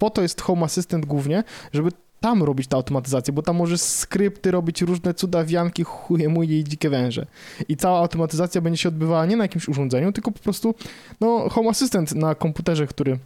po 0.00 0.10
to 0.10 0.22
jest 0.22 0.40
Home 0.40 0.64
Assistant 0.64 1.06
głównie, 1.06 1.44
żeby 1.72 1.90
tam 2.20 2.42
robić 2.42 2.66
tę 2.66 2.76
automatyzację, 2.76 3.32
bo 3.32 3.42
tam 3.42 3.56
możesz 3.56 3.80
skrypty 3.80 4.50
robić 4.50 4.82
różne 4.82 5.14
cuda, 5.14 5.44
wianki, 5.44 5.84
chuje, 5.84 6.28
muje 6.28 6.58
i 6.58 6.64
dzikie 6.64 6.90
węże. 6.90 7.26
I 7.68 7.76
cała 7.76 7.98
automatyzacja 7.98 8.60
będzie 8.60 8.78
się 8.78 8.88
odbywała 8.88 9.26
nie 9.26 9.36
na 9.36 9.44
jakimś 9.44 9.68
urządzeniu, 9.68 10.12
tylko 10.12 10.30
po 10.30 10.38
prostu 10.38 10.74
no, 11.20 11.48
Home 11.48 11.70
Assistant 11.70 12.14
na 12.14 12.34
komputerze, 12.34 12.86
który 12.86 13.18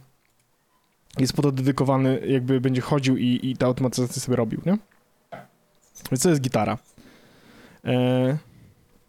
jest 1.19 1.33
po 1.33 1.41
to 1.41 1.51
dedykowany, 1.51 2.21
jakby 2.27 2.61
będzie 2.61 2.81
chodził 2.81 3.17
i, 3.17 3.39
i 3.43 3.57
tę 3.57 3.65
automatyzację 3.65 4.21
sobie 4.21 4.35
robił, 4.35 4.61
nie? 4.65 4.77
Więc 6.11 6.23
to 6.23 6.29
jest 6.29 6.41
gitara. 6.41 6.77
E, 7.85 8.37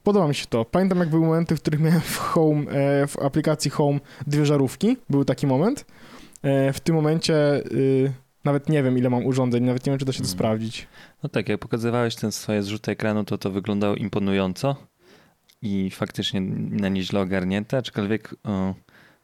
podoba 0.04 0.28
mi 0.28 0.34
się 0.34 0.46
to. 0.46 0.64
Pamiętam, 0.64 0.98
jak 0.98 1.10
były 1.10 1.26
momenty, 1.26 1.56
w 1.56 1.60
których 1.60 1.80
miałem 1.80 2.00
w 2.00 2.16
Home, 2.16 2.70
e, 2.70 3.06
w 3.06 3.18
aplikacji 3.18 3.70
Home 3.70 4.00
dwie 4.26 4.46
żarówki. 4.46 4.96
Był 5.10 5.24
taki 5.24 5.46
moment. 5.46 5.84
E, 6.46 6.72
w 6.72 6.80
tym 6.80 6.94
momencie 6.94 7.34
y, 7.72 8.12
nawet 8.44 8.68
nie 8.68 8.82
wiem, 8.82 8.98
ile 8.98 9.10
mam 9.10 9.26
urządzeń, 9.26 9.64
nawet 9.64 9.86
nie 9.86 9.90
wiem, 9.90 9.98
czy 9.98 10.04
da 10.04 10.12
się 10.12 10.18
to 10.18 10.22
Mhm. 10.24 10.38
sprawdzić. 10.38 10.86
No 11.22 11.28
tak, 11.28 11.48
jak 11.48 11.60
pokazywałeś 11.60 12.14
ten 12.16 12.32
swoje 12.32 12.62
zrzuty 12.62 12.90
ekranu, 12.90 13.24
to 13.24 13.38
to 13.38 13.50
wyglądało 13.50 13.94
imponująco 13.96 14.76
i 15.62 15.90
faktycznie 15.90 16.40
na 16.70 16.88
nieźle 16.88 17.20
ogarnięte, 17.20 17.76
aczkolwiek 17.78 18.34
o, 18.44 18.74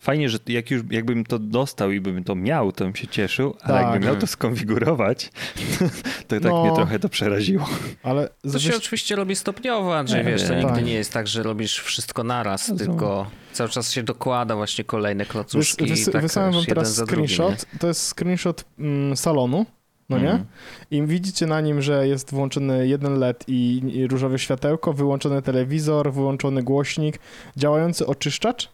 fajnie, 0.02 0.28
że 0.28 0.38
jak 0.46 0.70
już, 0.70 0.82
jakbym 0.90 1.24
to 1.24 1.38
dostał 1.38 1.90
i 1.90 2.00
bym 2.00 2.24
to 2.24 2.34
miał, 2.34 2.72
to 2.72 2.84
bym 2.84 2.94
się 2.96 3.06
cieszył, 3.06 3.54
ale 3.60 3.78
Tak. 3.78 3.82
jakbym 3.92 4.02
miał 4.08 4.16
to 4.16 4.26
skonfigurować, 4.26 5.30
to 6.28 6.34
tak 6.40 6.42
No. 6.42 6.64
mnie 6.64 6.74
trochę 6.74 6.98
to 6.98 7.08
przeraziło. 7.08 7.68
Ale 8.02 8.28
To 8.52 8.58
się 8.58 8.76
oczywiście 8.76 9.16
robi 9.16 9.36
stopniowo, 9.36 9.96
Andrzej, 9.98 10.24
Nie, 10.24 10.30
wiesz, 10.30 10.42
to 10.48 10.54
nigdy 10.54 10.72
Tak. 10.74 10.84
nie 10.84 10.92
jest 10.92 11.12
tak, 11.12 11.26
że 11.28 11.42
robisz 11.42 11.78
wszystko 11.78 12.24
naraz, 12.24 12.68
Rozumiem. 12.68 12.90
tylko 12.92 13.30
cały 13.52 13.70
czas 13.70 13.90
się 13.92 14.02
dokłada 14.02 14.56
właśnie 14.56 14.84
kolejne 14.84 15.24
wys, 15.24 15.32
klocuszki 15.32 15.86
wys, 15.86 16.08
i 16.08 16.12
tak 16.12 16.22
wysłałem 16.22 16.52
wam 16.52 16.64
teraz 16.64 16.94
za 16.94 17.06
drugim, 17.06 17.28
screenshot. 17.28 17.66
to 17.80 17.86
jest 17.86 18.08
screenshot 18.14 18.64
mm, 18.78 19.16
salonu, 19.16 19.66
no 20.08 20.18
nie? 20.18 20.30
Mhm. 20.30 20.44
I 20.90 21.02
widzicie 21.02 21.46
na 21.46 21.60
nim, 21.60 21.82
że 21.82 22.08
jest 22.08 22.30
włączony 22.30 22.88
jeden 22.88 23.18
LED 23.18 23.44
i, 23.48 23.82
i 23.94 24.06
różowe 24.06 24.38
światełko, 24.38 24.92
wyłączony 24.92 25.42
telewizor, 25.42 26.12
wyłączony 26.12 26.62
głośnik, 26.62 27.18
działający 27.56 28.06
oczyszczacz. 28.06 28.68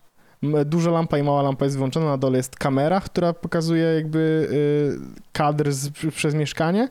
Duża 0.66 0.90
lampa 0.90 1.18
i 1.18 1.22
mała 1.22 1.42
lampa 1.42 1.64
jest 1.64 1.76
wyłączona, 1.76 2.06
na 2.06 2.18
dole 2.18 2.36
jest 2.36 2.56
kamera, 2.56 3.00
która 3.00 3.32
pokazuje 3.32 3.82
jakby 3.82 4.48
y, 4.52 5.20
kadr 5.32 5.72
z, 5.72 5.90
przez 6.14 6.34
mieszkanie 6.34 6.88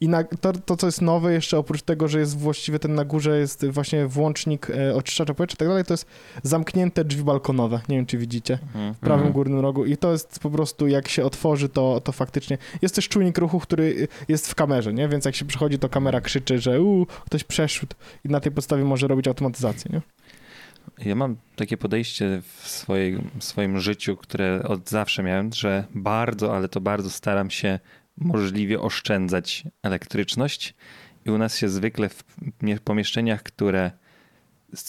i 0.00 0.08
na, 0.08 0.24
to, 0.24 0.52
to, 0.52 0.76
co 0.76 0.86
jest 0.86 1.02
nowe 1.02 1.32
jeszcze 1.32 1.58
oprócz 1.58 1.82
tego, 1.82 2.08
że 2.08 2.18
jest 2.20 2.38
właściwie 2.38 2.78
ten 2.78 2.94
na 2.94 3.04
górze 3.04 3.38
jest 3.38 3.66
właśnie 3.66 4.06
włącznik 4.06 4.70
y, 4.70 4.94
oczyszczacza 4.94 5.34
powietrza 5.34 5.54
i 5.54 5.58
tak 5.58 5.68
dalej, 5.68 5.84
to 5.84 5.92
jest 5.94 6.06
zamknięte 6.42 7.04
drzwi 7.04 7.24
balkonowe, 7.24 7.80
nie 7.88 7.96
wiem 7.96 8.06
czy 8.06 8.18
widzicie 8.18 8.58
Mhm. 8.62 8.94
w 8.94 8.98
prawym 8.98 9.14
Mhm. 9.18 9.32
górnym 9.32 9.60
rogu 9.60 9.84
i 9.84 9.96
to 9.96 10.12
jest 10.12 10.38
po 10.38 10.50
prostu 10.50 10.86
jak 10.86 11.08
się 11.08 11.24
otworzy, 11.24 11.68
to, 11.68 12.00
to 12.04 12.12
faktycznie 12.12 12.58
jest 12.82 12.94
też 12.94 13.08
czujnik 13.08 13.38
ruchu, 13.38 13.60
który 13.60 14.08
jest 14.28 14.50
w 14.50 14.54
kamerze, 14.54 14.92
nie? 14.92 15.08
Więc 15.08 15.24
jak 15.24 15.34
się 15.34 15.44
przychodzi, 15.44 15.78
to 15.78 15.88
kamera 15.88 16.20
krzyczy, 16.20 16.58
że 16.58 16.82
u, 16.82 17.06
ktoś 17.26 17.44
przeszedł 17.44 17.94
i 18.24 18.28
na 18.28 18.40
tej 18.40 18.52
podstawie 18.52 18.84
może 18.84 19.06
robić 19.08 19.28
automatyzację, 19.28 19.90
nie? 19.92 20.00
Ja 21.04 21.14
mam 21.14 21.36
takie 21.56 21.76
podejście 21.76 22.42
w, 22.42 22.62
w 23.38 23.44
swoim 23.44 23.80
życiu, 23.80 24.16
które 24.16 24.62
od 24.62 24.90
zawsze 24.90 25.22
miałem, 25.22 25.52
że 25.52 25.84
bardzo, 25.94 26.56
ale 26.56 26.68
to 26.68 26.80
bardzo 26.80 27.10
staram 27.10 27.50
się 27.50 27.78
możliwie 28.16 28.80
oszczędzać 28.80 29.64
elektryczność 29.82 30.74
i 31.24 31.30
u 31.30 31.38
nas 31.38 31.56
się 31.56 31.68
zwykle 31.68 32.08
w 32.08 32.24
mie- 32.62 32.80
pomieszczeniach, 32.80 33.42
które 33.42 33.90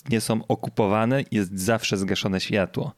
nie 0.09 0.21
są 0.21 0.47
okupowane, 0.47 1.23
jest 1.31 1.59
zawsze 1.59 1.97
zgaszone 1.97 2.39
światło. 2.39 2.93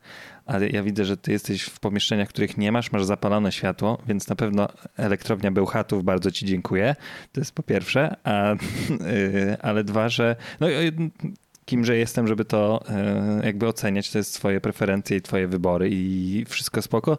Ale 0.45 0.69
ja 0.69 0.84
widzę, 0.84 1.06
że 1.06 1.17
ty 1.17 1.32
jesteś 1.32 1.62
w 1.62 1.80
pomieszczeniach, 1.80 2.30
których 2.30 2.58
nie 2.58 2.71
masz, 2.71 2.91
masz 2.91 3.06
zapalone 3.06 3.52
światło, 3.52 3.97
więc 4.08 4.28
na 4.28 4.36
pewno 4.36 4.67
elektrownia 4.97 5.52
Bełchatów 5.52 6.04
bardzo 6.04 6.32
ci 6.32 6.45
dziękuję. 6.45 6.95
To 7.32 7.41
jest 7.41 7.56
po 7.56 7.63
pierwsze, 7.63 8.15
a, 8.24 8.56
yy, 8.89 9.58
ale 9.67 9.84
dwa, 9.84 10.10
że 10.10 10.36
no, 10.60 10.69
yy, 10.69 10.91
kimże 11.72 11.98
jestem, 11.98 12.28
żeby 12.28 12.46
to 12.46 12.84
e, 12.90 13.42
jakby 13.46 13.68
oceniać, 13.68 14.12
to 14.12 14.18
jest 14.18 14.34
twoje 14.36 14.62
preferencje 14.62 15.18
i 15.18 15.22
twoje 15.22 15.48
wybory 15.48 15.90
i 15.92 16.46
wszystko 16.50 16.82
spoko. 16.82 17.18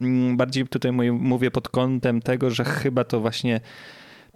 Mm, 0.00 0.36
Bardziej 0.36 0.66
tutaj 0.68 0.92
mówię- 0.92 1.50
pod 1.50 1.68
kątem 1.68 2.22
tego, 2.22 2.50
że 2.50 2.64
chyba 2.64 3.04
to 3.04 3.20
właśnie 3.20 3.60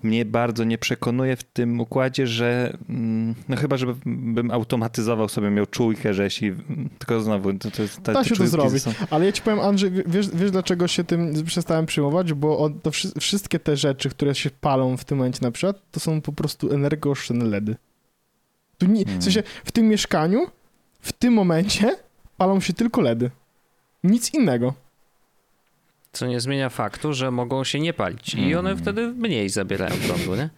mnie 0.03 0.25
bardzo 0.25 0.65
nie 0.65 0.79
przekonuje 0.79 1.37
w 1.37 1.43
tym 1.45 1.81
układzie, 1.81 2.27
że 2.27 2.77
mm, 2.89 3.35
no 3.49 3.57
chyba, 3.57 3.77
żebym 3.77 4.51
automatyzował 4.51 5.29
sobie, 5.29 5.51
miał 5.51 5.67
czujkę, 5.67 6.15
że 6.15 6.25
jeśli, 6.25 6.53
tylko 6.99 7.21
znowu, 7.21 7.53
to, 7.53 7.71
to 7.71 7.77
te, 8.03 8.13
Da 8.13 8.25
się 8.25 8.35
to 8.37 8.47
zrobić. 8.47 8.83
są- 8.83 8.93
Ale 9.11 9.25
ja 9.27 9.33
ci 9.33 9.43
powiem, 9.43 9.61
Andrzej, 9.61 9.91
wiesz, 10.07 10.29
wiesz 10.35 10.51
dlaczego 10.51 10.89
się 10.89 11.05
tym 11.05 11.45
przestałem 11.47 11.87
przyjmować? 11.87 12.33
Bo 12.33 12.59
on, 12.59 12.81
to 12.81 12.91
wszy- 12.91 13.21
wszystkie 13.21 13.59
te 13.59 13.77
rzeczy, 13.77 14.09
które 14.11 14.35
się 14.35 14.51
palą 14.61 14.97
w 14.97 15.05
tym 15.05 15.19
momencie 15.19 15.39
na 15.43 15.51
przykład, 15.51 15.83
to 15.91 16.01
są 16.01 16.21
po 16.21 16.33
prostu 16.33 16.73
energooszczędne 16.75 17.45
LEDy. 17.45 17.77
Tu 18.79 18.87
nie, 18.87 19.05
Hmm. 19.05 19.21
W 19.21 19.25
sensie, 19.25 19.43
w 19.65 19.73
tym 19.73 19.89
mieszkaniu, 19.89 20.47
w 21.01 21.13
tym 21.13 21.35
momencie 21.35 21.97
palą 22.37 22.61
się 22.61 22.73
tylko 22.73 23.01
LEDy. 23.01 23.31
Nic 24.05 24.35
innego. 24.35 24.75
Co 26.13 26.27
nie 26.27 26.41
zmienia 26.41 26.69
faktu, 26.71 27.13
że 27.15 27.31
mogą 27.31 27.65
się 27.65 27.81
nie 27.81 27.93
palić 27.93 28.35
i 28.35 28.55
one 28.55 28.71
Mhm. 28.71 28.79
wtedy 28.79 29.07
mniej 29.09 29.49
zabierają 29.49 29.97
prądu, 30.07 30.35
nie? 30.37 30.51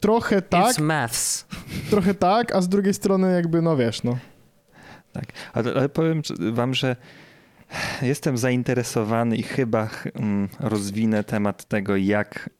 Trochę 0.00 0.42
tak, 0.42 0.74
It's 0.76 0.82
maths. 0.82 1.46
trochę 1.90 2.14
tak, 2.14 2.54
a 2.54 2.60
z 2.60 2.68
drugiej 2.68 2.94
strony 2.94 3.32
jakby, 3.34 3.62
no 3.62 3.76
wiesz, 3.76 4.02
no. 4.02 4.18
Ale, 5.52 5.72
ale 5.74 5.88
powiem 5.88 6.22
wam, 6.52 6.74
że 6.74 6.96
jestem 8.02 8.38
zainteresowany 8.38 9.36
i 9.36 9.42
chyba 9.42 9.88
mm, 10.14 10.48
rozwinę 10.60 11.24
temat 11.24 11.64
tego, 11.64 11.96
jak 11.96 12.50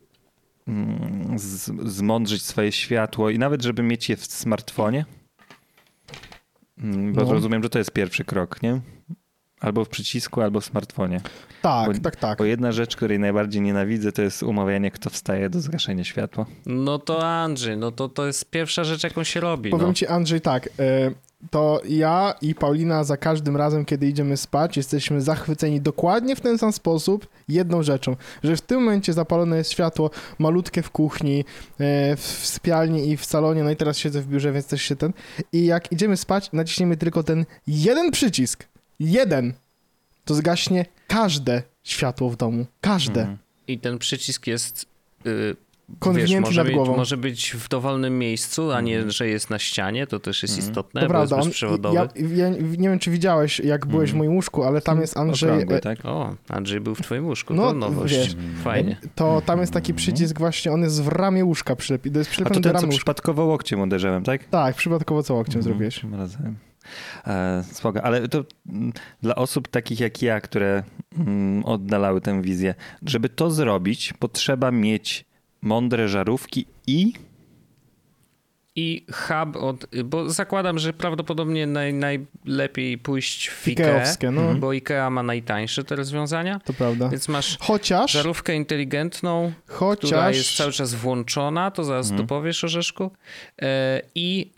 z, 1.36 1.70
zmądrzyć 1.92 2.42
swoje 2.42 2.72
światło 2.72 3.30
i 3.30 3.38
nawet, 3.38 3.62
żeby 3.62 3.82
mieć 3.82 4.08
je 4.08 4.16
w 4.16 4.24
smartfonie. 4.26 5.04
Mm, 6.78 7.12
Bo 7.12 7.24
No. 7.24 7.32
rozumiem, 7.32 7.62
że 7.62 7.68
to 7.70 7.78
jest 7.78 7.90
pierwszy 7.90 8.24
krok, 8.24 8.62
nie? 8.62 8.80
Albo 9.60 9.84
w 9.84 9.88
przycisku, 9.88 10.40
albo 10.42 10.60
w 10.60 10.64
smartfonie. 10.64 11.20
Tak, 11.62 11.92
Bo- 11.92 11.98
tak, 12.00 12.16
tak. 12.16 12.38
Bo 12.38 12.44
jedna 12.44 12.72
rzecz, 12.72 12.96
której 12.96 13.18
najbardziej 13.18 13.62
nienawidzę, 13.62 14.12
to 14.12 14.22
jest 14.22 14.42
umawianie, 14.42 14.90
kto 14.90 15.10
wstaje 15.10 15.50
do 15.50 15.60
zgaszenia 15.60 16.04
światła. 16.04 16.46
No 16.66 16.98
to 16.98 17.26
Andrzej, 17.28 17.76
no 17.76 17.90
to 17.92 18.08
to 18.08 18.26
jest 18.26 18.50
pierwsza 18.50 18.84
rzecz, 18.84 19.04
jaką 19.04 19.24
się 19.24 19.40
robi. 19.40 19.70
Powiem 19.70 19.86
No. 19.86 19.94
ci, 19.94 20.06
Andrzej, 20.06 20.40
tak. 20.40 20.68
Y, 21.46 21.48
To 21.50 21.80
ja 21.88 22.34
i 22.42 22.54
Paulina 22.54 23.04
za 23.04 23.16
każdym 23.16 23.56
razem, 23.56 23.84
kiedy 23.84 24.06
idziemy 24.06 24.36
spać, 24.36 24.76
jesteśmy 24.76 25.20
zachwyceni 25.20 25.80
dokładnie 25.80 26.36
w 26.36 26.40
ten 26.40 26.58
sam 26.58 26.72
sposób 26.72 27.26
jedną 27.48 27.82
rzeczą, 27.82 28.16
że 28.44 28.56
w 28.56 28.60
tym 28.60 28.80
momencie 28.80 29.12
zapalone 29.12 29.56
jest 29.56 29.72
światło 29.72 30.10
malutkie 30.38 30.82
w 30.82 30.90
kuchni, 30.90 31.40
y, 31.40 31.44
w 32.16 32.40
sypialni 32.42 33.10
i 33.10 33.16
w 33.16 33.24
salonie, 33.24 33.64
no 33.64 33.70
i 33.70 33.76
teraz 33.76 33.98
siedzę 33.98 34.20
w 34.20 34.26
biurze, 34.26 34.52
więc 34.52 34.66
też 34.66 34.82
się 34.82 34.96
ten. 34.96 35.12
I 35.52 35.66
jak 35.66 35.92
idziemy 35.92 36.16
spać, 36.16 36.52
naciśniemy 36.52 36.96
tylko 36.96 37.22
ten 37.22 37.46
jeden 37.66 38.10
przycisk, 38.10 38.64
jeden, 39.00 39.52
to 40.24 40.34
zgaśnie 40.34 40.86
każde 41.08 41.62
światło 41.84 42.30
w 42.30 42.36
domu. 42.36 42.66
Każde. 42.80 43.20
Mhm. 43.20 43.38
I 43.68 43.78
ten 43.78 43.98
przycisk 43.98 44.46
jest. 44.46 44.86
Yy, 45.24 45.56
Wiesz, 46.14 46.34
może 46.40 46.60
nad 46.60 46.66
być, 46.66 46.74
głową. 46.76 46.96
może 46.96 47.16
być 47.16 47.50
w 47.52 47.68
dowolnym 47.68 48.18
miejscu, 48.18 48.72
a 48.72 48.80
nie, 48.80 48.94
Mhm. 48.94 49.10
że 49.10 49.28
jest 49.28 49.50
na 49.50 49.58
ścianie, 49.58 50.06
to 50.06 50.20
też 50.20 50.42
jest 50.42 50.54
Mhm. 50.54 50.70
istotne, 50.70 51.00
To 51.00 51.06
bo 51.06 51.10
prawda, 51.10 51.36
jest 51.36 51.44
on, 51.46 51.50
bezprzewodowy. 51.50 51.94
ja, 51.96 52.08
ja 52.36 52.48
nie 52.58 52.88
wiem, 52.88 52.98
czy 52.98 53.10
widziałeś, 53.10 53.60
jak 53.60 53.86
byłeś 53.86 54.10
w 54.10 54.12
Mhm. 54.14 54.18
moim 54.28 54.36
łóżku, 54.36 54.64
ale 54.64 54.80
tam 54.80 55.00
jest 55.00 55.16
Andrzej, 55.16 55.50
Okrągły, 55.50 55.76
e, 55.76 55.80
tak? 55.80 55.98
O, 56.04 56.34
Andrzej 56.48 56.80
był 56.80 56.94
w 56.94 57.02
twoim 57.02 57.26
łóżku, 57.26 57.54
No, 57.54 57.62
to 57.62 57.72
nowość. 57.72 58.14
wiesz, 58.14 58.36
Fajnie. 58.64 58.96
to 59.14 59.42
tam 59.46 59.60
jest 59.60 59.72
taki 59.72 59.94
przycisk 59.94 60.38
właśnie, 60.38 60.72
on 60.72 60.80
jest 60.82 61.02
w 61.02 61.08
ramię 61.08 61.44
łóżka 61.44 61.76
przylepi, 61.76 62.10
to 62.10 62.18
jest 62.18 62.30
A 62.30 62.32
przylepiony 62.32 62.54
to 62.54 62.60
do 62.60 62.68
ten, 62.68 62.72
ramy 62.72 62.80
co 62.80 62.86
łóżka. 62.86 62.98
przypadkowo 62.98 63.44
łokciem 63.44 63.80
uderzyłem, 63.80 64.22
tak? 64.24 64.44
Tak, 64.44 64.76
przypadkowo 64.76 65.22
co 65.22 65.34
łokciem 65.34 65.58
Mhm, 65.58 65.62
zrobiłeś. 65.64 66.04
razem. 66.18 66.56
E, 67.26 67.64
spoko, 67.72 68.02
ale 68.02 68.28
to 68.28 68.44
mm, 68.68 68.92
dla 69.22 69.34
osób 69.34 69.68
takich 69.68 70.00
jak 70.00 70.22
ja, 70.22 70.40
które 70.40 70.82
mm, 71.18 71.64
oddalały 71.64 72.20
tę 72.20 72.42
wizję, 72.42 72.74
żeby 73.06 73.28
to 73.28 73.50
zrobić, 73.50 74.12
potrzeba 74.18 74.70
mieć 74.70 75.24
mądre 75.66 76.08
żarówki 76.08 76.66
i 76.86 77.12
I 78.78 79.06
hub 79.12 79.56
od. 79.56 79.86
Bo 80.04 80.30
zakładam, 80.30 80.78
że 80.78 80.92
prawdopodobnie 80.92 81.66
naj, 81.66 81.94
najlepiej 81.94 82.98
pójść 82.98 83.48
w 83.48 83.68
Ikea, 83.68 84.04
no, 84.32 84.54
bo 84.54 84.72
Ikea 84.72 85.10
ma 85.10 85.22
najtańsze 85.22 85.84
te 85.84 85.96
rozwiązania. 85.96 86.60
to 86.64 86.72
prawda. 86.72 87.08
Więc 87.08 87.28
masz 87.28 87.58
Chociaż, 87.60 88.12
żarówkę 88.12 88.54
inteligentną, 88.56 89.52
która 89.66 89.78
chociaż, 89.78 90.36
jest 90.36 90.56
cały 90.56 90.72
czas 90.72 90.94
włączona, 90.94 91.70
to 91.70 91.84
zaraz 91.84 92.06
Mhm. 92.10 92.22
tu 92.22 92.28
powiesz 92.34 92.64
Orzeszku, 92.64 93.10
e, 93.62 94.02
i 94.14 94.50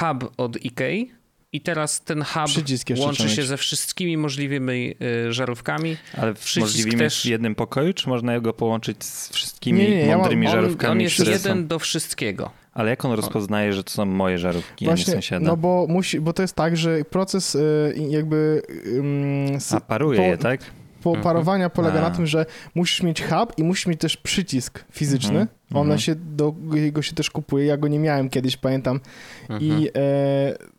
hub 0.00 0.32
od 0.36 0.64
Ikei. 0.64 1.12
I 1.54 1.60
teraz 1.60 2.00
ten 2.00 2.22
hub 2.22 2.98
łączy 2.98 3.28
się 3.28 3.40
mieć. 3.40 3.46
ze 3.48 3.56
wszystkimi 3.56 4.16
możliwymi 4.16 4.94
y, 5.28 5.32
żarówkami. 5.32 5.96
ale 6.18 6.34
w 6.34 6.38
Przycisk 6.38 6.60
możliwym 6.76 6.98
też- 6.98 7.22
w 7.22 7.26
jednym 7.26 7.54
pokoju, 7.54 7.92
czy 7.94 8.08
można 8.08 8.40
go 8.40 8.52
połączyć 8.52 9.04
z 9.04 9.28
wszystkimi 9.32 9.78
Nie, 9.82 9.90
nie, 9.90 10.00
ja 10.00 10.06
mam- 10.06 10.18
mądrymi 10.18 10.46
On, 10.46 10.52
żarówkami? 10.52 10.92
on 10.92 11.00
jest 11.00 11.18
jeden 11.18 11.38
Są? 11.58 11.66
do 11.66 11.78
wszystkiego. 11.78 12.50
Ale 12.74 12.90
jak 12.90 13.04
on 13.04 13.12
rozpoznaje, 13.12 13.72
że 13.72 13.84
to 13.84 13.90
są 13.90 14.04
moje 14.04 14.38
żarówki, 14.38 14.84
a 14.84 14.88
nie 14.90 14.96
właśnie, 14.96 15.12
sąsiada? 15.14 15.46
no 15.46 15.56
bo 15.56 15.86
musi, 15.88 16.20
bo 16.20 16.32
to 16.32 16.42
jest 16.42 16.54
tak, 16.54 16.76
że 16.76 17.04
proces 17.04 17.54
y, 17.54 17.94
jakby 18.08 18.62
ym, 18.86 19.46
s- 19.56 19.72
A 19.72 19.80
paruje 19.80 20.18
po- 20.18 20.24
je, 20.24 20.38
tak? 20.38 20.60
po 21.02 21.10
Mhm. 21.10 21.24
parowania 21.24 21.70
polega 21.70 21.98
A. 21.98 22.02
na 22.02 22.10
tym, 22.10 22.26
że 22.26 22.46
musisz 22.74 23.02
mieć 23.02 23.22
hub 23.22 23.58
i 23.58 23.62
musisz 23.62 23.86
mieć 23.86 24.00
też 24.00 24.16
przycisk 24.16 24.84
fizyczny. 24.92 25.40
Mhm, 25.40 25.48
One 25.70 25.80
mhm. 25.80 25.98
się, 26.00 26.14
do 26.14 26.54
jego 26.74 27.02
się 27.02 27.12
też 27.14 27.30
kupuje, 27.30 27.66
ja 27.66 27.76
go 27.76 27.88
nie 27.88 27.98
miałem 27.98 28.30
kiedyś, 28.30 28.56
pamiętam. 28.56 29.00
Mhm. 29.48 29.62
I, 29.62 29.88
e, 29.96 30.72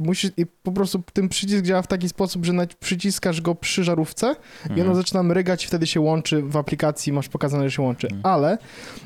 i 0.00 0.02
musisz, 0.02 0.30
i 0.36 0.46
po 0.46 0.72
prostu 0.72 1.02
ten 1.12 1.28
przycisk 1.28 1.64
działa 1.64 1.82
w 1.82 1.86
taki 1.86 2.08
sposób, 2.08 2.44
że 2.44 2.52
przyciskasz 2.80 3.40
go 3.40 3.54
przy 3.54 3.84
żarówce 3.84 4.36
i 4.66 4.72
ono 4.72 4.80
Mhm. 4.80 4.96
zaczyna 4.96 5.22
mrygać 5.22 5.64
i 5.64 5.66
wtedy 5.66 5.86
się 5.86 6.00
łączy 6.00 6.42
w 6.42 6.56
aplikacji, 6.56 7.12
masz 7.12 7.28
pokazane, 7.28 7.64
że 7.64 7.76
się 7.76 7.82
łączy. 7.82 8.06
Mhm. 8.06 8.34
Ale 8.34 8.58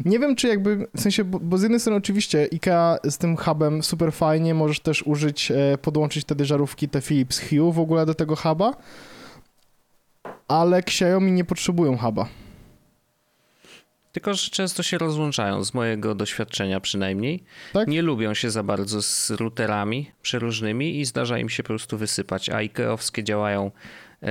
nie 0.04 0.18
wiem, 0.18 0.36
czy 0.36 0.48
jakby, 0.48 0.86
w 0.96 1.00
sensie, 1.00 1.24
bo, 1.24 1.40
bo 1.40 1.58
z 1.58 1.62
jednej 1.62 1.80
strony 1.80 1.96
oczywiście 1.98 2.48
IKEA 2.52 3.10
z 3.10 3.18
tym 3.18 3.36
hubem 3.36 3.82
super 3.82 4.12
fajnie, 4.12 4.54
możesz 4.54 4.80
też 4.80 5.02
użyć, 5.02 5.50
e, 5.50 5.78
podłączyć 5.82 6.22
wtedy 6.24 6.44
żarówki 6.44 6.88
te 6.88 7.00
Philips 7.00 7.40
Hue 7.40 7.72
w 7.72 7.78
ogóle 7.78 8.06
do 8.06 8.14
tego 8.14 8.36
huba, 8.36 8.72
ale 10.48 10.76
Xiaomi 10.78 11.32
nie 11.32 11.44
potrzebują 11.44 11.98
huba. 11.98 12.28
Tylko, 14.14 14.34
że 14.34 14.50
często 14.50 14.82
się 14.82 14.98
rozłączają, 14.98 15.64
z 15.64 15.74
mojego 15.74 16.14
doświadczenia 16.14 16.80
przynajmniej. 16.80 17.44
Tak? 17.72 17.88
Nie 17.88 18.02
lubią 18.02 18.34
się 18.34 18.50
za 18.50 18.62
bardzo 18.62 19.02
z 19.02 19.30
routerami 19.30 20.10
przeróżnymi 20.22 21.00
i 21.00 21.04
zdarza 21.04 21.38
im 21.38 21.48
się 21.48 21.62
po 21.62 21.66
prostu 21.66 21.98
wysypać, 21.98 22.48
a 22.50 22.56
IKEA-owskie 22.56 23.22
działają 23.22 23.70
e, 24.22 24.28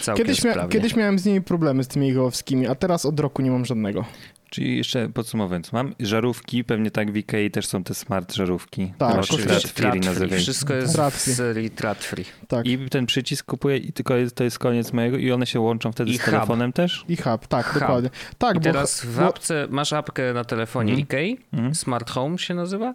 całkiem 0.00 0.26
Kiedyś, 0.26 0.42
mia- 0.42 0.68
kiedyś 0.68 0.96
miałem 0.96 1.18
z 1.18 1.24
nimi 1.24 1.42
problemy, 1.42 1.84
z 1.84 1.88
tymi 1.88 2.06
IKEA-owskimi, 2.12 2.66
a 2.70 2.74
teraz 2.74 3.06
od 3.06 3.20
roku 3.20 3.42
nie 3.42 3.50
mam 3.50 3.64
żadnego. 3.64 4.04
Czyli 4.52 4.76
jeszcze 4.76 5.08
podsumowując, 5.08 5.72
mam 5.72 5.94
żarówki, 6.00 6.64
pewnie 6.64 6.90
tak 6.90 7.12
w 7.12 7.16
Ikei 7.16 7.50
też 7.50 7.66
są 7.66 7.84
te 7.84 7.94
smart 7.94 8.34
żarówki. 8.34 8.92
Tak, 8.98 9.24
free 9.26 9.46
Trat 9.46 9.62
free. 9.62 10.00
nazywają. 10.00 10.40
Wszystko 10.40 10.74
jest 10.74 10.94
Trat-free. 10.94 11.32
w 11.34 11.36
serii 11.36 11.70
Trat 11.70 11.98
Free. 12.04 12.24
Tak. 12.48 12.66
I, 12.66 12.72
I 12.72 12.88
ten 12.88 13.06
przycisk 13.06 13.46
kupuję 13.46 13.76
i 13.76 13.92
tylko 13.92 14.16
jest, 14.16 14.34
to 14.36 14.44
jest 14.44 14.58
koniec 14.58 14.92
mojego 14.92 15.16
i 15.16 15.32
one 15.32 15.46
się 15.46 15.60
łączą 15.60 15.92
wtedy 15.92 16.10
I 16.10 16.14
z 16.18 16.20
hub. 16.20 16.30
telefonem 16.30 16.72
też? 16.72 17.04
hub, 17.24 17.46
tak, 17.46 17.66
Hub. 17.66 17.80
dokładnie. 17.80 18.10
Tak, 18.38 18.56
I 18.56 18.58
bo, 18.58 18.64
teraz 18.64 19.04
w 19.04 19.16
bo 19.18 19.26
apce 19.26 19.66
masz 19.70 19.92
apkę 19.92 20.32
na 20.34 20.44
telefonie 20.44 20.92
Mhm. 20.92 21.02
IKEA, 21.02 21.36
Mhm. 21.52 21.74
Smart 21.74 22.10
Home 22.10 22.38
się 22.38 22.54
nazywa. 22.54 22.94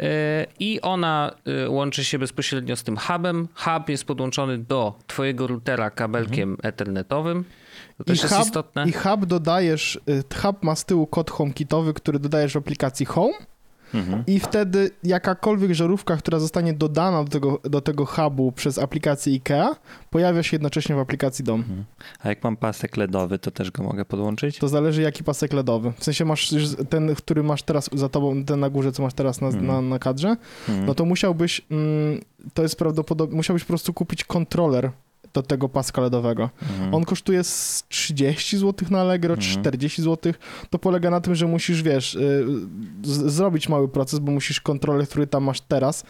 E, 0.00 0.46
I 0.58 0.80
ona 0.80 1.30
e, 1.64 1.70
łączy 1.70 2.04
się 2.04 2.18
bezpośrednio 2.18 2.76
z 2.76 2.82
tym 2.82 2.96
hubem. 2.96 3.48
Hub 3.54 3.88
jest 3.88 4.04
podłączony 4.04 4.58
do 4.58 4.98
twojego 5.06 5.46
routera 5.46 5.90
kabelkiem 5.90 6.56
ethernetowym. 6.62 7.44
To 7.98 8.04
też 8.04 8.22
jest 8.22 8.34
hub, 8.34 8.44
istotne. 8.46 8.84
I 8.88 8.92
hub 8.92 9.26
dodajesz, 9.26 10.00
y, 10.08 10.22
hub 10.42 10.62
ma 10.62 10.76
z 10.76 10.84
tyłu 10.84 11.06
kod 11.06 11.30
HomeKitowy, 11.30 11.94
który 11.94 12.18
dodajesz 12.18 12.52
w 12.52 12.56
aplikacji 12.56 13.06
Home 13.06 13.34
Mhm. 13.94 14.24
i 14.26 14.40
wtedy 14.40 14.90
jakakolwiek 15.04 15.72
żarówka, 15.74 16.16
która 16.16 16.38
zostanie 16.38 16.72
dodana 16.72 17.24
do 17.24 17.30
tego, 17.30 17.60
do 17.64 17.80
tego 17.80 18.06
hubu 18.06 18.52
przez 18.52 18.78
aplikację 18.78 19.32
IKEA, 19.32 19.66
pojawia 20.10 20.42
się 20.42 20.54
jednocześnie 20.54 20.94
w 20.94 20.98
aplikacji 20.98 21.44
Dom. 21.44 21.60
Mhm. 21.60 21.84
A 22.22 22.28
jak 22.28 22.44
mam 22.44 22.56
pasek 22.56 22.96
LEDowy, 22.96 23.38
to 23.38 23.50
też 23.50 23.70
go 23.70 23.82
mogę 23.82 24.04
podłączyć? 24.04 24.58
To 24.58 24.68
zależy 24.68 25.02
jaki 25.02 25.24
pasek 25.24 25.52
LEDowy. 25.52 25.92
W 25.98 26.04
sensie 26.04 26.24
masz 26.24 26.54
ten, 26.88 27.14
który 27.14 27.42
masz 27.42 27.62
teraz 27.62 27.90
za 27.92 28.08
tobą, 28.08 28.44
ten 28.44 28.60
na 28.60 28.70
górze, 28.70 28.92
co 28.92 29.02
masz 29.02 29.14
teraz 29.14 29.40
na, 29.40 29.46
Mhm. 29.46 29.66
na, 29.66 29.80
na 29.80 29.98
kadrze, 29.98 30.36
no 30.86 30.94
to 30.94 31.04
musiałbyś, 31.04 31.60
mm, 31.70 32.20
to 32.54 32.62
jest 32.62 32.76
prawdopodobnie, 32.76 33.36
musiałbyś 33.36 33.64
po 33.64 33.68
prostu 33.68 33.92
kupić 33.92 34.24
kontroler 34.24 34.90
do 35.34 35.42
tego 35.42 35.68
paska 35.68 36.00
LEDowego. 36.02 36.50
Mhm. 36.62 36.94
On 36.94 37.04
kosztuje 37.04 37.44
z 37.44 37.84
30 37.88 38.58
zł 38.58 38.88
na 38.90 39.00
Allegro, 39.00 39.34
Mhm. 39.34 39.60
40 39.60 40.02
zł. 40.02 40.32
To 40.70 40.78
polega 40.78 41.10
na 41.10 41.20
tym, 41.20 41.34
że 41.34 41.46
musisz, 41.46 41.82
wiesz, 41.82 42.14
y, 42.14 42.46
z- 43.02 43.32
zrobić 43.32 43.68
mały 43.68 43.88
proces, 43.88 44.18
bo 44.18 44.32
musisz 44.32 44.60
kontroler, 44.60 45.08
który 45.08 45.26
tam 45.26 45.44
masz 45.44 45.60
teraz, 45.60 46.04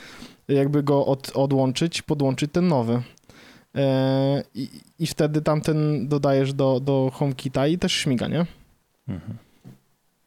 jakby 0.48 0.82
go 0.82 1.06
od, 1.06 1.30
odłączyć, 1.34 2.02
podłączyć 2.02 2.52
ten 2.52 2.68
nowy. 2.68 3.02
E, 3.74 4.42
I, 4.54 4.68
I 4.98 5.06
wtedy 5.06 5.42
tamten 5.42 6.08
dodajesz 6.08 6.52
do, 6.52 6.80
do 6.80 7.10
HomeKita 7.14 7.66
i 7.66 7.78
też 7.78 7.92
śmiga, 7.92 8.28
nie? 8.28 8.46
Mhm. 9.08 9.36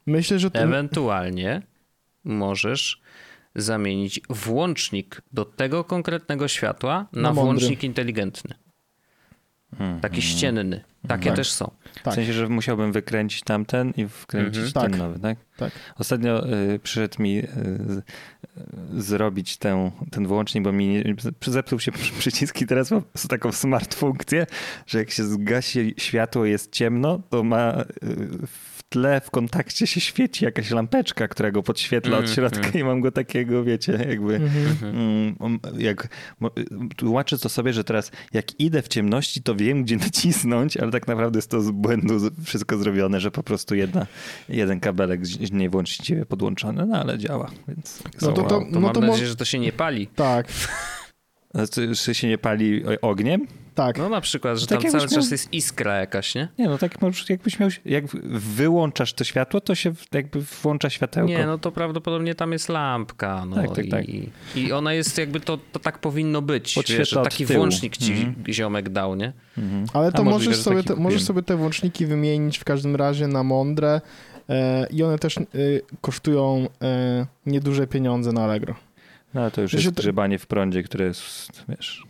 Myślę, 0.06 0.40
że 0.40 0.52
to... 0.52 0.60
Ewentualnie 0.60 1.62
możesz 2.24 3.02
zamienić 3.56 4.22
włącznik 4.30 5.22
do 5.34 5.46
tego 5.46 5.84
konkretnego 5.84 6.48
światła 6.48 7.08
na, 7.14 7.22
Na 7.22 7.34
włącznik 7.34 7.84
inteligentny. 7.84 8.56
Mhm. 9.74 10.00
Taki 10.00 10.22
ścienny. 10.22 10.84
Takie 11.08 11.26
Tak. 11.30 11.36
też 11.36 11.52
są. 11.52 11.72
tak. 12.04 12.14
W 12.14 12.16
sensie, 12.16 12.34
że 12.34 12.48
musiałbym 12.50 12.92
wykręcić 12.92 13.42
tamten 13.44 13.94
i 13.98 14.08
wkręcić 14.08 14.64
Mhm. 14.66 14.72
ten 14.74 14.92
Tak. 14.92 15.00
nowy, 15.00 15.20
tak? 15.20 15.38
Tak. 15.58 15.72
Ostatnio 15.98 16.50
y, 16.54 16.80
przyszedł 16.80 17.22
mi 17.22 17.38
y, 17.40 17.48
z- 17.88 17.98
y, 17.98 18.04
zrobić 19.02 19.58
tę, 19.58 19.92
ten 20.12 20.28
włącznik, 20.28 20.64
bo 20.64 20.72
mi 20.72 20.88
nie, 20.88 21.16
zepsuł 21.46 21.80
się 21.80 21.92
przy- 21.98 22.14
przycisk 22.14 22.62
i 22.62 22.68
teraz 22.68 22.92
mam 22.92 23.02
taką 23.30 23.52
smart 23.52 23.96
funkcję, 23.96 24.46
że 24.88 25.00
jak 25.00 25.12
się 25.12 25.24
zgasi 25.24 25.94
światło 25.98 26.46
jest 26.46 26.72
ciemno, 26.72 27.22
to 27.30 27.44
ma 27.44 27.82
y, 27.82 27.86
tle 28.90 29.22
w 29.22 29.32
kontakcie 29.32 29.88
się 29.88 30.02
świeci 30.02 30.46
jakaś 30.46 30.72
lampeczka, 30.72 31.28
która 31.28 31.52
go 31.52 31.64
podświetla 31.64 32.18
od 32.18 32.26
Mhm. 32.30 32.36
środka 32.36 32.80
i 32.80 32.84
mam 32.84 33.02
go 33.02 33.12
takiego, 33.12 33.64
wiecie, 33.64 34.06
jakby... 34.10 34.36
Mhm. 34.36 34.96
Mm, 34.96 35.36
um, 35.40 35.60
jak 35.78 36.08
mo- 36.40 36.52
tłumaczę 36.98 37.38
to 37.38 37.50
sobie, 37.50 37.74
że 37.74 37.84
teraz 37.84 38.12
jak 38.34 38.60
idę 38.60 38.82
w 38.82 38.88
ciemności, 38.88 39.42
to 39.44 39.56
wiem, 39.56 39.84
gdzie 39.84 39.96
nacisnąć, 39.98 40.78
ale 40.78 40.92
tak 40.92 41.08
naprawdę 41.08 41.38
jest 41.38 41.52
to 41.52 41.62
z 41.62 41.72
błędu 41.72 42.20
wszystko 42.46 42.78
zrobione, 42.78 43.20
że 43.20 43.32
po 43.32 43.44
prostu 43.44 43.76
jedna, 43.76 44.08
jeden 44.50 44.80
kabelek 44.80 45.26
z- 45.26 45.52
nie 45.52 45.70
właściwie 45.70 46.26
podłączony, 46.26 46.86
no 46.86 46.98
ale 46.98 47.18
działa, 47.18 47.52
więc 47.68 48.04
No 48.22 48.32
to- 48.32 48.42
wow. 48.42 48.50
to- 48.50 48.60
To 48.60 48.66
No 48.72 48.80
mam 48.80 48.94
mo- 48.96 49.02
nadzieję, 49.02 49.28
że 49.28 49.36
to 49.36 49.46
się 49.46 49.60
nie 49.60 49.72
pali. 49.72 50.08
Tak, 50.08 50.48
A 51.58 51.68
czy- 51.68 51.96
Czy 51.96 52.14
się 52.16 52.28
nie 52.28 52.38
pali 52.38 52.84
ogniem? 53.02 53.48
tak. 53.76 53.98
No 53.98 54.10
na 54.10 54.22
przykład, 54.22 54.58
że 54.58 54.68
Tak 54.68 54.82
tam 54.82 54.92
cały 54.92 55.04
miał- 55.04 55.10
czas 55.10 55.32
jest 55.32 55.54
iskra 55.54 55.98
jakaś, 55.98 56.36
nie? 56.36 56.48
Nie, 56.60 56.66
no 56.68 56.78
tak 56.78 57.02
możesz, 57.02 57.30
jakbyś 57.30 57.60
miał, 57.60 57.70
jak 57.86 58.08
wyłączasz 58.48 59.14
to 59.14 59.24
światło, 59.24 59.62
to 59.62 59.76
się 59.76 59.94
jakby 60.12 60.42
włącza 60.42 60.90
światełko. 60.90 61.30
Nie, 61.30 61.46
no 61.46 61.58
to 61.58 61.72
prawdopodobnie 61.72 62.36
tam 62.36 62.52
jest 62.52 62.70
lampka. 62.70 63.46
No 63.46 63.56
Tak, 63.56 63.76
tak, 63.76 63.86
i, 63.86 63.90
tak. 63.90 64.04
I 64.56 64.72
ona 64.72 64.94
jest 64.94 65.18
jakby, 65.18 65.40
to, 65.40 65.58
to 65.72 65.80
tak 65.80 66.00
powinno 66.00 66.42
być. 66.42 66.80
Wiesz, 66.98 67.16
taki 67.24 67.46
włącznik 67.46 67.98
ci 67.98 68.12
Mhm. 68.14 68.36
ziomek 68.54 68.90
dał, 68.90 69.16
nie? 69.16 69.34
Mhm. 69.58 69.86
Ale 69.94 70.08
A 70.08 70.12
to 70.12 70.24
możesz 70.24 70.56
że 70.58 70.64
sobie, 70.64 70.84
te, 70.84 70.96
możesz 70.96 71.24
sobie 71.24 71.44
te 71.44 71.56
włączniki 71.58 72.06
wymienić 72.06 72.58
w 72.58 72.64
każdym 72.64 72.96
razie 72.96 73.28
na 73.28 73.44
mądre 73.44 74.02
e, 74.50 74.88
i 74.92 75.04
one 75.04 75.20
też 75.20 75.38
e, 75.38 75.42
kosztują 76.02 76.68
e, 76.82 77.26
nieduże 77.46 77.88
pieniądze 77.88 78.32
na 78.32 78.44
Allegro. 78.44 78.76
No 79.38 79.44
ale 79.44 79.52
to 79.52 79.62
już 79.62 79.72
Że 79.72 79.78
jest 79.78 79.92
grzebanie 79.92 80.40
w 80.40 80.48
prądzie, 80.48 80.84
które 80.84 81.06
jest, 81.06 81.64
wiesz... 81.70 82.04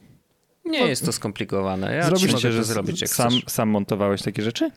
Nie 0.65 0.79
jest 0.79 1.05
to 1.05 1.11
skomplikowane. 1.11 1.95
Ja 1.95 2.03
Zrobisz- 2.09 2.19
ci 2.19 2.27
mogę 2.27 2.41
to 2.41 2.51
że 2.51 2.63
zrobić, 2.63 3.01
jak 3.01 3.09
sam, 3.09 3.29
chcesz. 3.29 3.53
sam 3.53 3.69
montowałeś 3.69 4.21
takie 4.21 4.43
rzeczy? 4.43 4.71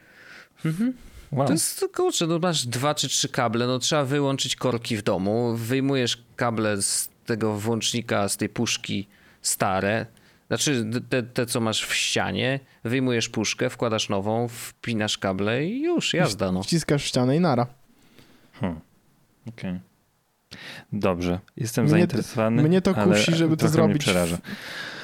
Mhm. 0.65 0.93
Wow. 1.33 1.47
To 1.47 1.53
jest, 1.53 1.85
kurczę, 1.95 2.27
no 2.27 2.39
masz 2.39 2.67
dwa 2.67 2.95
czy 2.95 3.09
trzy 3.09 3.29
kable, 3.29 3.67
no 3.67 3.79
trzeba 3.79 4.05
wyłączyć 4.05 4.57
korki 4.57 4.97
w 4.97 5.03
domu, 5.03 5.57
wyjmujesz 5.57 6.23
kable 6.37 6.83
z 6.83 7.09
tego 7.27 7.59
włącznika, 7.59 8.29
z 8.29 8.37
tej 8.37 8.49
puszki 8.49 9.09
stare, 9.43 10.07
znaczy 10.49 10.91
te, 11.09 11.23
te 11.23 11.47
co 11.47 11.61
masz 11.61 11.87
w 11.87 11.95
ścianie, 11.95 12.61
wyjmujesz 12.85 13.29
puszkę, 13.29 13.71
wkładasz 13.71 14.09
nową, 14.09 14.49
wpinasz 14.49 15.19
kable 15.19 15.67
i 15.67 15.83
już, 15.83 16.15
jazda 16.15 16.53
no. 16.53 16.63
Wciskasz 16.63 17.03
w 17.03 17.07
ścianę 17.07 17.37
i 17.37 17.41
nara. 17.41 17.67
Hmm. 18.61 18.81
Okej. 19.49 19.89
Dobrze, 20.93 21.39
jestem 21.57 21.85
Mnie 21.85 21.91
to- 21.91 21.97
zainteresowany. 21.99 22.63
mnie 22.63 22.81
to 22.83 22.95
kusi, 22.95 23.35
żeby 23.35 23.57
to 23.57 23.65
mnie 23.65 23.73
zrobić 23.73 23.97
w- 23.97 24.01
przeraża. 24.05 24.39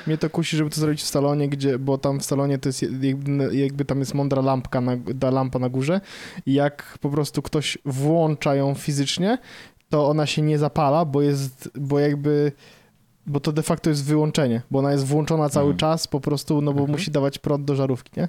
Mnie 0.07 0.19
to 0.19 0.31
kusi, 0.31 0.57
żeby 0.57 0.71
to 0.71 0.81
zrobić 0.81 1.03
w 1.03 1.07
salonie, 1.07 1.49
gdzie, 1.49 1.79
bo 1.79 1.99
tam 1.99 2.21
w 2.21 2.25
salonie 2.25 2.59
to 2.59 2.69
jest 2.69 2.83
jakby, 3.03 3.57
jakby 3.57 3.85
tam 3.85 3.99
jest 4.01 4.15
mądra 4.15 4.43
lampka, 4.43 4.81
na, 4.81 4.93
ta 5.21 5.31
lampa 5.31 5.59
na 5.59 5.69
górze 5.69 6.01
i 6.47 6.53
jak 6.55 6.99
po 7.01 7.11
prostu 7.11 7.43
ktoś 7.43 7.79
włącza 7.85 8.55
ją 8.55 8.75
fizycznie, 8.75 9.39
to 9.91 10.09
ona 10.09 10.27
się 10.27 10.43
nie 10.43 10.59
zapala, 10.59 11.05
bo 11.05 11.23
jest, 11.23 11.71
bo 11.75 11.99
jakby, 11.99 12.53
bo 13.27 13.41
to 13.41 13.53
de 13.53 13.63
facto 13.63 13.91
jest 13.91 14.05
wyłączenie, 14.05 14.63
bo 14.71 14.79
ona 14.79 14.93
jest 14.93 15.05
włączona 15.07 15.49
cały 15.49 15.65
Mhm. 15.73 15.79
czas 15.79 16.07
po 16.09 16.21
prostu, 16.21 16.55
no 16.61 16.73
bo 16.73 16.81
Mhm. 16.81 16.91
musi 16.91 17.11
dawać 17.11 17.39
prąd 17.39 17.65
do 17.65 17.75
żarówki, 17.75 18.11
nie? 18.21 18.29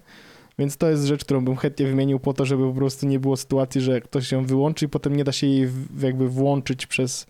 Więc 0.60 0.78
to 0.78 0.90
jest 0.90 1.04
rzecz, 1.06 1.26
którą 1.26 1.46
bym 1.46 1.56
chętnie 1.56 1.86
wymienił 1.86 2.20
po 2.20 2.34
to, 2.34 2.46
żeby 2.46 2.64
po 2.68 2.74
prostu 2.74 3.08
nie 3.08 3.20
było 3.20 3.38
sytuacji, 3.38 3.82
że 3.82 4.02
ktoś 4.02 4.32
ją 4.32 4.46
wyłączy 4.46 4.86
i 4.86 4.90
potem 4.90 5.16
nie 5.16 5.24
da 5.24 5.32
się 5.32 5.48
jej 5.48 5.70
jakby 6.00 6.30
włączyć 6.30 6.86
przez 6.88 7.26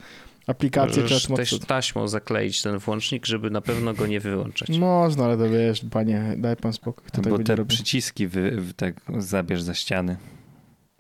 aplikację 0.48 0.96
czy 0.96 1.02
Możesz 1.02 1.24
automat- 1.26 1.38
też 1.38 1.60
taśmą 1.60 2.08
zakleić 2.08 2.62
ten 2.62 2.78
włącznik, 2.78 3.26
żeby 3.26 3.50
na 3.50 3.62
pewno 3.62 3.94
go 3.94 4.08
nie 4.08 4.20
wyłączać. 4.20 4.70
Można, 4.70 5.26
ale 5.26 5.38
to 5.38 5.50
wiesz, 5.50 5.82
panie, 5.92 6.36
daj 6.38 6.56
pan 6.56 6.74
spokój. 6.74 7.04
Kto 7.08 7.22
tak 7.22 7.32
Bo 7.32 7.38
będzie 7.38 7.48
te 7.48 7.56
robił? 7.56 7.70
przyciski 7.70 8.28
wy, 8.28 8.52
wy, 8.52 8.74
tak 8.74 8.96
zabierz 9.18 9.62
za 9.62 9.74
ściany. 9.74 10.18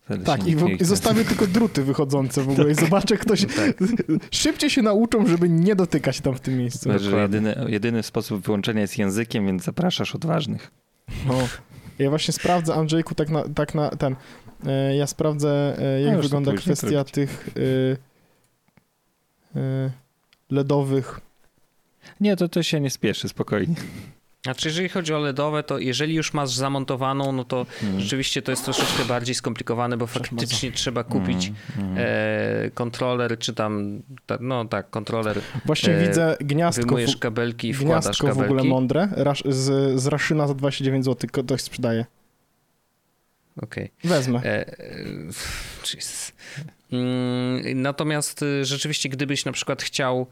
Wtedy 0.05 0.25
Tak, 0.25 0.43
się 0.43 0.49
i, 0.49 0.55
w, 0.55 0.67
i 0.81 0.85
zostawię 0.85 1.25
tylko 1.25 1.47
druty 1.47 1.83
wychodzące 1.83 2.43
w 2.43 2.49
ogóle 2.49 2.71
i 2.71 2.75
zobaczę, 2.75 3.17
ktoś 3.17 3.41
Tak. 3.45 3.77
szybciej 4.31 4.69
się 4.69 4.81
nauczą, 4.81 5.27
żeby 5.27 5.49
nie 5.49 5.75
dotykać 5.75 6.21
tam 6.21 6.35
w 6.35 6.39
tym 6.39 6.57
miejscu. 6.57 6.89
Dokładnie. 6.89 7.19
jedyny, 7.21 7.55
jedyny 7.67 8.03
sposób 8.03 8.45
wyłączenia 8.45 8.81
jest 8.81 8.97
językiem, 8.97 9.45
więc 9.45 9.63
zapraszasz 9.63 10.15
odważnych. 10.15 10.71
No. 11.27 11.33
Ja 11.99 12.10
właśnie 12.10 12.33
sprawdzę, 12.33 12.73
Andrzejku, 12.73 13.15
tak 13.15 13.29
na, 13.29 13.43
tak 13.55 13.75
na 13.75 13.89
ten, 13.89 14.15
e, 14.65 14.95
ja 14.95 15.07
sprawdzę, 15.07 15.77
e, 15.79 16.01
jak 16.01 16.15
to 16.15 16.21
wygląda 16.21 16.53
kwestia 16.53 17.03
tych 17.03 17.49
e, 19.55 19.60
e, 19.60 19.89
LEDowych. 20.49 21.19
Nie, 22.19 22.36
to, 22.36 22.49
to 22.49 22.63
się 22.63 22.79
nie 22.79 22.89
spieszy, 22.89 23.29
spokojnie. 23.29 23.75
Znaczy, 24.47 24.67
jeżeli 24.67 24.89
chodzi 24.89 25.13
o 25.13 25.19
LEDowe, 25.19 25.63
to 25.63 25.79
jeżeli 25.79 26.15
już 26.15 26.33
masz 26.33 26.49
zamontowaną, 26.49 27.31
no 27.31 27.43
to 27.45 27.65
Hmm. 27.79 27.99
rzeczywiście 28.01 28.41
to 28.41 28.51
jest 28.51 28.63
troszeczkę 28.65 29.05
bardziej 29.05 29.36
skomplikowane, 29.36 29.97
bo 29.97 30.07
faktycznie 30.07 30.71
trzeba 30.71 31.03
kupić 31.03 31.51
Hmm. 31.75 31.95
e, 31.97 32.71
kontroler, 32.73 33.39
czy 33.39 33.53
tam, 33.53 34.01
ta, 34.25 34.38
no 34.41 34.65
tak, 34.65 34.89
kontroler. 34.89 35.39
Właśnie 35.65 35.93
E, 35.93 36.07
widzę 36.07 36.38
gniazdko, 36.39 36.86
Wyjmujesz 36.86 37.15
w, 37.15 37.19
kabelki 37.19 37.67
i 37.69 37.73
wkładasz 37.73 38.03
gniazdko 38.03 38.27
w 38.27 38.29
kabelki. 38.29 38.51
ogóle 38.53 38.63
mądre 38.63 39.07
rasz, 39.12 39.43
z, 39.45 39.99
z 40.01 40.07
Raszyna 40.07 40.47
za 40.47 40.53
29 40.53 41.05
zł, 41.05 41.29
ktoś 41.33 41.62
sprzedaje. 41.62 42.05
Okej. 43.62 43.91
Wezmę. 44.03 44.39
E, 44.43 44.67
e. 44.79 45.05
Mm, 46.91 47.81
Natomiast 47.81 48.43
y, 48.43 48.65
rzeczywiście, 48.65 49.10
gdybyś 49.10 49.45
na 49.45 49.51
przykład 49.51 49.83
chciał 49.83 50.27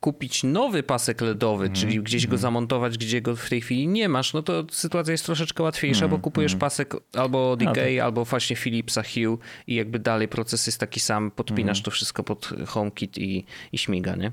kupić 0.00 0.44
nowy 0.44 0.82
pasek 0.82 1.20
LEDowy, 1.20 1.64
Mhm, 1.64 1.80
czyli 1.80 2.02
gdzieś 2.02 2.26
go 2.26 2.38
zamontować, 2.38 2.98
gdzie 2.98 3.20
go 3.22 3.36
w 3.36 3.48
tej 3.48 3.60
chwili 3.60 3.88
nie 3.88 4.08
masz, 4.08 4.32
no 4.34 4.42
to 4.42 4.64
sytuacja 4.70 5.12
jest 5.12 5.24
troszeczkę 5.26 5.62
łatwiejsza, 5.62 6.08
bo 6.08 6.18
kupujesz 6.18 6.56
pasek 6.56 6.94
albo 7.14 7.56
tak. 7.56 7.68
Decay, 7.68 8.02
albo 8.02 8.24
właśnie 8.24 8.56
Philipsa 8.56 9.02
Hue 9.02 9.38
i 9.66 9.74
jakby 9.74 9.98
dalej 9.98 10.28
proces 10.28 10.66
jest 10.66 10.78
taki 10.80 11.00
sam, 11.00 11.30
podpinasz 11.30 11.78
Mhm. 11.78 11.84
to 11.84 11.90
wszystko 11.90 12.22
pod 12.24 12.48
HomeKit 12.66 13.18
i, 13.18 13.44
i 13.72 13.78
śmiga, 13.78 14.16
nie? 14.16 14.32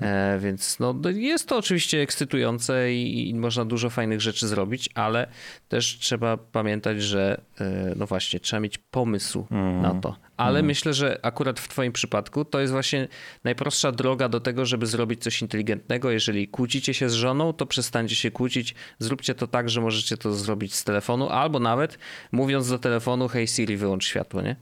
E, 0.00 0.38
więc 0.42 0.78
no, 0.78 0.92
no, 0.92 1.10
jest 1.10 1.48
to 1.48 1.56
oczywiście 1.56 2.00
ekscytujące 2.02 2.92
i, 2.94 3.28
i 3.30 3.34
można 3.34 3.64
dużo 3.64 3.90
fajnych 3.90 4.20
rzeczy 4.20 4.48
zrobić, 4.48 4.88
ale 4.94 5.26
też 5.68 5.98
trzeba 6.00 6.36
pamiętać, 6.36 7.02
że 7.02 7.40
e, 7.60 7.92
no 7.96 8.06
właśnie, 8.06 8.40
trzeba 8.40 8.60
mieć 8.60 8.78
pomysł 8.78 9.46
Mhm. 9.50 9.82
na 9.82 10.00
to. 10.00 10.16
Ale 10.36 10.62
myślę, 10.62 10.94
że 10.94 11.18
akurat 11.22 11.60
w 11.60 11.68
twoim 11.68 11.92
przypadku 11.92 12.44
to 12.44 12.60
jest 12.60 12.72
właśnie 12.72 13.08
najprostsza 13.44 13.92
droga 13.92 14.28
do 14.28 14.40
tego, 14.40 14.66
żeby 14.66 14.86
zrobić 14.86 15.22
coś 15.22 15.42
inteligentnego. 15.42 16.10
Jeżeli 16.10 16.48
kłócicie 16.48 16.94
się 16.94 17.08
z 17.08 17.12
żoną, 17.12 17.52
to 17.52 17.66
przestańcie 17.66 18.16
się 18.16 18.30
kłócić. 18.30 18.74
Zróbcie 18.98 19.34
to 19.34 19.46
tak, 19.46 19.70
że 19.70 19.80
możecie 19.80 20.16
to 20.16 20.32
zrobić 20.32 20.74
z 20.74 20.84
telefonu, 20.84 21.28
albo 21.28 21.58
nawet 21.58 21.98
mówiąc 22.32 22.68
do 22.68 22.78
telefonu, 22.78 23.28
hej 23.28 23.46
Siri, 23.46 23.76
wyłącz 23.76 24.04
światło, 24.04 24.42
nie? 24.42 24.56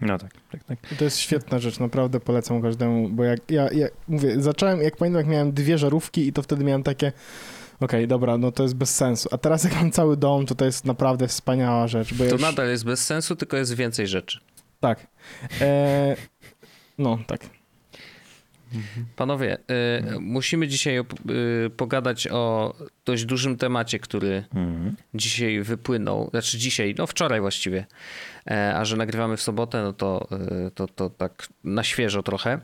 No 0.00 0.18
tak, 0.18 0.30
tak, 0.52 0.64
tak. 0.64 0.78
To 0.98 1.04
jest 1.04 1.18
świetna 1.18 1.58
rzecz, 1.58 1.78
naprawdę 1.78 2.20
polecam 2.20 2.62
każdemu, 2.62 3.08
bo 3.08 3.24
jak 3.24 3.50
ja, 3.50 3.72
ja 3.72 3.86
mówię, 4.08 4.42
zacząłem, 4.42 4.82
jak 4.82 4.96
pamiętam, 4.96 5.20
jak 5.20 5.30
miałem 5.30 5.52
dwie 5.52 5.78
żarówki 5.78 6.28
i 6.28 6.32
to 6.32 6.42
wtedy 6.42 6.64
miałem 6.64 6.82
takie, 6.82 7.12
okej, 7.80 8.08
dobra, 8.08 8.38
no 8.38 8.52
to 8.52 8.62
jest 8.62 8.74
bez 8.74 8.96
sensu, 8.96 9.28
a 9.32 9.38
teraz 9.38 9.64
jak 9.64 9.74
mam 9.74 9.90
cały 9.90 10.16
dom, 10.16 10.46
to 10.46 10.54
to 10.54 10.64
jest 10.64 10.84
naprawdę 10.84 11.28
wspaniała 11.28 11.88
rzecz, 11.88 12.18
To 12.18 12.24
już, 12.24 12.42
nadal 12.42 12.68
jest 12.68 12.84
bez 12.84 13.04
sensu, 13.06 13.36
tylko 13.36 13.56
jest 13.56 13.74
więcej 13.74 14.06
rzeczy. 14.06 14.40
tak, 14.80 15.06
e, 15.60 16.16
no 16.98 17.18
tak, 17.26 17.40
Panowie, 19.16 19.58
y, 20.16 20.20
musimy 20.20 20.68
dzisiaj 20.68 21.00
op- 21.00 21.30
y, 21.66 21.70
pogadać 21.70 22.28
o 22.28 22.74
dość 23.04 23.24
dużym 23.24 23.56
temacie, 23.56 23.98
który 23.98 24.44
Mhm. 24.54 24.96
dzisiaj 25.14 25.60
wypłynął, 25.62 26.28
znaczy 26.30 26.58
dzisiaj, 26.58 26.94
no 26.98 27.06
wczoraj 27.06 27.40
właściwie, 27.40 27.86
e, 28.50 28.74
a 28.76 28.84
że 28.84 28.96
nagrywamy 28.96 29.36
w 29.36 29.42
sobotę, 29.42 29.82
no 29.82 29.92
to, 29.92 30.28
y, 30.66 30.70
to, 30.70 30.86
to 30.88 31.10
tak 31.10 31.48
na 31.64 31.84
świeżo 31.84 32.22
trochę, 32.22 32.60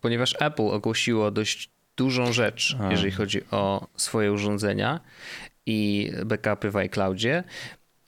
ponieważ 0.00 0.34
Apple 0.40 0.62
ogłosiło 0.62 1.30
dość 1.30 1.70
dużą 2.00 2.32
rzecz, 2.32 2.76
A. 2.80 2.90
jeżeli 2.90 3.10
chodzi 3.10 3.40
o 3.50 3.86
swoje 3.96 4.32
urządzenia 4.32 5.00
i 5.66 6.10
backupy 6.26 6.70
w 6.70 6.76
iCloudzie. 6.76 7.44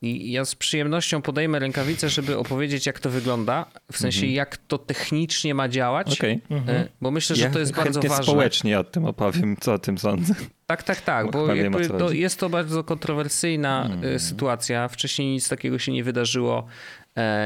I 0.02 0.33
ja 0.33 0.44
z 0.44 0.55
przyjemnością 0.55 1.22
podejmę 1.22 1.59
rękawicę, 1.59 2.09
żeby 2.09 2.38
opowiedzieć, 2.38 2.87
jak 2.87 3.00
to 3.00 3.11
wygląda, 3.11 3.66
w 3.92 3.98
sensie 3.98 4.26
jak 4.26 4.57
to 4.57 4.78
technicznie 4.78 5.55
ma 5.55 5.68
działać, 5.68 6.12
Okej. 6.12 6.40
e, 6.68 6.88
bo 7.00 7.11
myślę, 7.11 7.37
że 7.37 7.44
Ja 7.44 7.50
to 7.50 7.59
jest 7.59 7.74
bardzo 7.74 8.00
ważne. 8.00 8.24
społecznie 8.24 8.78
o 8.78 8.85
tym 8.85 9.05
opowiem, 9.05 9.57
co 9.61 9.72
o 9.72 9.78
tym 9.78 9.98
sądzę. 9.98 10.35
Tak, 10.66 10.83
tak, 10.83 11.00
tak, 11.00 11.31
bo 11.31 11.42
Chyba 11.42 11.55
wiem, 11.55 11.74
o 11.74 11.78
jakby 11.78 11.98
co 11.98 11.98
to, 12.07 12.12
jest 12.12 12.40
to 12.40 12.48
bardzo 12.48 12.85
kontrowersyjna 12.85 13.90
e, 14.02 14.18
sytuacja. 14.18 14.88
Wcześniej 14.88 15.28
nic 15.33 15.48
takiego 15.48 15.78
się 15.78 15.92
nie 15.92 16.05
wydarzyło 16.05 16.66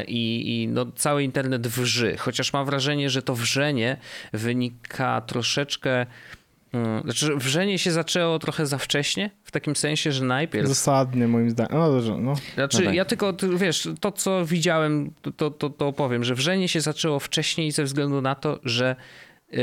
i, 0.09 0.62
i 0.62 0.68
no, 0.68 0.87
cały 0.96 1.22
internet 1.24 1.66
wrzy. 1.66 2.16
Chociaż 2.16 2.52
mam 2.52 2.66
wrażenie, 2.66 3.11
że 3.11 3.22
to 3.22 3.35
wrzenie 3.35 3.96
wynika 4.33 5.20
troszeczkę. 5.20 6.07
mm, 6.72 7.02
Znaczy, 7.02 7.26
że 7.26 7.37
wrzenie 7.37 7.79
się 7.79 7.90
zaczęło 7.92 8.38
trochę 8.38 8.66
za 8.66 8.79
wcześnie, 8.79 9.31
w 9.44 9.50
takim 9.50 9.76
sensie, 9.76 10.12
że 10.12 10.24
najpierw. 10.24 10.68
zasadny 10.68 11.29
moim 11.29 11.50
zdaniem, 11.50 11.72
no 11.79 11.90
dobrze, 11.92 12.16
no, 12.18 12.35
Znaczy, 12.55 12.79
No 12.79 12.85
tak. 12.85 12.94
ja 12.94 13.05
tylko, 13.05 13.33
ty- 13.33 13.57
wiesz, 13.57 13.88
to 14.00 14.12
co 14.12 14.46
widziałem, 14.46 15.11
to, 15.37 15.50
to, 15.50 15.70
to 15.70 15.87
opowiem, 15.88 16.24
że 16.24 16.35
wrzenie 16.35 16.68
się 16.68 16.81
zaczęło 16.81 17.20
wcześniej 17.20 17.72
ze 17.72 17.85
względu 17.85 18.20
na 18.22 18.35
to, 18.35 18.59
że 18.64 18.96
y, 19.55 19.57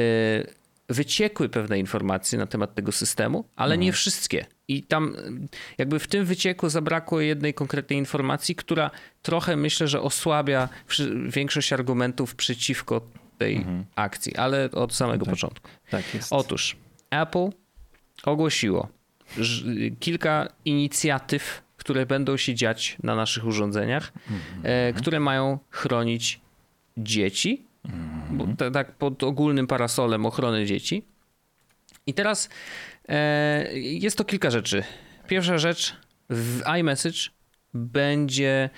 wyciekły 0.94 1.50
pewne 1.50 1.80
informacje 1.80 2.40
na 2.40 2.46
temat 2.48 2.76
tego 2.76 2.92
systemu, 2.92 3.46
ale 3.56 3.78
nie 3.78 3.92
wszystkie. 3.94 4.46
I 4.68 4.84
tam 4.84 5.16
y, 5.16 5.48
jakby 5.78 6.00
w 6.00 6.08
tym 6.08 6.26
wycieku 6.26 6.70
zabrakło 6.70 7.22
jednej 7.22 7.54
konkretnej 7.54 8.00
informacji, 8.00 8.56
która 8.56 8.92
trochę 9.22 9.56
myślę, 9.56 9.88
że 9.88 10.02
osłabia 10.02 10.70
większość 11.30 11.74
argumentów 11.74 12.36
przeciwko 12.36 13.02
tej 13.38 13.66
akcji, 13.96 14.36
ale 14.36 14.72
od 14.72 14.94
samego 14.96 15.26
Tak. 15.26 15.34
początku. 15.34 15.70
Tak 15.90 16.14
jest. 16.14 16.28
Otóż 16.34 16.76
Apple 17.10 17.50
ogłosiło 18.24 18.88
że- 19.38 19.64
kilka 20.00 20.48
inicjatyw, 20.66 21.62
które 21.78 22.06
będą 22.06 22.38
się 22.38 22.56
dziać 22.56 22.98
na 23.04 23.16
naszych 23.16 23.46
urządzeniach, 23.46 24.14
e, 24.64 24.94
które 24.94 25.20
mają 25.20 25.60
chronić 25.70 26.40
dzieci, 26.98 27.66
bo 28.32 28.48
tak 28.72 28.92
pod 28.92 29.24
ogólnym 29.24 29.68
parasolem 29.68 30.26
ochrony 30.26 30.66
dzieci. 30.66 31.08
I 32.08 32.14
teraz 32.14 32.50
e, 33.10 33.80
jest 33.80 34.18
to 34.18 34.26
kilka 34.26 34.52
rzeczy. 34.52 34.84
Pierwsza 35.28 35.58
rzecz, 35.58 35.96
w 36.30 36.62
iMessage 36.80 37.30
będzie 37.74 38.70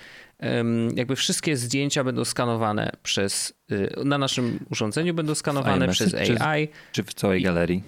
jakby 0.96 1.16
wszystkie 1.16 1.56
zdjęcia 1.56 2.04
będą 2.04 2.24
skanowane 2.24 2.92
przez, 3.02 3.54
y, 3.72 3.90
na 4.04 4.18
naszym 4.18 4.66
urządzeniu 4.70 5.14
będą 5.14 5.34
skanowane 5.34 5.88
przez 5.88 6.12
czy- 6.12 6.40
AI. 6.40 6.68
Czy 6.92 7.02
w 7.02 7.14
całej 7.14 7.42
galerii? 7.42 7.82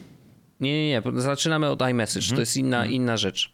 Nie, 0.61 0.72
nie, 0.72 0.88
nie. 0.88 1.20
Zaczynamy 1.20 1.68
od 1.68 1.83
iMessage. 1.83 2.35
To 2.35 2.40
jest 2.40 2.57
inna, 2.57 2.87
inna 2.87 3.16
rzecz. 3.16 3.52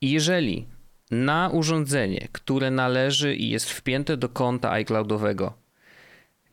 Jeżeli 0.00 0.66
na 1.10 1.50
urządzenie, 1.52 2.28
które 2.32 2.70
należy 2.70 3.36
i 3.36 3.50
jest 3.50 3.70
wpięte 3.70 4.16
do 4.16 4.28
konta 4.28 4.70
iCloudowego 4.70 5.54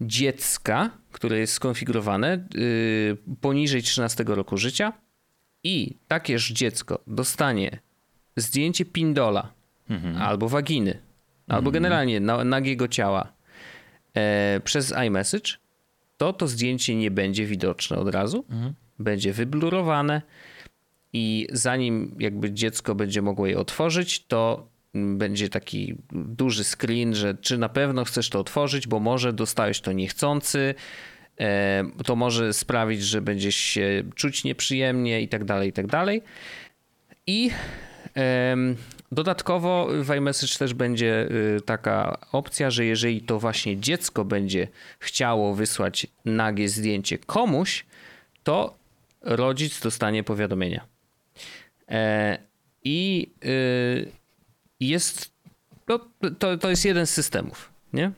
dziecka, 0.08 0.89
które 1.12 1.39
jest 1.39 1.54
skonfigurowane 1.54 2.48
yy, 2.56 3.18
poniżej 3.42 3.84
13 3.84 4.24
roku 4.28 4.58
życia 4.58 4.94
i 5.63 5.98
takież 6.08 6.52
dziecko 6.52 7.00
dostanie 7.08 7.80
zdjęcie 8.36 8.86
pindola 8.86 9.54
albo 10.20 10.50
waginy, 10.50 11.00
albo 11.48 11.72
generalnie 11.72 12.20
na, 12.20 12.44
nagiego 12.44 12.88
ciała 12.88 13.34
e, 14.13 14.62
przez 14.63 14.94
iMessage, 15.08 15.52
to 16.18 16.34
to 16.34 16.48
zdjęcie 16.48 16.96
nie 16.96 17.12
będzie 17.12 17.46
widoczne 17.46 17.98
od 17.98 18.10
razu, 18.10 18.46
będzie 19.00 19.34
wyblurowane 19.34 20.22
i 21.13 21.48
zanim 21.52 22.16
jakby 22.20 22.52
dziecko 22.52 22.96
będzie 22.96 23.22
mogło 23.22 23.48
je 23.48 23.60
otworzyć, 23.60 24.26
to 24.26 24.68
będzie 24.93 25.49
taki 25.49 25.95
duży 26.12 26.63
screen, 26.63 27.15
że 27.15 27.36
czy 27.36 27.58
na 27.58 27.69
pewno 27.69 28.06
chcesz 28.06 28.29
to 28.29 28.39
otworzyć, 28.39 28.88
bo 28.88 28.99
może 28.99 29.34
dostałeś 29.34 29.82
to 29.82 29.91
niechcący, 29.91 30.75
e, 31.39 31.84
to 32.06 32.15
może 32.15 32.53
sprawić, 32.53 33.03
że 33.03 33.21
będziesz 33.21 33.56
się 33.56 34.03
czuć 34.15 34.43
nieprzyjemnie 34.43 35.21
i 35.21 35.27
tak 35.27 35.43
dalej, 35.43 35.69
i 35.69 35.73
tak 35.73 35.88
dalej. 35.88 36.21
I 37.27 37.51
dodatkowo 39.12 39.88
w 40.03 40.12
iMessage 40.12 40.58
też 40.58 40.73
będzie 40.73 41.27
y, 41.58 41.62
taka 41.62 42.17
opcja, 42.32 42.71
że 42.71 42.86
jeżeli 42.86 43.21
to 43.21 43.39
właśnie 43.39 43.77
dziecko 43.77 44.25
będzie 44.25 44.67
chciało 44.99 45.56
wysłać 45.56 46.08
nagie 46.25 46.69
zdjęcie 46.69 47.17
komuś, 47.17 47.86
to 48.43 48.77
rodzic 49.21 49.82
dostanie 49.82 50.23
powiadomienia. 50.23 50.86
E, 51.89 52.38
I 52.84 53.29
y, 53.45 54.12
jest 54.89 55.34
no, 55.88 56.00
to, 56.39 56.58
to 56.58 56.69
jest 56.69 56.86
jeden 56.86 57.08
z 57.08 57.10
systemów, 57.10 57.69
nie? 57.93 58.12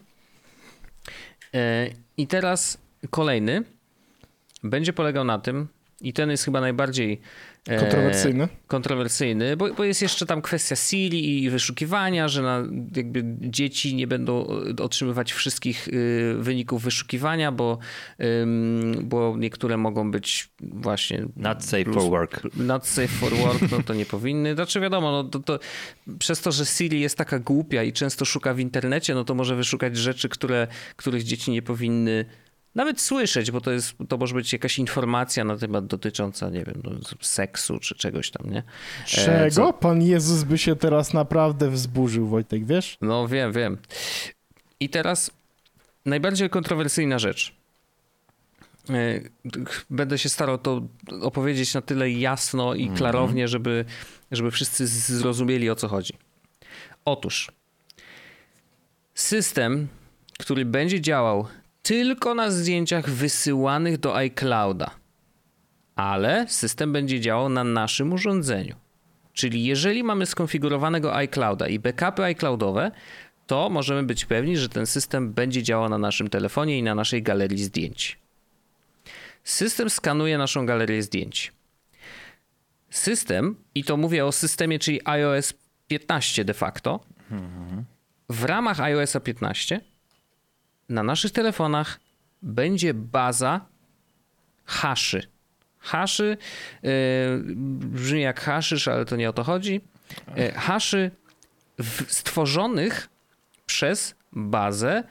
E, 1.54 1.90
I 2.18 2.28
teraz 2.28 2.78
kolejny 3.10 3.64
będzie 4.64 4.94
polegał 4.94 5.24
na 5.24 5.40
tym, 5.40 5.68
i 6.02 6.14
ten 6.14 6.32
jest 6.32 6.46
chyba 6.46 6.62
najbardziej 6.62 7.22
e, 7.70 7.80
kontrowersyjny. 7.80 8.48
kontrowersyjny, 8.68 9.58
bo, 9.58 9.74
bo 9.74 9.84
jest 9.84 10.02
jeszcze 10.02 10.26
tam 10.26 10.42
kwestia 10.42 10.76
Siri 10.76 11.44
i 11.44 11.50
wyszukiwania, 11.50 12.28
że 12.28 12.42
na, 12.42 12.64
jakby 12.96 13.24
dzieci 13.42 13.96
nie 13.96 14.08
będą 14.08 14.48
otrzymywać 14.82 15.34
wszystkich 15.34 15.88
y, 15.88 16.36
wyników 16.40 16.84
wyszukiwania, 16.84 17.52
bo, 17.52 17.78
ym, 18.42 18.96
bo 19.04 19.36
niektóre 19.38 19.78
mogą 19.78 20.12
być 20.12 20.50
właśnie 20.62 21.26
Not 21.36 21.64
safe 21.64 21.84
plus- 21.84 21.96
for 21.96 22.10
work. 22.10 22.42
Not 22.58 22.88
safe 22.88 23.08
for 23.08 23.34
work, 23.34 23.72
no 23.72 23.84
to 23.84 23.94
nie 23.94 24.06
powinny. 24.16 24.56
Znaczy 24.56 24.80
wiadomo, 24.80 25.12
no 25.12 25.24
to, 25.24 25.40
to 25.40 25.60
przez 26.20 26.42
to, 26.42 26.52
że 26.52 26.66
Siri 26.66 27.02
jest 27.02 27.18
taka 27.18 27.40
głupia 27.40 27.84
i 27.84 27.94
często 27.94 28.26
szuka 28.26 28.54
w 28.54 28.60
internecie, 28.60 29.16
no 29.16 29.24
to 29.24 29.36
może 29.36 29.56
wyszukać 29.56 29.98
rzeczy, 29.98 30.30
które, 30.30 30.68
których 30.96 31.24
dzieci 31.24 31.52
nie 31.52 31.62
powinny 31.62 32.26
nawet 32.76 33.02
słyszeć, 33.02 33.52
bo 33.52 33.62
to 33.62 33.72
jest, 33.72 33.96
to 34.10 34.18
może 34.18 34.36
być 34.36 34.54
jakaś 34.54 34.80
informacja 34.80 35.44
na 35.44 35.58
temat 35.58 35.88
dotycząca, 35.88 36.50
nie 36.50 36.64
wiem, 36.64 36.82
no, 36.84 36.92
seksu 37.22 37.80
czy 37.80 37.96
czegoś 37.96 38.32
tam, 38.32 38.50
nie? 38.50 38.60
E, 38.60 39.06
Czego? 39.06 39.56
Co? 39.56 39.74
Pan 39.74 40.02
Jezus 40.02 40.44
by 40.44 40.58
się 40.58 40.76
teraz 40.76 41.14
naprawdę 41.14 41.70
wzburzył, 41.70 42.28
Wojtek, 42.28 42.66
wiesz? 42.66 42.98
No 43.02 43.28
wiem, 43.28 43.52
wiem. 43.52 43.78
I 44.80 44.90
teraz 44.90 45.32
najbardziej 46.06 46.50
kontrowersyjna 46.50 47.20
rzecz. 47.20 47.56
E, 48.90 49.22
będę 49.90 50.18
się 50.18 50.30
starał 50.30 50.58
to 50.58 50.82
opowiedzieć 51.22 51.74
na 51.74 51.82
tyle 51.82 52.12
jasno 52.12 52.74
i 52.74 52.82
mhm. 52.82 52.98
klarownie, 52.98 53.48
żeby, 53.48 53.86
żeby 54.32 54.52
wszyscy 54.52 54.88
zrozumieli 54.88 55.70
o 55.70 55.76
co 55.76 55.88
chodzi. 55.88 56.14
Otóż 57.06 57.52
system, 59.16 59.88
który 60.40 60.66
będzie 60.66 61.02
działał 61.02 61.48
tylko 61.86 62.36
na 62.36 62.52
zdjęciach 62.52 63.10
wysyłanych 63.10 63.98
do 63.98 64.16
iClouda, 64.16 64.92
ale 65.96 66.46
system 66.48 66.94
będzie 66.94 67.20
działał 67.20 67.50
na 67.50 67.64
naszym 67.64 68.14
urządzeniu. 68.14 68.76
Czyli 69.34 69.64
jeżeli 69.64 70.04
mamy 70.04 70.26
skonfigurowanego 70.26 71.16
iClouda 71.16 71.68
i 71.68 71.80
backupy 71.80 72.24
iCloudowe, 72.24 72.92
to 73.48 73.70
możemy 73.70 74.04
być 74.04 74.26
pewni, 74.26 74.58
że 74.58 74.70
ten 74.70 74.86
system 74.86 75.34
będzie 75.34 75.64
działał 75.64 75.90
na 75.90 75.98
naszym 75.98 76.30
telefonie 76.30 76.80
i 76.80 76.84
na 76.84 76.96
naszej 76.96 77.24
galerii 77.24 77.64
zdjęć. 77.64 78.20
System 79.44 79.90
skanuje 79.90 80.38
naszą 80.38 80.66
galerię 80.66 81.04
zdjęć. 81.04 81.54
System, 82.90 83.56
i 83.76 83.84
to 83.84 83.98
mówię 83.98 84.26
o 84.26 84.32
systemie, 84.32 84.80
czyli 84.80 85.08
iOS 85.08 85.54
15 85.88 86.46
de 86.46 86.54
facto, 86.54 87.00
w 88.30 88.44
ramach 88.44 88.80
iOS 88.80 89.18
15 89.24 89.82
na 90.90 91.04
naszych 91.04 91.32
telefonach 91.32 92.00
będzie 92.42 92.94
baza 92.94 93.66
haszy. 94.66 95.28
Haszy 95.80 96.38
yy, 96.84 96.92
brzmi 97.80 98.22
jak 98.22 98.42
haszysz, 98.42 98.88
ale 98.88 99.06
to 99.06 99.16
nie 99.16 99.30
o 99.30 99.34
to 99.34 99.44
chodzi. 99.44 99.82
Yy, 100.36 100.52
haszy 100.52 101.12
w, 101.80 102.14
stworzonych 102.14 103.10
przez 103.66 104.16
bazę 104.32 105.04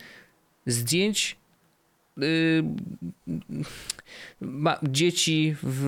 zdjęć 0.67 1.37
ma 4.41 4.79
dzieci 4.83 5.57
w, 5.63 5.85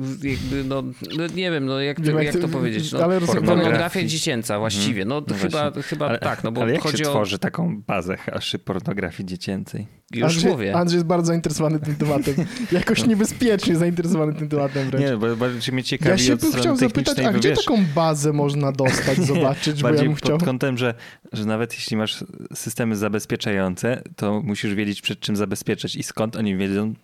w 0.00 0.24
jakby, 0.24 0.64
no, 0.64 0.82
no, 1.16 1.26
nie 1.34 1.50
wiem, 1.50 1.66
no 1.66 1.80
jak, 1.80 2.00
to, 2.00 2.20
jak 2.20 2.38
to 2.38 2.48
powiedzieć, 2.48 2.92
no, 2.92 2.98
pornografia 3.46 4.04
dziecięca 4.04 4.58
właściwie, 4.58 5.04
no, 5.04 5.22
no 5.28 5.34
chyba, 5.34 5.72
chyba 5.82 6.08
ale, 6.08 6.18
tak, 6.18 6.44
no 6.44 6.52
bo 6.52 6.62
ale 6.62 6.72
jak 6.72 6.82
chodzi 6.82 6.98
się 6.98 7.08
o... 7.08 7.12
tworzy 7.12 7.38
taką 7.38 7.82
bazę 7.82 8.16
haszy 8.16 8.58
pornografii 8.58 9.26
dziecięcej? 9.26 9.86
Już 10.14 10.24
Andrzej, 10.24 10.50
mówię. 10.50 10.76
Andrzej 10.76 10.96
jest 10.96 11.06
bardzo 11.06 11.26
zainteresowany 11.26 11.80
tym 11.80 11.96
tematem. 11.96 12.34
Jakoś 12.72 13.06
niebezpiecznie 13.06 13.76
zainteresowany 13.76 14.34
tym 14.34 14.48
tematem 14.48 14.90
wręcz. 14.90 15.04
Nie, 15.04 15.16
bo 15.16 15.36
bardziej 15.36 15.74
mnie 15.74 15.84
ciekawi 15.84 16.10
Ja 16.10 16.18
się 16.18 16.36
bym 16.36 16.52
chciał 16.52 16.76
zapytać, 16.76 17.18
a 17.18 17.32
gdzie 17.32 17.48
wiesz, 17.48 17.64
taką 17.64 17.84
bazę 17.94 18.32
można 18.32 18.72
dostać, 18.72 19.18
zobaczyć, 19.34 19.82
bo 19.82 19.88
ja 19.88 20.02
bym 20.02 20.14
chciał... 20.14 20.38
pod 20.38 20.46
kątem, 20.46 20.78
że, 20.78 20.94
że 21.32 21.44
nawet 21.44 21.74
jeśli 21.74 21.96
masz 21.96 22.24
systemy 22.54 22.96
zabezpieczające, 22.96 24.02
to 24.16 24.42
musisz 24.44 24.74
wiedzieć 24.74 25.02
przed 25.02 25.20
czym 25.20 25.36
zabezpieczać 25.36 25.96
i 25.96 26.02
skąd 26.02 26.36
oni 26.36 26.56
wiedzą, 26.56 26.94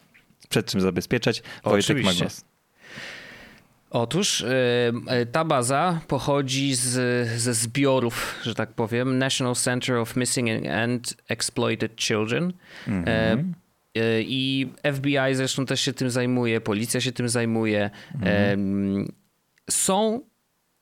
przed 0.49 0.67
czym 0.67 0.81
zabezpieczać. 0.81 1.43
Wojtek 1.65 2.05
ma 2.05 2.15
głos. 2.15 2.45
Otóż 3.97 4.45
yy, 5.11 5.27
ta 5.27 5.45
baza 5.45 6.01
pochodzi 6.09 6.75
z, 6.75 7.29
ze 7.41 7.55
zbiorów, 7.55 8.35
że 8.43 8.55
tak 8.55 8.73
powiem, 8.73 9.19
National 9.19 9.55
Center 9.55 9.97
of 9.97 10.17
Missing 10.17 10.67
and 10.67 11.17
Exploited 11.29 11.97
Children. 11.97 12.53
Mm 12.89 13.05
-hmm. 13.05 13.45
yy, 13.95 14.03
I 14.27 14.69
FBI 14.95 15.35
zresztą 15.35 15.67
też 15.67 15.81
się 15.81 15.93
tym 15.93 16.11
zajmuje, 16.11 16.61
policja 16.61 17.01
się 17.01 17.13
tym 17.13 17.29
zajmuje. 17.29 17.91
Mm. 18.15 18.99
Yy, 18.99 19.07
są 19.71 20.21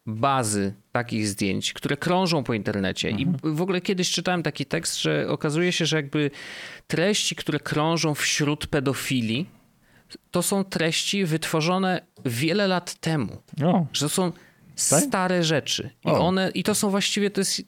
bazy 0.06 0.74
takich 0.92 1.28
zdjęć, 1.28 1.72
które 1.72 1.96
krążą 1.96 2.44
po 2.44 2.54
internecie. 2.54 3.10
I 3.10 3.22
mhm. 3.22 3.54
w 3.54 3.62
ogóle 3.62 3.80
kiedyś 3.80 4.10
czytałem 4.10 4.42
taki 4.42 4.66
tekst, 4.66 5.02
że 5.02 5.28
okazuje 5.28 5.72
się, 5.72 5.86
że 5.86 5.96
jakby 5.96 6.30
treści, 6.86 7.36
które 7.36 7.60
krążą 7.60 8.14
wśród 8.14 8.66
pedofili, 8.66 9.46
to 10.30 10.42
są 10.42 10.64
treści 10.64 11.24
wytworzone 11.24 12.00
wiele 12.24 12.68
lat 12.68 12.94
temu. 12.94 13.42
O. 13.64 13.86
Że 13.92 14.00
to 14.00 14.08
są 14.08 14.32
tak? 14.90 15.04
stare 15.04 15.44
rzeczy. 15.44 15.90
I 16.04 16.08
one, 16.08 16.50
i 16.54 16.62
to 16.62 16.74
są 16.74 16.90
właściwie, 16.90 17.30
to 17.30 17.40
jest, 17.40 17.62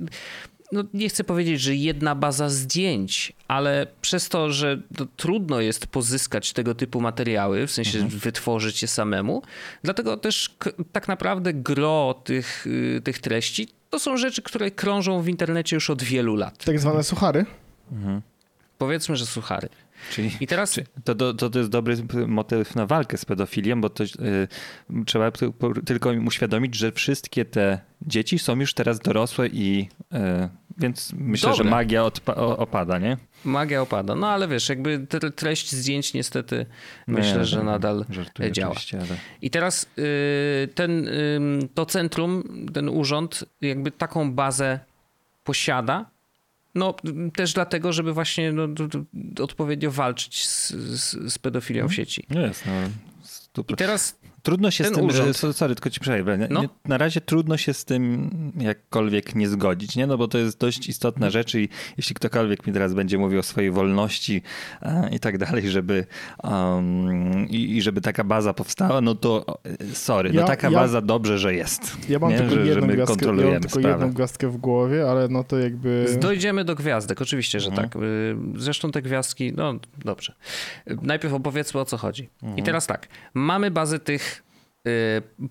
no 0.73 0.85
nie 0.95 1.09
chcę 1.09 1.25
powiedzieć, 1.25 1.61
że 1.61 1.75
jedna 1.75 2.15
baza 2.15 2.49
zdjęć, 2.49 3.33
ale 3.49 3.87
przez 4.01 4.29
to, 4.29 4.53
że 4.53 4.83
to 4.97 5.07
trudno 5.17 5.61
jest 5.61 5.87
pozyskać 5.87 6.53
tego 6.53 6.75
typu 6.75 7.01
materiały, 7.01 7.67
w 7.67 7.73
sensie 7.73 7.99
mhm. 7.99 8.21
wytworzyć 8.21 8.83
je 8.83 8.89
samemu, 8.89 9.43
dlatego 9.83 10.17
też 10.17 10.57
tak 10.93 11.09
naprawdę 11.09 11.55
gro 11.55 12.21
tych, 12.25 12.67
y, 12.67 13.01
tych 13.05 13.19
treści 13.19 13.69
to 13.91 13.99
są 13.99 14.17
rzeczy, 14.17 14.43
które 14.43 14.71
krążą 14.71 15.23
w 15.23 15.29
internecie 15.29 15.77
już 15.77 15.91
od 15.91 16.03
wielu 16.03 16.37
lat. 16.37 16.65
Tak 16.65 16.81
zwane 16.81 17.05
suchary? 17.05 17.47
Mhm. 17.93 18.23
Powiedzmy, 18.79 19.17
że 19.17 19.27
suchary. 19.27 19.69
Czyli, 20.11 20.31
I 20.41 20.47
teraz... 20.47 20.81
To, 21.05 21.15
to, 21.15 21.51
to 21.51 21.59
jest 21.59 21.71
dobry 21.71 21.97
motyw 22.27 22.75
na 22.75 22.87
walkę 22.87 23.19
z 23.19 23.25
pedofilią, 23.25 23.81
bo 23.81 23.91
to 23.91 24.05
y, 24.05 24.49
trzeba 25.07 25.31
tylko 25.87 26.13
im 26.13 26.27
uświadomić, 26.27 26.75
że 26.75 26.93
wszystkie 26.93 27.45
te 27.45 27.81
dzieci 28.03 28.39
są 28.39 28.61
już 28.61 28.75
teraz 28.75 29.01
dorosłe 29.01 29.49
i 29.49 29.89
y, 30.13 30.17
więc 30.79 31.13
myślę, 31.19 31.51
Dobre. 31.51 31.65
że 31.65 31.71
magia 31.71 32.05
opada, 32.37 32.99
nie? 32.99 33.17
Magia 33.45 33.83
opada. 33.83 34.15
No 34.15 34.29
ale 34.29 34.49
wiesz, 34.49 34.69
jakby 34.69 35.07
treść 35.37 35.73
zdjęć 35.73 36.15
niestety 36.15 36.67
no 37.09 37.19
myślę, 37.19 37.45
że 37.45 37.63
nadal 37.63 38.05
działa. 38.51 38.75
Ale... 38.93 39.19
I 39.43 39.51
teraz 39.51 39.87
y, 39.99 40.69
ten, 40.75 41.09
to 41.75 41.87
centrum, 41.87 42.43
ten 42.75 42.89
urząd 42.89 43.45
jakby 43.61 43.91
taką 43.91 44.33
bazę 44.33 44.81
posiada, 45.45 46.11
no 46.77 46.95
też 47.35 47.53
dlatego, 47.53 47.93
żeby 47.93 48.13
właśnie 48.13 48.53
no, 48.53 48.69
odpowiednio 49.41 49.91
walczyć 49.91 50.49
z, 50.49 50.71
z, 50.71 51.33
z 51.33 51.39
pedofilią 51.39 51.89
w 51.89 51.95
sieci. 51.95 52.27
No 52.31 52.41
jest, 52.41 52.65
no. 52.67 52.73
I 53.69 53.75
teraz 53.77 54.19
Trudno 54.47 54.71
się 54.71 54.85
z 54.85 54.93
tym, 54.93 55.05
urząd. 55.05 55.37
sorry, 55.37 55.75
tylko 55.75 55.91
ci 55.91 56.01
przejdę. 56.01 56.49
No. 56.51 56.63
Na 56.85 56.99
razie 56.99 57.21
trudno 57.21 57.57
się 57.57 57.75
z 57.75 57.85
tym 57.85 58.31
jakkolwiek 58.59 59.35
nie 59.35 59.49
zgodzić, 59.49 59.97
nie? 59.97 60.07
No 60.07 60.19
bo 60.19 60.29
to 60.29 60.39
jest 60.39 60.59
dość 60.59 60.89
istotna 60.89 61.31
rzecz 61.31 61.55
i 61.55 61.69
jeśli 61.97 62.15
ktokolwiek 62.15 62.67
mi 62.67 62.73
teraz 62.73 62.95
będzie 62.95 63.19
mówił 63.19 63.39
o 63.41 63.43
swojej 63.43 63.71
wolności 63.71 64.43
a, 64.81 65.09
i 65.09 65.21
tak 65.21 65.39
dalej, 65.39 65.71
żeby 65.71 66.07
um, 66.43 67.49
i, 67.49 67.77
i, 67.77 67.83
żeby 67.83 68.01
taka 68.01 68.25
baza 68.25 68.55
powstała, 68.55 69.01
no 69.01 69.15
to 69.15 69.59
sorry, 69.93 70.29
no 70.29 70.35
ja, 70.35 70.41
no 70.41 70.47
taka 70.47 70.71
ja, 70.71 70.79
baza 70.79 71.01
dobrze, 71.01 71.39
że 71.39 71.55
jest. 71.55 72.09
Ja 72.09 72.19
mam 72.19 72.31
nie? 72.31 72.39
tylko, 72.39 72.55
że, 72.55 72.67
jedną, 72.67 72.87
że 72.87 72.93
gwiazdkę, 72.93 73.27
ja 73.27 73.33
mam 73.33 73.61
tylko 73.61 73.89
jedną 73.89 74.13
gwiazdkę 74.13 74.49
w 74.49 74.57
głowie, 74.57 75.11
ale 75.11 75.29
no 75.29 75.45
to 75.45 75.59
jakby... 75.59 76.19
Dojdziemy 76.21 76.65
do 76.65 76.75
gwiazdek, 76.75 77.23
oczywiście, 77.23 77.61
że 77.61 77.71
mhm. 77.71 77.89
tak. 77.89 78.03
Y, 78.03 78.37
zresztą 78.57 78.91
te 78.91 79.03
gwiazdki, 79.03 79.53
no 79.57 79.75
dobrze. 80.05 80.35
Najpierw 81.03 81.35
opowiedzmy 81.35 81.81
o 81.81 81.85
co 81.85 81.97
chodzi. 81.97 82.29
Mhm. 82.43 82.59
I 82.59 82.63
teraz 82.63 82.87
tak, 82.87 83.09
mamy 83.35 83.71
bazę 83.71 83.99
tych 83.99 84.36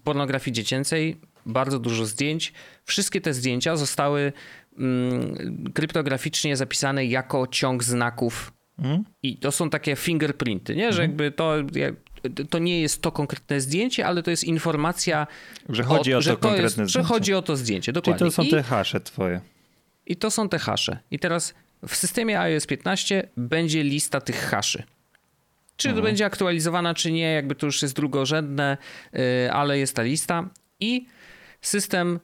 pornografii 0.03 0.53
dziecięcej, 0.53 1.17
bardzo 1.45 1.79
dużo 1.79 2.05
zdjęć. 2.05 2.53
Wszystkie 2.83 3.21
te 3.21 3.33
zdjęcia 3.33 3.77
zostały 3.77 4.33
mm, 4.77 5.71
kryptograficznie 5.73 6.57
zapisane 6.57 7.05
jako 7.05 7.47
ciąg 7.47 7.83
znaków. 7.83 8.53
Mm. 8.79 9.03
I 9.23 9.38
to 9.38 9.51
są 9.51 9.69
takie 9.69 9.95
fingerprinty, 9.95 10.75
nie? 10.75 10.93
że 10.93 11.03
mm. 11.03 11.11
jakby 11.11 11.31
to, 11.31 11.53
to 12.49 12.59
nie 12.59 12.81
jest 12.81 13.01
to 13.01 13.11
konkretne 13.11 13.61
zdjęcie, 13.61 14.07
ale 14.07 14.23
to 14.23 14.31
jest 14.31 14.43
informacja, 14.43 15.27
że 15.69 15.83
chodzi 15.83 16.13
o, 16.13 16.17
o 16.17 16.21
to 16.21 16.38
konkretne 16.38 16.63
jest, 16.63 16.73
zdjęcie. 16.73 16.93
Że 16.93 17.03
chodzi 17.03 17.33
o 17.33 17.41
to 17.41 17.55
zdjęcie, 17.55 17.93
dokładnie. 17.93 18.19
Czyli 18.19 18.31
to 18.31 18.43
są 18.43 18.49
te 18.49 18.63
hasze 18.63 18.99
twoje. 18.99 19.41
I 20.05 20.15
to 20.15 20.31
są 20.31 20.49
te 20.49 20.59
hasze. 20.59 20.99
I 21.11 21.19
teraz 21.19 21.53
w 21.88 21.95
systemie 21.95 22.39
iOS 22.39 22.65
15 22.65 23.29
będzie 23.38 23.83
lista 23.83 24.21
tych 24.21 24.36
haszy. 24.36 24.83
Czy 25.78 25.88
mhm. 25.89 26.03
to 26.03 26.09
będzie 26.09 26.26
aktualizowana, 26.26 26.93
czy 26.93 27.11
nie, 27.11 27.32
jakby 27.32 27.55
to 27.55 27.65
już 27.65 27.82
jest 27.82 27.95
drugorzędne, 27.95 28.78
y, 29.15 29.51
ale 29.51 29.80
jest 29.80 29.95
ta 29.95 30.03
lista 30.03 30.49
i 30.80 31.05
system 31.61 32.19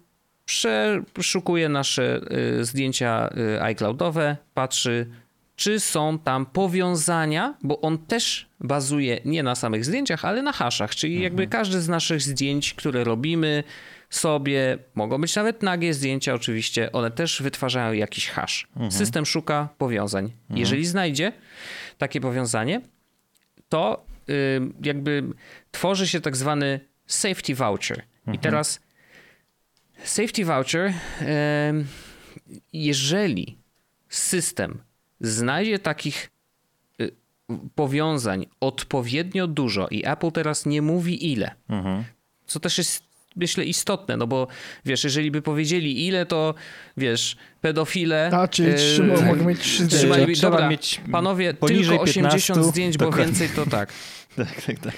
przeszukuje 1.13 1.69
nasze 1.69 2.21
y, 2.59 2.65
zdjęcia 2.65 3.29
y, 3.55 3.61
iCloudowe, 3.61 4.37
patrzy, 4.53 5.07
czy 5.55 5.79
są 5.79 6.19
tam 6.19 6.45
powiązania, 6.45 7.57
bo 7.63 7.81
on 7.81 7.97
też 7.97 8.49
bazuje 8.59 9.21
nie 9.25 9.43
na 9.43 9.55
samych 9.55 9.85
zdjęciach, 9.85 10.25
ale 10.25 10.41
na 10.41 10.51
haszach, 10.51 10.95
czyli 10.95 11.13
mhm. 11.13 11.23
jakby 11.23 11.47
każdy 11.47 11.81
z 11.81 11.89
naszych 11.89 12.21
zdjęć, 12.21 12.73
które 12.73 13.03
robimy 13.03 13.63
sobie, 14.09 14.77
mogą 14.95 15.21
być 15.21 15.35
nawet 15.35 15.63
nagie 15.63 15.93
zdjęcia 15.93 16.33
oczywiście, 16.33 16.91
one 16.91 17.11
też 17.11 17.41
wytwarzają 17.41 17.93
jakiś 17.93 18.29
hash. 18.29 18.67
Mhm. 18.75 18.91
System 18.91 19.25
szuka 19.25 19.69
powiązań. 19.77 20.25
Mhm. 20.25 20.59
Jeżeli 20.59 20.85
znajdzie 20.85 21.33
takie 21.97 22.21
powiązanie, 22.21 22.81
to 23.71 24.05
jakby 24.83 25.23
tworzy 25.71 26.07
się 26.07 26.21
tak 26.21 26.37
zwany 26.37 26.79
safety 27.07 27.55
voucher. 27.55 28.03
Mhm. 28.19 28.35
I 28.35 28.39
teraz 28.39 28.79
safety 30.03 30.45
voucher, 30.45 30.93
jeżeli 32.73 33.57
system 34.09 34.81
znajdzie 35.19 35.79
takich 35.79 36.29
y, 37.01 37.11
powiązań 37.75 38.45
odpowiednio 38.59 39.47
dużo 39.47 39.87
i 39.87 40.05
Apple 40.05 40.31
teraz 40.31 40.65
nie 40.65 40.81
mówi 40.81 41.31
ile, 41.31 41.51
Mhm. 41.69 42.03
co 42.45 42.59
też 42.59 42.77
jest 42.77 43.10
myślę 43.35 43.65
istotne, 43.65 44.17
no 44.17 44.27
bo 44.27 44.47
wiesz, 44.85 45.03
jeżeli 45.03 45.31
by 45.31 45.41
powiedzieli 45.41 46.07
ile, 46.07 46.25
to 46.25 46.53
wiesz, 46.97 47.35
pedofile... 47.61 48.29
A, 48.33 48.47
czyli 48.47 48.69
e, 48.69 48.73
trzy, 48.73 49.03
mogę 49.03 49.45
mieć 49.45 49.59
trzy 49.59 49.83
trzymaj- 49.83 49.87
zdjęcia. 49.87 50.33
Trzeba 50.33 50.51
dobra, 50.51 50.69
mieć 50.69 51.01
Panowie, 51.11 51.53
tylko 51.53 52.01
80 52.01 52.47
15, 52.47 52.63
zdjęć, 52.63 52.97
bo 52.97 53.05
dokładnie. 53.05 53.25
więcej 53.25 53.49
to 53.55 53.65
tak. 53.65 53.93
Tak, 54.35 54.61
tak, 54.61 54.79
tak. 54.79 54.93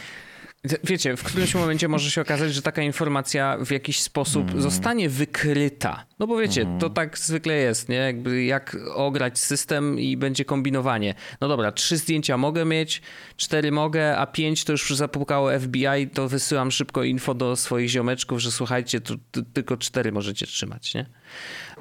Wiecie, 0.84 1.18
w 1.18 1.24
którymś 1.24 1.56
momencie 1.56 1.88
może 1.88 2.12
się 2.12 2.22
okazać, 2.22 2.54
że 2.54 2.62
taka 2.62 2.82
informacja 2.82 3.58
w 3.66 3.72
jakiś 3.72 4.00
sposób 4.02 4.42
Mhm. 4.44 4.62
zostanie 4.62 5.10
wykryta. 5.10 6.06
No 6.20 6.28
bo 6.28 6.38
wiecie, 6.38 6.66
to 6.80 6.90
tak 6.90 7.18
zwykle 7.18 7.54
jest, 7.54 7.90
nie? 7.90 7.96
Jakby 7.96 8.44
jak 8.44 8.78
ograć 8.96 9.40
system 9.40 10.00
i 10.00 10.18
będzie 10.18 10.46
kombinowanie. 10.46 11.16
No 11.42 11.48
dobra, 11.48 11.72
trzy 11.72 11.98
zdjęcia 11.98 12.38
mogę 12.38 12.66
mieć, 12.66 13.02
cztery 13.38 13.72
mogę, 13.72 14.18
a 14.18 14.26
pięć 14.28 14.64
to 14.64 14.72
już 14.72 14.96
zapukało 14.96 15.60
FBI, 15.60 16.08
to 16.14 16.30
wysyłam 16.30 16.72
szybko 16.72 17.04
info 17.04 17.34
do 17.34 17.56
swoich 17.56 17.90
ziomeczków, 17.90 18.40
że 18.40 18.52
słuchajcie, 18.52 19.02
to 19.02 19.14
tylko 19.54 19.78
cztery 19.78 20.12
możecie 20.12 20.46
trzymać, 20.48 20.94
nie? 20.94 21.06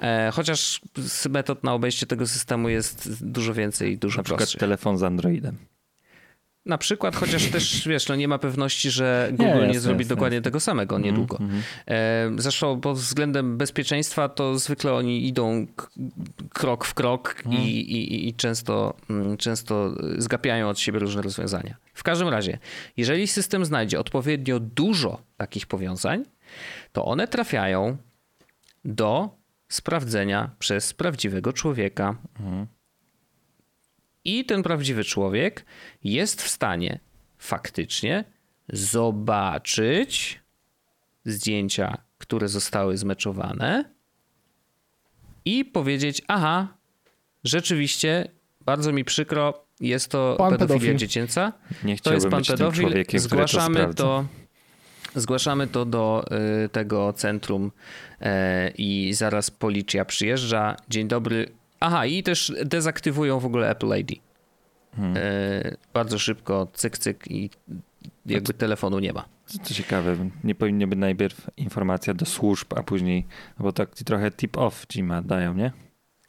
E, 0.03 0.31
chociaż 0.35 0.81
metod 1.31 1.65
na 1.65 1.75
obejście 1.75 2.07
tego 2.07 2.27
systemu 2.27 2.69
jest 2.69 3.25
dużo 3.25 3.55
więcej 3.55 3.93
i 3.93 3.99
dużo 3.99 4.17
Na 4.17 4.23
przykład 4.23 4.39
prostszych. 4.39 4.61
telefon 4.61 4.99
z 4.99 5.03
Androidem. 5.03 5.57
Na 6.67 6.79
przykład, 6.79 7.17
chociaż 7.17 7.47
też 7.51 7.83
wiesz, 7.89 8.09
no 8.09 8.17
nie 8.17 8.29
ma 8.29 8.39
pewności, 8.39 8.91
że 8.91 9.29
Nie, 9.31 9.37
Google 9.37 9.61
nie, 9.61 9.67
jasne, 9.67 9.81
zrobi 9.81 10.07
dokładnie 10.07 10.43
tego 10.43 10.61
samego 10.61 10.99
niedługo. 10.99 11.39
Mhm, 11.41 11.63
E, 11.87 12.31
zresztą 12.39 12.81
pod 12.81 12.97
względem 12.99 13.59
bezpieczeństwa 13.59 14.29
to 14.29 14.59
zwykle 14.59 14.93
oni 14.95 15.27
idą 15.27 15.67
krok 16.53 16.85
w 16.85 16.95
krok 16.95 17.37
Mhm. 17.47 17.63
i, 17.65 17.67
i, 17.69 18.29
i 18.29 18.35
często, 18.35 18.95
mm, 19.11 19.37
często 19.37 19.95
zgapiają 20.19 20.69
od 20.69 20.79
siebie 20.79 20.99
różne 20.99 21.23
rozwiązania. 21.23 21.77
W 21.95 22.03
każdym 22.03 22.29
razie, 22.29 22.59
jeżeli 22.97 23.27
system 23.27 23.65
znajdzie 23.65 24.01
odpowiednio 24.01 24.61
dużo 24.61 25.23
takich 25.37 25.67
powiązań, 25.67 26.25
to 26.93 27.05
one 27.05 27.29
trafiają 27.29 27.97
do 28.85 29.31
sprawdzenia 29.69 30.51
przez 30.59 30.95
prawdziwego 30.95 31.53
człowieka. 31.53 32.17
I 34.25 34.45
ten 34.45 34.63
prawdziwy 34.63 35.05
człowiek 35.05 35.65
jest 36.05 36.43
w 36.43 36.49
stanie 36.49 36.99
faktycznie 37.39 38.25
zobaczyć 38.69 40.41
zdjęcia, 41.25 41.99
które 42.19 42.49
zostały 42.49 42.97
zmeczowane 42.97 43.85
i 45.45 45.65
powiedzieć: 45.65 46.23
Aha, 46.29 46.69
rzeczywiście, 47.45 48.29
bardzo 48.61 48.93
mi 48.93 49.05
przykro, 49.05 49.65
jest 49.81 50.11
to 50.11 50.35
Pan 50.39 50.51
pedofilia 50.51 50.79
pedofil. 50.81 50.97
dziecięca. 50.97 51.53
Nie 51.85 51.99
To 51.99 52.15
jest 52.15 52.29
pan 52.29 52.45
pedofil. 52.45 53.05
Zgłaszamy 53.15 53.95
to, 53.95 54.25
zgłaszamy 55.15 55.67
to 55.67 55.85
do 55.85 56.25
y, 56.65 56.69
tego 56.69 57.13
centrum 57.13 57.71
y, 58.21 58.27
i 58.79 59.13
zaraz 59.15 59.51
policja 59.51 60.05
przyjeżdża. 60.05 60.77
Dzień 60.89 61.09
dobry. 61.09 61.53
Aha, 61.83 62.07
i 62.07 62.23
też 62.23 62.53
dezaktywują 62.65 63.39
w 63.41 63.47
ogóle 63.47 63.71
Apple 63.71 63.99
ID. 63.99 64.11
Hmm. 64.97 65.17
Y, 65.17 65.77
bardzo 65.95 66.19
szybko, 66.19 66.69
cyk, 66.75 66.99
cyk 66.99 67.31
i 67.31 67.51
jakby 68.27 68.55
telefonu 68.55 68.99
nie 68.99 69.13
ma. 69.13 69.25
Co 69.47 69.75
ciekawe, 69.75 70.17
nie 70.45 70.55
powinny 70.55 70.87
być 70.87 70.99
najpierw 70.99 71.51
informacja 71.57 72.15
do 72.15 72.27
służb, 72.27 72.73
a 72.77 72.83
później, 72.83 73.27
bo 73.59 73.73
tak 73.73 73.91
trochę 73.95 74.31
tip-off 74.31 74.87
ci 74.89 75.03
ma 75.03 75.23
dają, 75.23 75.55
nie? 75.55 75.73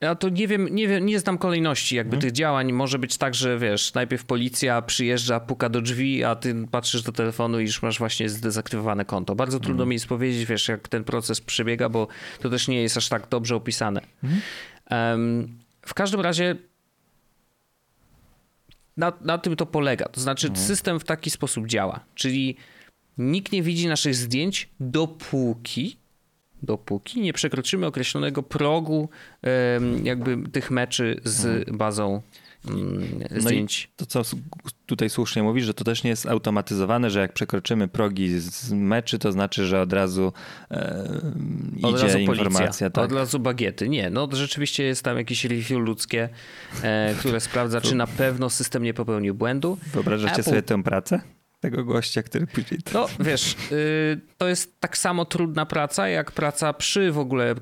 Ja 0.01 0.15
to 0.15 0.29
nie 0.29 0.47
wiem, 0.47 0.67
nie 0.75 0.87
wiem, 0.87 1.05
nie 1.05 1.19
znam 1.19 1.37
kolejności 1.37 1.95
jakby 1.95 2.15
Mhm. 2.15 2.21
tych 2.21 2.31
działań. 2.31 2.71
Może 2.73 2.99
być 2.99 3.17
tak, 3.17 3.35
że 3.35 3.57
wiesz, 3.59 3.93
najpierw 3.93 4.25
policja 4.25 4.81
przyjeżdża, 4.81 5.39
puka 5.39 5.69
do 5.69 5.81
drzwi, 5.81 6.23
a 6.23 6.35
ty 6.35 6.55
patrzysz 6.71 7.01
do 7.03 7.11
telefonu 7.11 7.59
i 7.59 7.63
już 7.63 7.81
masz 7.81 7.99
właśnie 7.99 8.29
zdezaktywowane 8.29 9.05
konto. 9.05 9.35
Bardzo 9.35 9.57
Mhm. 9.57 9.65
trudno 9.67 9.85
mi 9.85 9.95
jest 9.95 10.07
powiedzieć, 10.07 10.45
wiesz, 10.45 10.67
jak 10.67 10.87
ten 10.87 11.03
proces 11.03 11.41
przebiega, 11.41 11.89
bo 11.89 12.07
to 12.41 12.49
też 12.49 12.67
nie 12.67 12.81
jest 12.81 12.97
aż 12.97 13.09
tak 13.09 13.27
dobrze 13.29 13.55
opisane. 13.55 14.01
Mhm. 14.23 14.41
W 15.85 15.93
każdym 15.95 16.21
razie 16.21 16.55
na, 18.97 19.13
na 19.21 19.37
tym 19.37 19.55
to 19.55 19.65
polega. 19.65 20.05
To 20.05 20.21
znaczy 20.21 20.47
Mhm. 20.47 20.67
system 20.67 20.99
w 20.99 21.03
taki 21.03 21.29
sposób 21.29 21.67
działa, 21.67 21.99
czyli 22.15 22.57
nikt 23.17 23.51
nie 23.51 23.63
widzi 23.63 23.87
naszych 23.87 24.15
zdjęć 24.15 24.69
dopóki 24.79 25.97
dopóki 26.63 27.21
nie 27.21 27.33
przekroczymy 27.33 27.85
określonego 27.85 28.43
progu 28.43 29.09
jakby 30.03 30.37
tych 30.51 30.71
meczy 30.71 31.21
z 31.23 31.69
bazą 31.71 32.21
mm, 32.67 33.03
No 33.31 33.41
zdjęć. 33.41 33.91
to, 33.95 34.05
co 34.05 34.21
tutaj 34.85 35.09
słusznie 35.09 35.43
mówisz, 35.43 35.65
że 35.65 35.73
to 35.73 35.83
też 35.83 36.03
nie 36.03 36.09
jest 36.09 36.25
automatyzowane, 36.25 37.09
że 37.09 37.19
jak 37.19 37.33
przekroczymy 37.33 37.87
progi 37.87 38.39
z 38.39 38.71
meczy, 38.71 39.19
to 39.19 39.31
znaczy, 39.31 39.65
że 39.65 39.81
od 39.81 39.93
razu 39.93 40.33
e, 40.71 41.07
Od 41.81 41.95
idzie 41.95 42.03
razu 42.03 42.17
informacja. 42.19 42.89
Tak. 42.89 43.05
od 43.05 43.11
razu 43.11 43.39
bagiety. 43.39 43.89
Nie, 43.89 44.09
no 44.09 44.27
rzeczywiście 44.31 44.83
jest 44.83 45.03
tam 45.03 45.17
jakieś 45.17 45.45
review 45.45 45.71
ludzkie, 45.79 46.29
e, 46.83 47.15
które 47.19 47.39
sprawdza, 47.39 47.81
czy 47.81 47.95
na 47.95 48.07
pewno 48.07 48.49
system 48.49 48.83
nie 48.83 48.93
popełnił 48.93 49.35
błędu. 49.35 49.77
Wyobrażacie 49.93 50.41
Apple- 50.41 50.45
sobie 50.45 50.61
tę 50.61 50.83
pracę? 50.83 51.21
Tego 51.63 51.83
gościa, 51.83 52.23
który 52.23 52.47
później... 52.47 52.79
No 52.93 53.07
wiesz, 53.19 53.55
y, 53.71 54.19
to 54.37 54.47
jest 54.47 54.79
tak 54.79 54.97
samo 54.97 55.25
trudna 55.25 55.65
praca, 55.65 56.07
jak 56.09 56.31
praca 56.31 56.73
przy 56.73 57.11
w 57.11 57.17
ogóle 57.19 57.55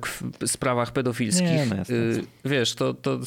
sprawach 0.46 0.92
pedofilskich. 0.92 1.46
Nie, 1.46 1.66
no 1.70 1.76
jasne, 1.76 1.94
Y, 1.94 2.24
wiesz, 2.44 2.74
to, 2.74 2.94
to 2.94 3.20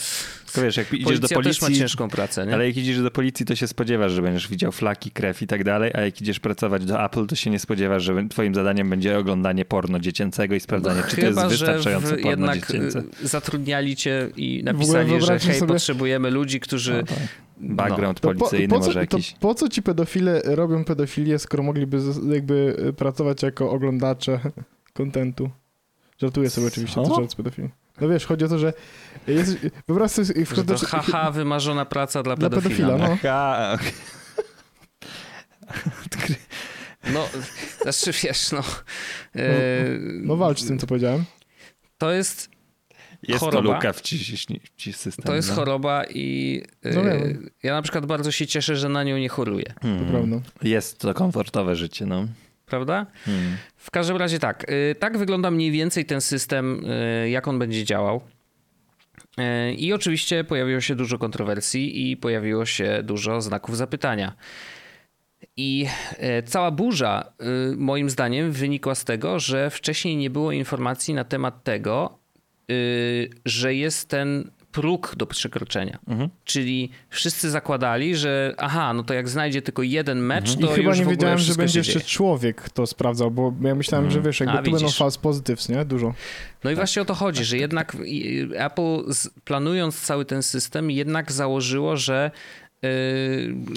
Tylko 0.46 0.62
wiesz, 0.62 0.78
jak 0.78 0.94
idziesz 0.94 1.04
policja, 1.06 1.28
do 1.28 1.36
policji... 1.36 1.62
też 1.62 1.70
ma 1.70 1.78
ciężką 1.78 2.10
pracę, 2.10 2.46
nie? 2.46 2.54
Ale 2.54 2.68
jak 2.68 2.78
idziesz 2.78 3.00
do 3.02 3.12
policji, 3.12 3.46
to 3.46 3.56
się 3.56 3.68
spodziewasz, 3.68 4.12
że 4.12 4.22
będziesz 4.22 4.48
widział 4.48 4.72
flaki, 4.72 5.12
krew 5.12 5.42
i 5.42 5.48
tak 5.48 5.64
dalej, 5.64 5.92
a 5.94 6.02
jak 6.02 6.22
idziesz 6.22 6.40
pracować 6.40 6.86
do 6.86 7.06
Apple, 7.06 7.26
to 7.26 7.36
się 7.36 7.50
nie 7.50 7.60
spodziewasz, 7.60 8.04
że 8.04 8.28
twoim 8.30 8.56
zadaniem 8.56 8.90
będzie 8.90 9.18
oglądanie 9.18 9.66
porno 9.66 10.00
dziecięcego 10.00 10.56
i 10.56 10.60
sprawdzanie, 10.60 11.02
czy 11.10 11.16
to 11.16 11.22
jest 11.22 11.38
Chyba, 11.38 11.50
wystarczające 11.50 12.08
że 12.10 12.18
w, 12.18 12.22
porno 12.22 12.30
jednak 12.54 12.68
dziecięce. 12.68 13.00
y, 13.24 13.28
zatrudniali 13.28 13.96
cię 13.96 14.30
i 14.38 14.64
napisali, 14.64 15.22
że 15.22 15.40
hej, 15.40 15.60
sobie- 15.60 15.74
potrzebujemy 15.74 16.32
ludzi, 16.32 16.60
którzy... 16.60 16.94
No, 16.94 17.04
tak. 17.04 17.18
Background 17.58 18.20
To 18.20 18.28
po, 18.34 18.36
policyjny 18.40 18.68
po, 18.68 18.80
co, 18.80 18.86
może 18.88 18.94
to 18.94 19.00
jakiś. 19.18 19.32
po 19.34 19.56
co 19.56 19.70
ci 19.70 19.82
pedofile 19.84 20.42
robią 20.46 20.84
pedofilię, 20.86 21.40
skoro 21.40 21.64
mogliby 21.64 22.00
jakby 22.34 22.76
y, 22.90 22.94
pracować 22.94 23.44
jako 23.44 23.72
oglądacze 23.72 24.40
kontentu? 24.94 25.50
Żartuję 26.22 26.50
sobie 26.50 26.68
oczywiście, 26.68 26.96
Co? 26.96 27.10
to 27.10 27.16
żart 27.16 27.32
z 27.32 27.36
pedofilii. 27.36 27.70
No 28.02 28.08
wiesz, 28.10 28.26
chodzi 28.26 28.46
o 28.46 28.48
to, 28.48 28.60
że 28.60 28.74
jest, 29.28 29.58
wyobraź 29.88 30.12
sobie 30.12 30.46
Że 30.56 30.64
to 30.64 30.78
haha, 30.78 31.32
wymarzona 31.32 31.86
praca 31.86 32.24
dla 32.24 32.36
dla 32.36 32.50
pedofila. 32.50 32.88
pedofila, 32.90 33.08
no. 33.10 33.18
Aha, 33.24 33.74
okej. 33.76 33.92
No, 37.14 37.28
znaczy 37.82 38.12
wiesz, 38.24 38.52
no... 38.52 38.64
No, 39.36 39.42
y, 39.42 40.00
No 40.24 40.36
walcz 40.36 40.62
z 40.62 40.68
tym, 40.68 40.80
co 40.80 40.88
powiedziałem. 40.88 41.26
To 41.98 42.12
jest 42.12 42.50
Jest 43.28 43.40
Choroba. 43.40 43.70
to 43.70 43.74
luka 43.76 43.94
w 43.94 44.02
ci, 44.02 44.20
ci, 44.20 44.62
ci 44.78 44.94
system. 44.94 45.26
To 45.26 45.36
jest 45.36 45.50
no. 45.50 45.56
choroba 45.56 46.04
i 46.10 46.62
y, 46.86 46.96
No 46.96 47.02
ja 47.64 47.74
na 47.74 47.82
przykład 47.82 48.06
bardzo 48.06 48.32
się 48.32 48.48
cieszę, 48.48 48.76
że 48.76 48.90
na 48.90 49.04
nią 49.04 49.18
nie 49.18 49.30
choruję, 49.30 49.74
Hmm. 49.82 50.06
To 50.06 50.12
prawda. 50.12 50.38
Jest 50.64 51.00
to 51.00 51.14
komfortowe 51.14 51.76
życie, 51.76 52.06
no. 52.06 52.28
prawda? 52.66 53.06
Hmm. 53.26 53.58
W 53.78 53.92
każdym 53.92 54.18
razie 54.18 54.40
tak, 54.40 54.70
y, 54.70 54.96
tak 55.00 55.18
wygląda 55.18 55.52
mniej 55.52 55.72
więcej 55.72 56.06
ten 56.06 56.22
system, 56.22 56.86
y, 57.24 57.30
jak 57.30 57.48
on 57.48 57.60
będzie 57.60 57.84
działał. 57.84 58.22
Y, 59.40 59.74
I 59.74 59.94
oczywiście 59.94 60.44
pojawiło 60.44 60.82
się 60.82 60.96
dużo 60.96 61.18
kontrowersji 61.18 62.12
i 62.12 62.18
pojawiło 62.18 62.66
się 62.66 63.04
dużo 63.04 63.42
znaków 63.42 63.78
zapytania. 63.78 64.36
I 65.58 65.88
e, 66.18 66.44
cała 66.44 66.72
burza, 66.72 67.34
y, 67.74 67.78
moim 67.78 68.10
zdaniem, 68.10 68.52
wynikła 68.52 68.96
z 68.96 69.04
tego, 69.06 69.40
że 69.40 69.70
wcześniej 69.70 70.18
nie 70.18 70.30
było 70.30 70.52
informacji 70.52 71.14
na 71.14 71.24
temat 71.24 71.64
tego, 71.64 72.20
y, 72.72 73.30
że 73.46 73.76
jest 73.76 74.10
ten 74.10 74.52
próg 74.72 75.14
do 75.18 75.26
przekroczenia. 75.26 76.00
Mhm. 76.08 76.30
Czyli 76.44 76.90
wszyscy 77.10 77.50
zakładali, 77.50 78.16
że 78.16 78.56
aha, 78.58 78.94
no 78.94 79.04
to 79.04 79.14
jak 79.14 79.30
znajdzie 79.30 79.62
tylko 79.62 79.84
jeden 79.84 80.20
mecz, 80.20 80.56
I 80.56 80.58
to 80.58 80.68
chyba 80.68 80.90
już 80.90 81.00
nie 81.00 81.06
wiedziałem, 81.06 81.38
że 81.38 81.56
będzie 81.56 81.80
jeszcze 81.80 81.94
dzieje. 81.94 82.06
człowiek 82.06 82.70
to 82.70 82.88
sprawdzał, 82.88 83.32
bo 83.32 83.54
ja 83.62 83.76
myślałem, 83.76 84.12
że 84.12 84.22
wiesz, 84.22 84.40
jakby 84.40 84.58
A, 84.58 84.62
tu 84.64 84.72
będą 84.72 84.90
false 84.90 85.20
positives, 85.20 85.70
nie? 85.70 85.86
Dużo. 85.86 86.14
No 86.64 86.72
i 86.72 86.76
właśnie 86.76 87.02
o 87.02 87.06
to 87.06 87.14
chodzi, 87.14 87.44
że 87.46 87.58
jednak 87.58 87.98
i- 88.06 88.48
Apple 88.56 89.04
planując 89.44 90.02
cały 90.02 90.26
ten 90.26 90.44
system 90.44 90.92
jednak 90.92 91.32
założyło, 91.32 91.98
że, 91.98 92.32
yy, 92.82 92.90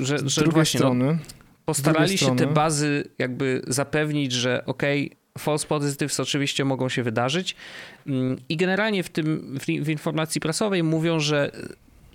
że, 0.02 0.18
Z 0.18 0.34
drugiej 0.34 0.52
właśnie 0.52 0.80
no, 0.80 0.86
strony, 0.86 1.18
postarali 1.64 2.18
się 2.18 2.24
strony- 2.24 2.40
te 2.40 2.46
bazy 2.46 3.04
jakby 3.18 3.62
zapewnić, 3.66 4.32
że 4.32 4.62
okej, 4.66 5.12
false 5.38 5.66
positives 5.66 6.20
oczywiście 6.20 6.64
mogą 6.64 6.88
się 6.88 7.02
wydarzyć 7.02 7.56
i 8.48 8.56
generalnie 8.56 9.02
w 9.02 9.08
tym 9.08 9.58
w, 9.60 9.64
w 9.84 9.88
informacji 9.88 10.40
prasowej 10.40 10.82
mówią, 10.82 11.20
że 11.20 11.50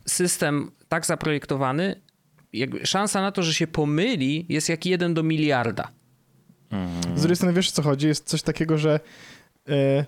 system 0.05 0.71
tak 0.89 1.05
zaprojektowany, 1.05 2.01
jakby 2.53 2.85
szansa 2.85 3.21
na 3.21 3.31
to, 3.31 3.43
że 3.43 3.53
się 3.53 3.67
pomyli 3.67 4.45
jest 4.49 4.69
jak 4.69 4.85
jeden 4.85 5.13
do 5.13 5.23
miliarda. 5.23 5.87
z 7.15 7.19
drugiej 7.19 7.35
strony 7.35 7.53
wiesz 7.53 7.69
o 7.69 7.71
co 7.71 7.81
chodzi, 7.81 8.07
jest 8.07 8.27
coś 8.27 8.41
takiego, 8.41 8.77
że 8.77 8.99
e, 9.69 10.05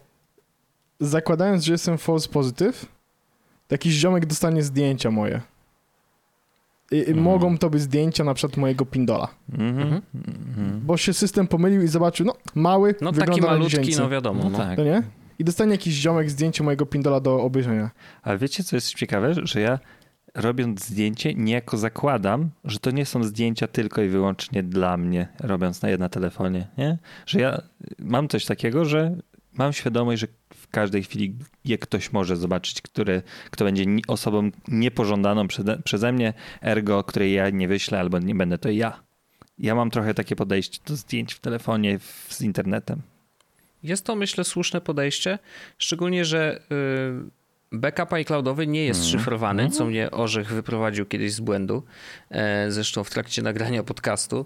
zakładając, 0.99 1.63
że 1.63 1.71
jestem 1.71 1.97
false 1.97 2.29
positive, 2.29 2.85
to 3.67 3.73
jakiś 3.75 3.93
ziomek 3.93 4.25
dostanie 4.25 4.63
zdjęcia 4.63 5.11
moje. 5.11 5.41
Y, 6.93 7.09
y, 7.09 7.15
mogą 7.15 7.57
to 7.57 7.69
być 7.69 7.81
zdjęcia 7.81 8.23
na 8.23 8.33
przykład 8.33 8.57
mojego 8.57 8.85
Pindola. 8.85 9.27
Mhm. 9.51 9.79
Mhm. 9.79 10.01
Mhm. 10.15 10.81
Bo 10.85 10.97
się 10.97 11.13
system 11.13 11.47
pomylił 11.47 11.81
i 11.81 11.87
zobaczył, 11.87 12.25
no 12.25 12.33
mały, 12.55 12.95
No 13.01 13.11
wygląda 13.11 13.25
taki 13.33 13.41
na 13.41 13.47
malutki, 13.47 13.71
dziecięcy. 13.77 13.99
no 14.01 14.09
wiadomo. 14.09 14.43
No 14.43 14.49
No, 14.49 14.57
tak. 14.57 14.75
To 14.75 14.83
nie? 14.83 15.03
I 15.39 15.43
dostanie 15.43 15.71
jakiś 15.71 15.93
ziomek 15.93 16.29
zdjęcie 16.29 16.63
mojego 16.63 16.85
Pindola 16.85 17.19
do 17.19 17.41
obejrzenia. 17.41 17.89
Ale 18.23 18.37
wiecie, 18.37 18.63
co 18.63 18.75
jest 18.75 18.93
ciekawe? 18.93 19.33
Że 19.43 19.61
ja 19.61 19.79
robiąc 20.35 20.85
zdjęcie, 20.85 21.33
niejako 21.33 21.77
zakładam, 21.77 22.49
że 22.63 22.79
to 22.79 22.91
nie 22.91 23.05
są 23.05 23.23
zdjęcia 23.23 23.67
tylko 23.67 24.01
i 24.01 24.09
wyłącznie 24.09 24.63
dla 24.63 24.97
mnie, 24.97 25.27
robiąc 25.39 25.81
na 25.81 25.97
na 25.97 26.09
telefonie, 26.09 26.67
nie? 26.77 26.97
Że 27.25 27.39
ja 27.39 27.61
mam 27.99 28.27
coś 28.27 28.45
takiego, 28.45 28.85
że 28.85 29.15
mam 29.53 29.73
świadomość, 29.73 30.21
że 30.21 30.27
w 30.65 30.71
każdej 30.71 31.03
chwili 31.03 31.35
je 31.65 31.77
ktoś 31.77 32.11
może 32.11 32.37
zobaczyć, 32.37 32.81
który, 32.81 33.21
kto 33.51 33.65
będzie 33.65 33.85
osobą 34.07 34.51
niepożądaną 34.67 35.47
przeze, 35.47 35.81
przeze 35.83 36.11
mnie, 36.11 36.33
ergo, 36.61 37.03
której 37.03 37.33
ja 37.33 37.49
nie 37.49 37.67
wyślę 37.67 37.99
albo 37.99 38.19
nie 38.19 38.35
będę, 38.35 38.57
to 38.57 38.69
ja. 38.69 38.99
Ja 39.59 39.75
mam 39.75 39.89
trochę 39.89 40.13
takie 40.13 40.35
podejście 40.35 40.79
do 40.87 40.95
zdjęć 40.95 41.33
w 41.33 41.39
telefonie, 41.39 41.99
w, 41.99 42.27
z 42.29 42.41
internetem. 42.41 43.01
Jest 43.83 44.05
to, 44.05 44.15
myślę, 44.15 44.43
słuszne 44.43 44.81
podejście, 44.81 45.39
szczególnie, 45.77 46.25
że 46.25 46.59
y, 47.71 47.77
backup 47.77 48.13
iCloudowy 48.13 48.67
nie 48.67 48.85
jest 48.85 48.99
Mhm. 48.99 49.19
szyfrowany, 49.19 49.69
co 49.69 49.85
mnie 49.85 50.11
Orzech 50.11 50.47
wyprowadził 50.47 51.05
kiedyś 51.05 51.33
z 51.33 51.39
błędu, 51.39 51.83
e, 52.29 52.71
zresztą 52.71 53.03
w 53.03 53.09
trakcie 53.09 53.41
nagrania 53.41 53.83
podcastu. 53.83 54.45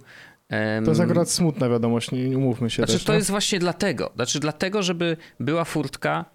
To 0.85 0.91
jest 0.91 1.01
akurat 1.01 1.29
smutna 1.29 1.69
wiadomość, 1.69 2.11
nie 2.11 2.37
umówmy 2.37 2.69
się 2.69 2.75
Znaczy, 2.75 2.93
też. 2.93 3.03
to 3.03 3.11
nie? 3.13 3.17
jest 3.17 3.29
właśnie 3.31 3.59
dlatego. 3.59 4.11
Znaczy, 4.15 4.39
dlatego, 4.39 4.83
żeby 4.83 5.17
była 5.39 5.63
furtka 5.65 6.25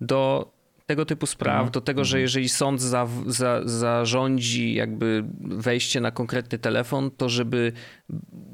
do 0.00 0.52
tego 0.86 1.04
typu 1.06 1.26
spraw, 1.26 1.54
Mhm. 1.54 1.70
do 1.72 1.80
tego, 1.80 2.04
że 2.04 2.20
jeżeli 2.20 2.48
sąd 2.48 2.80
za, 2.80 3.06
za, 3.26 3.60
zarządzi 3.64 4.74
jakby 4.74 5.24
wejście 5.40 6.00
na 6.00 6.10
konkretny 6.10 6.58
telefon, 6.58 7.10
to 7.10 7.28
żeby 7.28 7.72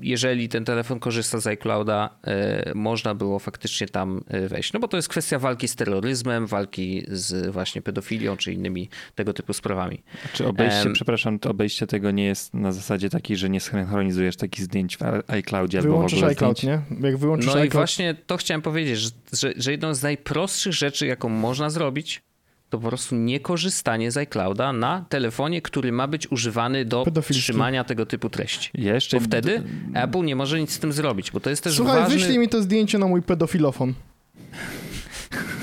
jeżeli 0.02 0.48
ten 0.48 0.64
telefon 0.64 1.00
korzysta 1.00 1.40
z 1.40 1.46
iClouda, 1.46 2.10
e, 2.24 2.72
można 2.74 3.14
było 3.14 3.38
faktycznie 3.38 3.88
tam 3.88 4.24
e, 4.28 4.48
wejść. 4.48 4.72
No 4.72 4.80
bo 4.80 4.88
to 4.88 4.96
jest 4.96 5.08
kwestia 5.08 5.38
walki 5.38 5.68
z 5.68 5.76
terroryzmem, 5.76 6.46
walki 6.46 7.02
z 7.08 7.52
właśnie 7.52 7.82
pedofilią 7.82 8.36
czy 8.36 8.52
innymi 8.52 8.88
tego 9.14 9.32
typu 9.32 9.52
sprawami. 9.52 10.02
Czy 10.32 10.46
obejście, 10.46 10.80
Em. 10.80 10.92
przepraszam, 10.92 11.38
to 11.38 11.50
obejście 11.50 11.86
tego 11.86 12.10
nie 12.10 12.24
jest 12.24 12.54
na 12.54 12.72
zasadzie 12.72 13.10
takiej, 13.10 13.36
że 13.36 13.50
nie 13.50 13.60
synchronizujesz 13.60 14.36
takich 14.36 14.64
zdjęć 14.64 14.96
w 14.96 15.30
iCloudzie 15.30 15.78
albo 15.78 16.02
w 16.02 16.12
ogóle 16.12 16.26
iCloud, 16.28 16.58
zdjęć? 16.58 16.82
nie? 17.00 17.08
Jak 17.08 17.16
wyłączysz 17.16 17.46
No 17.46 17.58
i 17.58 17.62
iCloud, 17.62 17.72
właśnie 17.72 18.14
to 18.26 18.36
chciałem 18.36 18.62
powiedzieć, 18.62 18.98
że, 18.98 19.10
że, 19.32 19.52
że 19.56 19.70
jedną 19.70 19.94
z 19.94 20.02
najprostszych 20.02 20.72
rzeczy, 20.72 21.06
jaką 21.06 21.28
można 21.28 21.70
zrobić, 21.70 22.22
to 22.70 22.78
po 22.78 22.88
prostu 22.88 23.14
niekorzystanie 23.16 24.10
z 24.10 24.16
iClouda 24.16 24.72
na 24.72 25.04
telefonie, 25.08 25.62
który 25.62 25.92
ma 25.92 26.06
być 26.06 26.32
używany 26.32 26.84
do 26.84 27.04
trzymania 27.30 27.84
tego 27.84 28.06
typu 28.06 28.30
treści. 28.30 28.70
Ja 28.74 28.94
jeszcze 28.94 29.16
Bo 29.20 29.24
wtedy 29.24 29.62
Apple 29.94 30.24
nie 30.24 30.36
może 30.36 30.60
nic 30.60 30.72
z 30.72 30.78
tym 30.78 30.92
zrobić, 30.92 31.30
bo 31.30 31.40
to 31.40 31.50
jest 31.50 31.64
też 31.64 31.76
Słuchaj, 31.76 32.00
ważny... 32.00 32.14
wyślij 32.18 32.38
mi 32.38 32.48
to 32.48 32.62
zdjęcie 32.62 32.98
na 32.98 33.06
mój 33.06 33.22
pedofilofon. 33.22 33.94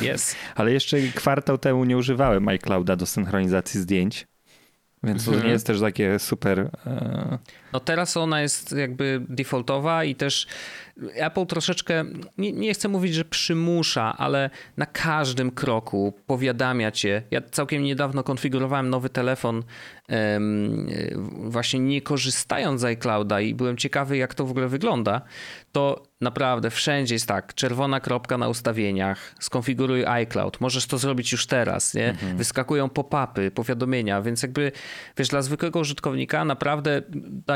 Jest. 0.01 0.35
Ale 0.55 0.73
jeszcze 0.73 0.97
kwartał 1.01 1.57
temu 1.57 1.83
nie 1.85 1.97
używałem 1.97 2.47
iClouda 2.47 2.95
do 2.95 3.05
synchronizacji 3.05 3.79
zdjęć. 3.79 4.27
Więc 5.03 5.25
to 5.25 5.31
Mhm. 5.31 5.47
nie 5.47 5.53
jest 5.53 5.67
też 5.67 5.79
takie 5.79 6.19
super. 6.19 6.59
E, 6.85 7.37
No 7.73 7.79
teraz 7.79 8.17
ona 8.17 8.41
jest 8.41 8.71
jakby 8.71 9.21
defaultowa 9.29 10.03
i 10.03 10.15
też 10.15 10.47
Apple 11.13 11.45
troszeczkę, 11.45 12.05
nie, 12.37 12.51
nie 12.51 12.73
chcę 12.73 12.87
mówić, 12.87 13.13
że 13.13 13.25
przymusza, 13.25 14.17
ale 14.17 14.49
na 14.77 14.85
każdym 14.85 15.51
kroku 15.51 16.13
powiadamia 16.27 16.91
cię. 16.91 17.23
Ja 17.31 17.41
całkiem 17.41 17.83
niedawno 17.83 18.23
konfigurowałem 18.23 18.89
nowy 18.89 19.09
telefon 19.09 19.63
em, 20.07 20.87
właśnie 21.37 21.79
nie 21.79 22.01
korzystając 22.01 22.81
z 22.81 22.83
iClouda 22.83 23.41
i 23.41 23.53
byłem 23.53 23.77
ciekawy 23.77 24.17
jak 24.17 24.35
to 24.35 24.45
w 24.45 24.51
ogóle 24.51 24.67
wygląda. 24.67 25.21
To 25.71 26.03
naprawdę 26.21 26.69
wszędzie 26.69 27.15
jest 27.15 27.27
tak, 27.27 27.53
czerwona 27.53 27.99
kropka 27.99 28.37
na 28.37 28.49
ustawieniach, 28.49 29.35
skonfiguruj 29.39 30.05
iCloud, 30.05 30.61
możesz 30.61 30.85
to 30.85 30.97
zrobić 30.97 31.31
już 31.31 31.47
teraz, 31.47 31.93
nie? 31.93 32.15
Wyskakują 32.35 32.89
pop-upy, 32.89 33.51
powiadomienia, 33.51 34.21
więc 34.21 34.41
jakby, 34.41 34.71
wiesz, 35.17 35.27
dla 35.27 35.41
zwykłego 35.41 35.79
użytkownika 35.79 36.45
naprawdę 36.45 37.01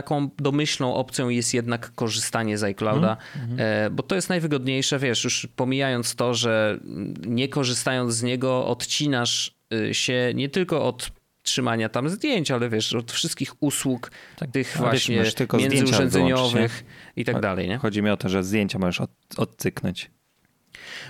taką 0.01 0.29
domyślną 0.37 0.95
opcją 0.95 1.29
jest 1.29 1.53
jednak 1.53 1.91
korzystanie 1.95 2.57
z 2.57 2.63
iClouda, 2.63 3.17
e, 3.57 3.89
bo 3.89 4.03
to 4.03 4.15
jest 4.15 4.29
najwygodniejsze, 4.29 4.99
wiesz, 4.99 5.23
już 5.23 5.47
pomijając 5.55 6.15
to, 6.15 6.33
że 6.33 6.79
nie 7.27 7.47
korzystając 7.47 8.13
z 8.13 8.23
niego 8.23 8.67
odcinasz 8.67 9.55
y, 9.73 9.93
się 9.93 10.31
nie 10.35 10.49
tylko 10.49 10.85
od 10.87 11.11
trzymania 11.43 11.89
tam 11.89 12.09
zdjęć, 12.09 12.51
ale 12.51 12.69
wiesz, 12.69 12.93
od 12.93 13.11
wszystkich 13.11 13.63
usług 13.63 14.11
Tak. 14.37 14.51
tych 14.51 14.67
wiesz, 14.67 14.77
właśnie 14.77 15.23
tylko 15.31 15.57
międzyurządzeniowych 15.57 16.83
i 17.15 17.25
tak 17.25 17.41
dalej, 17.41 17.69
nie? 17.69 17.77
chodzi 17.77 18.01
mi 18.01 18.09
o 18.09 18.17
to, 18.17 18.29
że 18.29 18.43
zdjęcia 18.43 18.79
możesz 18.79 19.01
od, 19.01 19.11
odcyknąć. 19.37 20.11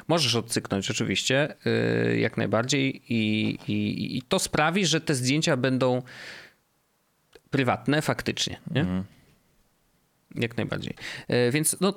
Możesz 0.07 0.35
odcyknąć 0.35 0.91
oczywiście, 0.91 1.55
yy, 1.65 2.19
jak 2.19 2.37
najbardziej 2.37 3.01
i, 3.13 3.49
i, 3.67 4.17
i 4.17 4.21
to 4.21 4.39
sprawi, 4.39 4.85
że 4.85 5.01
te 5.01 5.15
zdjęcia 5.15 5.57
będą 5.57 6.01
prywatne 7.51 8.01
faktycznie, 8.01 8.59
nie? 8.75 8.81
Mhm. 8.81 9.03
Jak 10.35 10.57
najbardziej. 10.57 10.93
Yy, 11.29 11.51
Więc 11.51 11.75
no, 11.81 11.93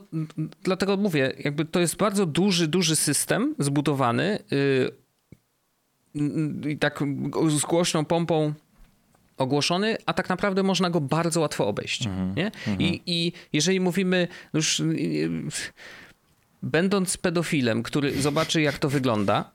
dlatego 0.63 0.97
mówię, 0.97 1.33
jakby 1.39 1.65
to 1.65 1.81
jest 1.81 1.97
bardzo 1.97 2.27
duży, 2.27 2.69
duży 2.69 2.97
system 2.97 3.55
zbudowany 3.59 4.39
m, 6.15 6.63
i 6.71 6.79
tak 6.79 7.01
z 7.49 7.61
głośną 7.61 8.05
pompą 8.05 8.53
ogłoszony, 9.37 9.97
a 10.07 10.13
tak 10.13 10.29
naprawdę 10.29 10.63
można 10.63 10.91
go 10.91 11.01
bardzo 11.01 11.41
łatwo 11.41 11.67
obejść. 11.67 12.09
Nie? 12.37 12.51
I, 12.79 13.03
I 13.07 13.33
jeżeli 13.53 13.81
mówimy 13.81 14.29
już 14.55 14.79
yy, 14.79 15.31
będąc 16.63 17.17
pedofilem, 17.17 17.83
który 17.83 18.23
zobaczy 18.23 18.63
jak 18.63 18.79
to 18.79 18.89
wygląda, 18.89 19.51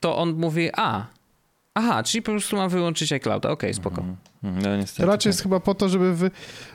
to 0.00 0.16
on 0.16 0.34
mówi, 0.34 0.70
a, 0.72 1.06
aha, 1.76 2.02
czyli 2.02 2.22
po 2.22 2.32
prostu 2.32 2.56
mam 2.56 2.70
wyłączyć 2.70 3.12
iClouda, 3.12 3.50
okej, 3.50 3.74
spoko. 3.74 4.00
Mhm. 4.00 4.16
No 4.62 4.76
niestety. 4.76 5.02
To 5.02 5.06
raczej 5.06 5.18
tak. 5.18 5.26
jest 5.26 5.42
chyba 5.42 5.60
po 5.60 5.74
to, 5.74 5.88
żeby 5.88 6.14
wy... 6.14 6.30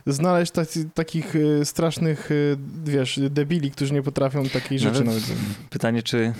znaleźć 0.08 0.52
tacy, 0.52 0.90
takich 0.94 1.36
y, 1.36 1.66
strasznych, 1.66 2.32
y, 2.32 2.58
wiesz, 2.84 3.20
debili, 3.30 3.72
którzy 3.72 3.94
nie 3.94 4.02
potrafią 4.02 4.50
takiej 4.50 4.80
rzeczy 4.80 5.04
Nawet 5.04 5.30
nawet. 5.30 5.40
Pytanie, 5.70 6.04
czy 6.04 6.34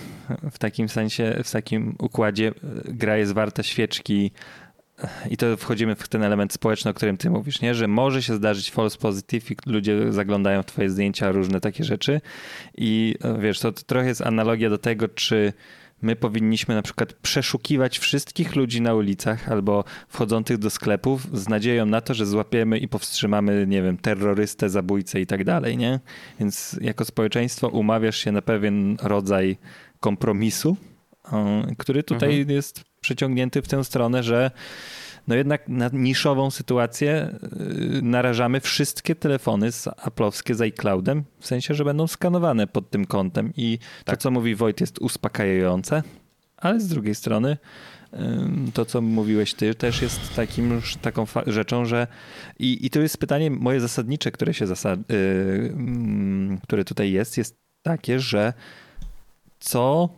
w 0.52 0.60
takim 0.60 0.90
sensie, 0.90 1.42
w 1.44 1.52
takim 1.52 1.96
układzie 2.00 2.48
e, 2.48 2.54
gra 2.86 3.18
jest 3.18 3.34
warta 3.34 3.64
świeczki 3.64 4.32
i 5.30 5.38
to 5.38 5.58
wchodzimy 5.58 5.96
w 5.96 6.08
ten 6.08 6.24
element 6.24 6.54
społeczny, 6.54 6.92
o 6.92 6.94
którym 6.94 7.18
ty 7.18 7.30
mówisz, 7.30 7.62
nie? 7.62 7.76
że 7.76 7.88
może 7.88 8.24
się 8.24 8.36
zdarzyć 8.36 8.72
false 8.72 8.98
positive 8.98 9.52
i 9.52 9.56
ludzie 9.66 10.14
zaglądają 10.14 10.64
w 10.64 10.66
twoje 10.66 10.90
zdjęcia, 10.90 11.32
różne 11.32 11.62
takie 11.62 11.84
rzeczy 11.84 12.22
i 12.78 13.16
e, 13.22 13.40
wiesz, 13.40 13.60
to 13.60 13.72
trochę 13.72 14.08
jest 14.08 14.22
analogia 14.22 14.70
do 14.70 14.78
tego, 14.78 15.08
czy 15.08 15.54
my 16.02 16.16
powinniśmy 16.16 16.76
na 16.76 16.82
przykład 16.82 17.14
przeszukiwać 17.14 18.00
wszystkich 18.00 18.56
ludzi 18.56 18.82
na 18.82 18.94
ulicach 18.94 19.50
albo 19.52 19.84
wchodzących 20.08 20.58
do 20.58 20.70
sklepów 20.70 21.40
z 21.40 21.50
nadzieją 21.50 21.86
na 21.86 22.02
to, 22.02 22.14
że 22.14 22.26
złapiemy 22.26 22.78
i 22.78 22.88
powstrzymamy, 22.88 23.66
nie 23.68 23.82
wiem, 23.82 23.98
terrorystę, 23.98 24.70
zabójcę 24.70 25.22
i 25.22 25.26
tak 25.26 25.44
dalej, 25.44 25.78
nie? 25.78 26.00
Więc 26.40 26.80
jako 26.82 27.06
społeczeństwo 27.06 27.68
umawiasz 27.68 28.18
się 28.18 28.32
na 28.32 28.42
pewien 28.42 28.98
rodzaj 29.02 29.58
kompromisu, 30.00 30.78
który 31.78 32.04
tutaj 32.04 32.46
jest 32.48 32.84
przeciągnięty 33.02 33.62
w 33.62 33.68
tę 33.68 33.84
stronę, 33.84 34.24
że 34.24 34.52
no 35.28 35.36
jednak 35.36 35.70
na 35.70 35.90
niszową 35.94 36.52
sytuację 36.52 37.40
yy, 37.92 38.02
narażamy 38.02 38.60
wszystkie 38.60 39.16
telefony 39.16 39.72
z 39.72 39.86
Apple'owskie 39.86 40.54
z 40.54 40.62
iCloudem, 40.62 41.24
w 41.40 41.48
sensie, 41.48 41.74
że 41.74 41.86
będą 41.86 42.08
skanowane 42.08 42.68
pod 42.68 42.90
tym 42.90 43.06
kątem 43.06 43.54
i 43.58 43.80
to, 44.06 44.18
co 44.18 44.32
mówi 44.32 44.56
Wojt 44.56 44.82
jest 44.82 45.00
uspokajające, 45.00 46.04
ale 46.58 46.80
z 46.80 46.88
drugiej 46.88 47.16
strony 47.16 47.58
to, 48.74 48.86
co 48.86 49.02
mówiłeś 49.02 49.54
ty, 49.54 49.76
też 49.76 50.02
jest 50.02 50.36
takim, 50.36 50.82
taką 51.02 51.26
rzeczą, 51.48 51.86
że 51.86 52.08
i, 52.60 52.86
i 52.86 52.90
to 52.90 53.00
jest 53.00 53.18
pytanie 53.18 53.52
moje 53.52 53.80
zasadnicze, 53.80 54.32
które 54.32 54.54
się 54.54 54.68
zasad, 54.68 55.00
yy, 55.10 55.74
mm, 55.74 56.58
które 56.64 56.86
tutaj 56.86 57.12
jest, 57.12 57.38
jest 57.38 57.58
takie, 57.84 58.20
że 58.20 58.54
co 59.60 60.10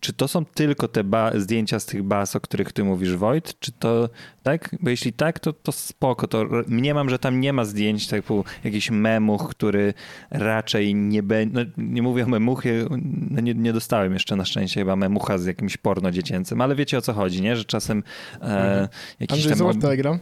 czy 0.00 0.12
to 0.12 0.28
są 0.28 0.44
tylko 0.44 0.88
te 0.88 1.04
ba- 1.04 1.32
zdjęcia 1.40 1.80
z 1.80 1.86
tych 1.86 2.02
baz, 2.02 2.36
o 2.36 2.40
których 2.40 2.72
ty 2.72 2.84
mówisz, 2.84 3.16
Wojt? 3.16 3.54
Czy 3.60 3.72
to 3.72 4.08
tak? 4.42 4.76
Bo 4.80 4.90
jeśli 4.90 5.12
tak, 5.12 5.40
to, 5.40 5.52
to 5.52 5.72
spoko. 5.72 6.26
To 6.28 6.44
mniemam, 6.68 7.10
że 7.10 7.18
tam 7.18 7.40
nie 7.40 7.52
ma 7.52 7.64
zdjęć 7.64 8.06
typu 8.06 8.44
jakiś 8.64 8.90
memuch, 8.90 9.50
który 9.50 9.94
raczej 10.30 10.94
nie 10.94 11.22
będzie. 11.22 11.54
No, 11.54 11.70
nie 11.78 12.02
mówię 12.02 12.24
o 12.24 12.28
memuchie, 12.28 12.86
no 13.30 13.40
nie, 13.40 13.54
nie 13.54 13.72
dostałem 13.72 14.12
jeszcze 14.12 14.36
na 14.36 14.44
szczęście 14.44 14.80
chyba 14.80 14.96
memucha 14.96 15.38
z 15.38 15.46
jakimś 15.46 15.76
porno 15.76 16.10
dziecięcym, 16.10 16.60
ale 16.60 16.74
wiecie 16.74 16.98
o 16.98 17.00
co 17.00 17.12
chodzi, 17.12 17.42
nie? 17.42 17.56
Że 17.56 17.64
czasem 17.64 18.02
e, 18.42 18.88
jakiś 19.20 19.34
Andrzej, 19.38 19.50
tam 19.50 19.58
zobacz 19.58 19.76
ob- 19.76 19.82
Telegram. 19.82 20.18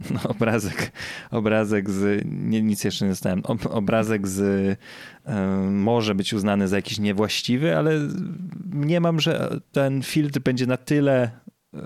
no, 0.14 0.30
obrazek, 0.30 0.92
obrazek 1.30 1.90
z. 1.90 2.24
Nie, 2.26 2.62
nic 2.62 2.84
jeszcze 2.84 3.04
nie 3.04 3.10
dostałem. 3.10 3.40
Ob, 3.44 3.66
obrazek 3.66 4.28
z. 4.28 4.40
e, 5.24 5.46
może 5.70 6.14
być 6.14 6.34
uznany 6.34 6.68
za 6.68 6.76
jakiś 6.76 6.98
niewłaściwy, 6.98 7.76
ale 7.76 7.92
nie 8.72 9.00
mam, 9.00 9.20
że 9.20 9.60
ten 9.72 10.02
filtr 10.02 10.40
będzie 10.40 10.66
na 10.66 10.76
tyle. 10.76 11.30
e, 11.74 11.80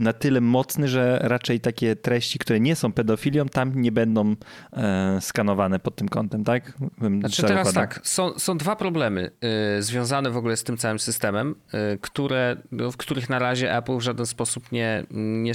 na 0.00 0.12
tyle 0.12 0.40
mocny, 0.40 0.88
że 0.88 1.18
raczej 1.22 1.60
takie 1.60 1.96
treści, 1.96 2.38
które 2.38 2.60
nie 2.60 2.76
są 2.76 2.92
pedofilią, 2.92 3.46
tam 3.46 3.80
nie 3.80 3.92
będą 3.92 4.36
e, 4.72 5.18
skanowane 5.20 5.78
pod 5.78 5.96
tym 5.96 6.08
kątem, 6.08 6.44
tak? 6.44 6.72
Bym 6.98 7.20
znaczy 7.20 7.42
teraz 7.42 7.72
tak, 7.72 8.00
są, 8.02 8.38
są 8.38 8.58
dwa 8.58 8.76
problemy 8.76 9.30
y, 9.78 9.82
związane 9.82 10.30
w 10.30 10.36
ogóle 10.36 10.56
z 10.56 10.64
tym 10.64 10.76
całym 10.76 10.98
systemem, 10.98 11.54
y, 11.94 11.98
które, 11.98 12.56
w 12.72 12.96
których 12.96 13.28
na 13.28 13.38
razie 13.38 13.76
Apple 13.76 13.96
w 13.96 14.00
żaden 14.00 14.26
sposób 14.26 14.72
nie, 14.72 15.04
nie 15.10 15.52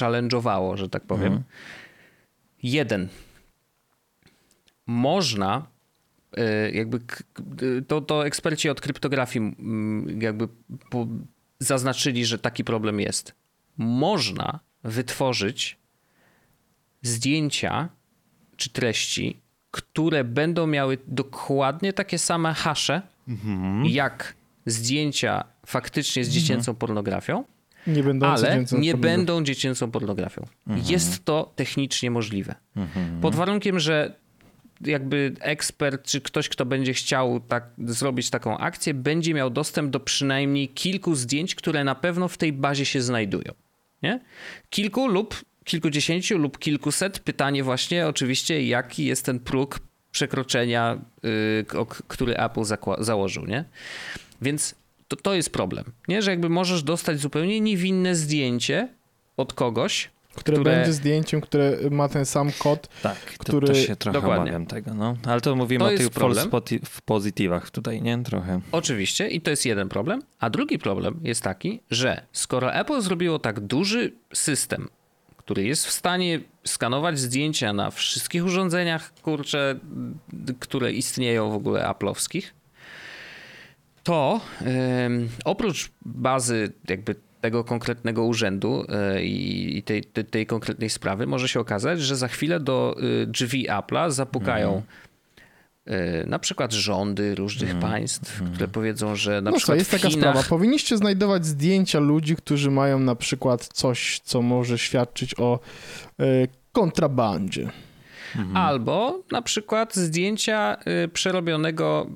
challenge'owało, 0.00 0.76
że 0.76 0.88
tak 0.88 1.02
powiem. 1.02 1.26
Mhm. 1.26 1.42
Jeden. 2.62 3.08
Można 4.86 5.66
y, 6.38 6.70
jakby 6.70 7.00
to, 7.86 8.00
to 8.00 8.26
eksperci 8.26 8.70
od 8.70 8.80
kryptografii 8.80 9.56
jakby 10.20 10.48
zaznaczyli, 11.60 12.26
że 12.26 12.38
taki 12.38 12.64
problem 12.64 13.00
jest 13.00 13.37
można 13.78 14.60
wytworzyć 14.84 15.76
zdjęcia 17.02 17.88
czy 18.56 18.70
treści, 18.70 19.40
które 19.70 20.24
będą 20.24 20.66
miały 20.66 20.98
dokładnie 21.06 21.92
takie 21.92 22.18
same 22.18 22.54
hasze, 22.54 23.02
mhm. 23.28 23.84
jak 23.84 24.34
zdjęcia 24.66 25.44
faktycznie 25.66 26.24
z 26.24 26.28
dziecięcą 26.28 26.72
mhm. 26.72 26.76
pornografią, 26.76 27.44
nie 27.86 28.02
ale 28.26 28.64
nie 28.78 28.94
będą 28.94 29.44
dziecięcą 29.44 29.90
pornografią. 29.90 30.46
Mhm. 30.66 30.86
Jest 30.90 31.24
to 31.24 31.52
technicznie 31.56 32.10
możliwe. 32.10 32.54
Mhm. 32.76 33.20
Pod 33.20 33.34
warunkiem, 33.34 33.80
że 33.80 34.14
jakby 34.80 35.34
ekspert, 35.40 36.06
czy 36.06 36.20
ktoś, 36.20 36.48
kto 36.48 36.66
będzie 36.66 36.94
chciał 36.94 37.40
tak, 37.40 37.70
zrobić 37.84 38.30
taką 38.30 38.58
akcję, 38.58 38.94
będzie 38.94 39.34
miał 39.34 39.50
dostęp 39.50 39.90
do 39.90 40.00
przynajmniej 40.00 40.68
kilku 40.68 41.14
zdjęć, 41.14 41.54
które 41.54 41.84
na 41.84 41.94
pewno 41.94 42.28
w 42.28 42.36
tej 42.36 42.52
bazie 42.52 42.84
się 42.84 43.02
znajdują. 43.02 43.52
Nie? 44.02 44.20
Kilku 44.70 45.08
lub 45.08 45.44
kilkudziesięciu 45.64 46.38
lub 46.38 46.58
kilkuset. 46.58 47.18
Pytanie 47.18 47.64
właśnie 47.64 48.06
oczywiście, 48.06 48.62
jaki 48.62 49.04
jest 49.04 49.24
ten 49.24 49.40
próg 49.40 49.80
przekroczenia, 50.10 50.98
yy, 51.22 51.86
który 52.08 52.36
Apple 52.36 52.64
założył, 52.98 53.46
nie? 53.46 53.64
Więc 54.42 54.74
to, 55.08 55.16
to 55.16 55.34
jest 55.34 55.52
problem, 55.52 55.84
nie? 56.08 56.22
Że 56.22 56.30
jakby 56.30 56.48
możesz 56.48 56.82
dostać 56.82 57.18
zupełnie 57.20 57.60
niewinne 57.60 58.14
zdjęcie 58.14 58.88
od 59.36 59.52
kogoś, 59.52 60.10
które, 60.38 60.56
które, 60.56 60.76
będzie 60.76 60.92
zdjęciem, 60.92 61.40
które 61.40 61.76
ma 61.90 62.08
ten 62.08 62.26
sam 62.26 62.50
kod. 62.58 62.88
Tak, 63.02 63.18
który... 63.18 63.66
to 63.66 63.72
też 63.72 63.86
się 63.86 63.96
trochę 63.96 64.20
Dokładnie. 64.20 64.42
obawiam 64.42 64.66
tego, 64.66 64.94
no. 64.94 65.16
Ale 65.26 65.40
to 65.40 65.56
mówimy 65.56 65.84
to 65.84 65.94
o 65.94 65.96
tych 65.96 66.10
false 66.10 66.48
pozytywach 67.04 67.70
tutaj, 67.70 68.02
nie? 68.02 68.18
Trochę. 68.18 68.60
Oczywiście 68.72 69.28
i 69.28 69.40
to 69.40 69.50
jest 69.50 69.66
jeden 69.66 69.88
problem. 69.88 70.22
A 70.38 70.50
drugi 70.50 70.78
problem 70.78 71.20
jest 71.22 71.42
taki, 71.42 71.80
że 71.90 72.26
skoro 72.32 72.74
Apple 72.74 73.00
zrobiło 73.00 73.38
tak 73.38 73.60
duży 73.60 74.12
system, 74.34 74.88
który 75.36 75.64
jest 75.64 75.86
w 75.86 75.90
stanie 75.90 76.40
skanować 76.64 77.18
zdjęcia 77.18 77.72
na 77.72 77.90
wszystkich 77.90 78.44
urządzeniach, 78.44 79.12
kurcze, 79.22 79.78
które 80.60 80.92
istnieją 80.92 81.50
w 81.50 81.54
ogóle 81.54 81.84
Apple'owskich, 81.84 82.42
to 84.02 84.40
yy, 84.60 84.68
oprócz 85.44 85.90
bazy 86.04 86.72
jakby 86.88 87.14
tego 87.40 87.64
konkretnego 87.64 88.24
urzędu 88.24 88.84
e, 88.88 89.22
i 89.24 89.82
tej, 89.82 90.04
tej, 90.04 90.24
tej, 90.24 90.46
konkretnej 90.46 90.90
sprawy 90.90 91.26
może 91.26 91.48
się 91.48 91.60
okazać, 91.60 92.00
że 92.00 92.16
za 92.16 92.28
chwilę 92.28 92.60
do 92.60 92.96
e, 93.22 93.26
drzwi 93.26 93.68
Apple'a 93.68 94.10
zapukają 94.10 94.68
mhm. 94.68 94.84
E, 95.88 96.26
na 96.26 96.38
przykład 96.38 96.72
rządy 96.72 97.34
różnych 97.34 97.70
mm. 97.70 97.82
państw, 97.82 98.40
mm. 98.40 98.52
które 98.52 98.68
powiedzą, 98.68 99.16
że 99.16 99.40
na 99.40 99.50
no 99.50 99.56
przykład. 99.56 99.76
Co, 99.76 99.78
jest 99.78 99.90
taka 99.90 100.08
Chinach... 100.08 100.30
sprawa. 100.30 100.48
Powinniście 100.48 100.96
znajdować 100.96 101.46
zdjęcia 101.46 102.00
ludzi, 102.00 102.36
którzy 102.36 102.70
mają 102.70 102.98
na 102.98 103.14
przykład 103.14 103.68
coś, 103.72 104.20
co 104.24 104.42
może 104.42 104.78
świadczyć 104.78 105.34
o 105.38 105.60
y, 106.20 106.48
kontrabandzie. 106.72 107.70
Mhm. 108.36 108.56
Albo 108.56 109.22
na 109.32 109.42
przykład 109.42 109.96
zdjęcia 109.96 110.76
y, 111.04 111.08
przerobionego 111.08 112.06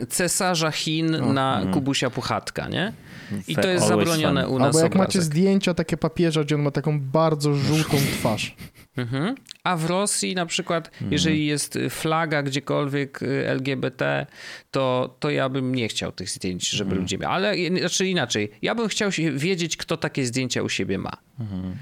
y, 0.00 0.06
cesarza 0.06 0.70
Chin 0.70 1.14
o, 1.14 1.32
na 1.32 1.54
mhm. 1.54 1.74
Kubusia 1.74 2.10
Puchatka, 2.10 2.68
nie? 2.68 2.92
I 3.48 3.56
to 3.56 3.68
jest 3.68 3.88
zabronione 3.88 4.48
u 4.48 4.58
nas. 4.58 4.66
Albo 4.66 4.78
jak 4.78 4.92
obrazek. 4.92 5.08
macie 5.08 5.22
zdjęcia 5.22 5.74
takie 5.74 5.96
papieża, 5.96 6.44
gdzie 6.44 6.54
on 6.54 6.62
ma 6.62 6.70
taką 6.70 7.00
bardzo 7.00 7.54
żółtą 7.54 7.96
twarz. 8.12 8.56
Mhm. 8.96 9.34
A 9.64 9.76
w 9.76 9.84
Rosji 9.84 10.34
na 10.34 10.46
przykład, 10.46 10.88
mhm. 10.88 11.12
jeżeli 11.12 11.46
jest 11.46 11.78
flaga 11.90 12.42
gdziekolwiek 12.42 13.22
y, 13.22 13.48
LGBT, 13.48 14.26
to, 14.70 15.16
to 15.20 15.30
ja 15.30 15.48
bym 15.48 15.74
nie 15.74 15.88
chciał 15.88 16.12
tych 16.12 16.30
zdjęć, 16.30 16.70
żeby 16.70 16.88
mhm. 16.88 17.02
ludzie 17.02 17.18
mieli. 17.18 17.32
Ale 17.32 17.54
znaczy 17.78 18.06
inaczej, 18.06 18.50
ja 18.62 18.74
bym 18.74 18.88
chciał 18.88 19.10
wiedzieć, 19.34 19.76
kto 19.76 19.96
takie 19.96 20.26
zdjęcia 20.26 20.62
u 20.62 20.68
siebie 20.68 20.98
ma. 20.98 21.16
Mhm. 21.40 21.76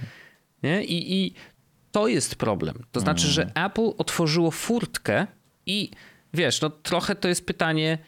Nie? 0.63 0.85
I, 0.85 1.25
I 1.25 1.35
to 1.93 2.09
jest 2.09 2.35
problem. 2.35 2.83
To 2.93 3.01
znaczy, 3.01 3.27
że 3.27 3.43
mhm. 3.43 3.67
Apple 3.67 3.91
otworzyło 3.99 4.51
furtkę 4.51 5.27
i 5.67 5.91
wiesz, 6.35 6.61
no 6.61 6.71
trochę 6.71 7.15
to 7.15 7.29
jest 7.29 7.47
pytanie 7.47 7.99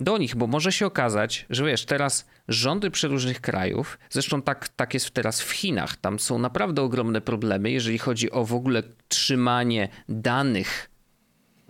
do 0.00 0.18
nich, 0.18 0.36
bo 0.36 0.46
może 0.46 0.72
się 0.72 0.86
okazać, 0.86 1.46
że 1.50 1.64
wiesz, 1.64 1.84
teraz 1.84 2.26
rządy 2.48 2.90
przeróżnych 2.90 3.40
krajów, 3.40 3.98
zresztą 4.10 4.42
tak, 4.42 4.68
tak 4.68 4.94
jest 4.94 5.10
teraz 5.10 5.40
w 5.40 5.50
Chinach, 5.50 5.96
tam 5.96 6.18
są 6.18 6.38
naprawdę 6.38 6.82
ogromne 6.82 7.20
problemy, 7.20 7.70
jeżeli 7.70 7.98
chodzi 7.98 8.30
o 8.30 8.44
w 8.44 8.54
ogóle 8.54 8.82
trzymanie 9.08 9.88
danych 10.08 10.90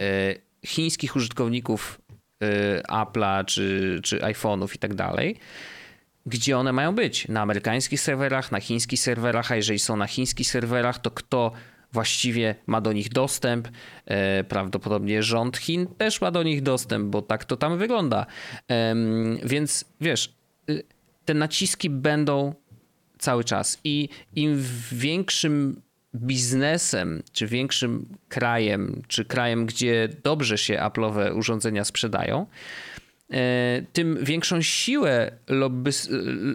e, 0.00 0.34
chińskich 0.66 1.16
użytkowników 1.16 2.00
e, 2.42 2.82
Apple'a 2.82 3.44
czy, 3.44 4.00
czy 4.02 4.18
iPhone'ów 4.18 4.74
i 4.74 4.78
tak 4.78 4.94
dalej, 4.94 5.36
gdzie 6.26 6.58
one 6.58 6.72
mają 6.72 6.94
być? 6.94 7.28
Na 7.28 7.40
amerykańskich 7.40 8.00
serwerach, 8.00 8.52
na 8.52 8.60
chińskich 8.60 9.00
serwerach, 9.00 9.52
a 9.52 9.56
jeżeli 9.56 9.78
są 9.78 9.96
na 9.96 10.06
chińskich 10.06 10.50
serwerach, 10.50 10.98
to 10.98 11.10
kto 11.10 11.52
właściwie 11.92 12.54
ma 12.66 12.80
do 12.80 12.92
nich 12.92 13.08
dostęp. 13.08 13.68
E, 14.06 14.44
prawdopodobnie 14.44 15.22
rząd 15.22 15.56
Chin 15.56 15.86
też 15.86 16.20
ma 16.20 16.30
do 16.30 16.42
nich 16.42 16.62
dostęp, 16.62 17.10
bo 17.10 17.22
tak 17.22 17.44
to 17.44 17.56
tam 17.56 17.78
wygląda. 17.78 18.26
Więc 19.44 19.84
wiesz, 20.00 20.34
y, 20.70 20.82
te 21.24 21.34
naciski 21.34 21.90
będą 21.90 22.54
cały 23.18 23.44
czas 23.44 23.80
i 23.84 24.08
im 24.36 24.64
większym 24.92 25.82
biznesem, 26.14 27.22
czy 27.32 27.46
większym 27.46 28.16
krajem, 28.28 29.02
czy 29.08 29.24
krajem, 29.24 29.66
gdzie 29.66 30.08
dobrze 30.22 30.58
się 30.58 30.74
Apple'owe 30.74 31.36
urządzenia 31.36 31.84
sprzedają, 31.84 32.46
tym 33.92 34.18
większą 34.22 34.62
siłę 34.62 35.30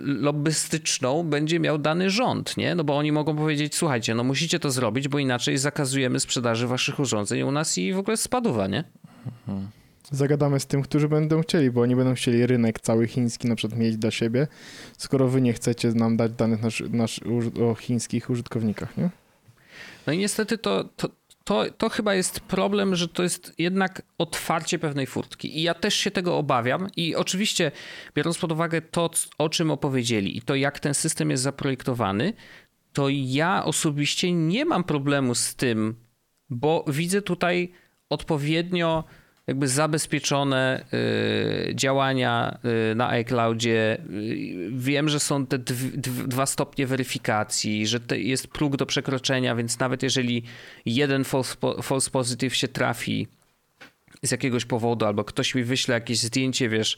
lobbystyczną 0.03 1.23
będzie 1.23 1.59
miał 1.59 1.77
dany 1.77 2.09
rząd, 2.09 2.57
nie? 2.57 2.75
No 2.75 2.83
bo 2.83 2.97
oni 2.97 3.11
mogą 3.11 3.35
powiedzieć, 3.35 3.75
słuchajcie, 3.75 4.15
no 4.15 4.23
musicie 4.23 4.59
to 4.59 4.71
zrobić, 4.71 5.07
bo 5.07 5.19
inaczej 5.19 5.57
zakazujemy 5.57 6.19
sprzedaży 6.19 6.67
waszych 6.67 6.99
urządzeń 6.99 7.41
u 7.41 7.51
nas 7.51 7.77
i 7.77 7.93
w 7.93 7.97
ogóle 7.97 8.17
spaduwa, 8.17 8.67
nie? 8.67 8.83
Zagadamy 10.11 10.59
z 10.59 10.65
tym, 10.65 10.81
którzy 10.81 11.09
będą 11.09 11.41
chcieli, 11.41 11.71
bo 11.71 11.81
oni 11.81 11.95
będą 11.95 12.13
chcieli 12.13 12.45
rynek 12.45 12.79
cały 12.79 13.07
chiński 13.07 13.47
na 13.47 13.55
przykład 13.55 13.79
mieć 13.79 13.97
dla 13.97 14.11
siebie, 14.11 14.47
skoro 14.97 15.27
wy 15.27 15.41
nie 15.41 15.53
chcecie 15.53 15.91
nam 15.91 16.17
dać 16.17 16.31
danych 16.31 16.61
nasz, 16.61 16.83
nasz, 16.89 17.19
o 17.69 17.75
chińskich 17.75 18.29
użytkownikach, 18.29 18.97
nie? 18.97 19.09
No 20.07 20.13
i 20.13 20.17
niestety 20.17 20.57
to, 20.57 20.83
to, 20.83 21.09
to, 21.43 21.71
to 21.77 21.89
chyba 21.89 22.15
jest 22.15 22.39
problem, 22.39 22.95
że 22.95 23.07
to 23.07 23.23
jest 23.23 23.53
jednak 23.57 24.01
otwarcie 24.17 24.79
pewnej 24.79 25.07
furtki. 25.07 25.59
I 25.59 25.63
ja 25.63 25.73
też 25.73 25.95
się 25.95 26.11
tego 26.11 26.37
obawiam. 26.37 26.87
I 26.97 27.15
oczywiście, 27.15 27.71
biorąc 28.15 28.37
pod 28.37 28.51
uwagę 28.51 28.81
to, 28.81 29.09
o 29.37 29.49
czym 29.49 29.71
opowiedzieli 29.71 30.37
i 30.37 30.41
to, 30.41 30.55
jak 30.55 30.79
ten 30.79 30.93
system 30.93 31.29
jest 31.29 31.43
zaprojektowany, 31.43 32.33
to 32.93 33.07
ja 33.09 33.65
osobiście 33.65 34.33
nie 34.33 34.65
mam 34.65 34.83
problemu 34.83 35.35
z 35.35 35.55
tym, 35.55 35.95
bo 36.49 36.85
widzę 36.87 37.21
tutaj 37.21 37.71
odpowiednio 38.09 39.03
jakby 39.47 39.67
zabezpieczone 39.67 40.85
y, 41.69 41.75
działania 41.75 42.57
y, 42.91 42.95
na 42.95 43.09
iCloudzie. 43.09 43.97
Y, 44.09 44.69
wiem, 44.71 45.09
że 45.09 45.19
są 45.19 45.45
te 45.45 45.57
dwa 46.27 46.45
stopnie 46.45 46.87
weryfikacji, 46.87 47.87
że 47.87 47.99
jest 48.15 48.47
próg 48.47 48.77
do 48.77 48.85
przekroczenia, 48.85 49.55
więc 49.55 49.79
nawet 49.79 50.03
jeżeli 50.03 50.43
jeden 50.85 51.23
false, 51.23 51.55
false 51.81 52.11
positive 52.11 52.55
się 52.55 52.67
trafi 52.67 53.27
z 54.23 54.31
jakiegoś 54.31 54.65
powodu, 54.65 55.05
albo 55.05 55.23
ktoś 55.23 55.55
mi 55.55 55.63
wyśle 55.63 55.93
jakieś 55.93 56.19
zdjęcie, 56.19 56.69
wiesz, 56.69 56.97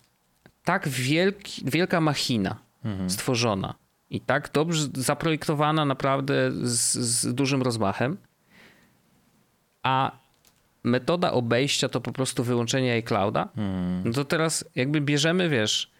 Tak 0.64 0.88
wielki, 0.88 1.62
wielka 1.64 2.00
machina 2.00 2.58
mhm. 2.84 3.10
stworzona 3.10 3.74
i 4.10 4.20
tak 4.20 4.50
dobrze 4.52 4.88
zaprojektowana 4.94 5.84
naprawdę 5.84 6.52
z, 6.62 6.92
z 6.92 7.34
dużym 7.34 7.62
rozmachem, 7.62 8.16
a 9.82 10.25
metoda 10.86 11.32
obejścia 11.32 11.88
to 11.88 12.00
po 12.00 12.12
prostu 12.12 12.44
wyłączenie 12.44 12.92
iClouda, 12.92 13.48
hmm. 13.56 14.02
no 14.04 14.12
to 14.12 14.24
teraz 14.24 14.64
jakby 14.74 15.00
bierzemy, 15.00 15.48
wiesz, 15.48 15.90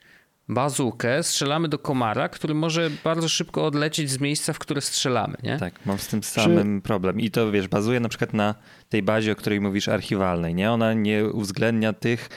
bazukę, 0.48 1.22
strzelamy 1.22 1.68
do 1.68 1.78
komara, 1.78 2.28
który 2.28 2.54
może 2.54 2.90
bardzo 3.04 3.28
szybko 3.28 3.66
odlecieć 3.66 4.10
z 4.10 4.20
miejsca, 4.20 4.52
w 4.52 4.58
które 4.58 4.80
strzelamy, 4.80 5.36
nie? 5.42 5.58
Tak, 5.58 5.86
mam 5.86 5.98
z 5.98 6.08
tym 6.08 6.22
samym 6.22 6.80
Czy... 6.80 6.86
problem. 6.86 7.20
I 7.20 7.30
to, 7.30 7.52
wiesz, 7.52 7.68
bazuje 7.68 8.00
na 8.00 8.08
przykład 8.08 8.34
na 8.34 8.54
tej 8.88 9.02
bazie, 9.02 9.32
o 9.32 9.36
której 9.36 9.60
mówisz, 9.60 9.88
archiwalnej, 9.88 10.54
nie? 10.54 10.72
Ona 10.72 10.94
nie 10.94 11.24
uwzględnia 11.24 11.92
tych 11.92 12.28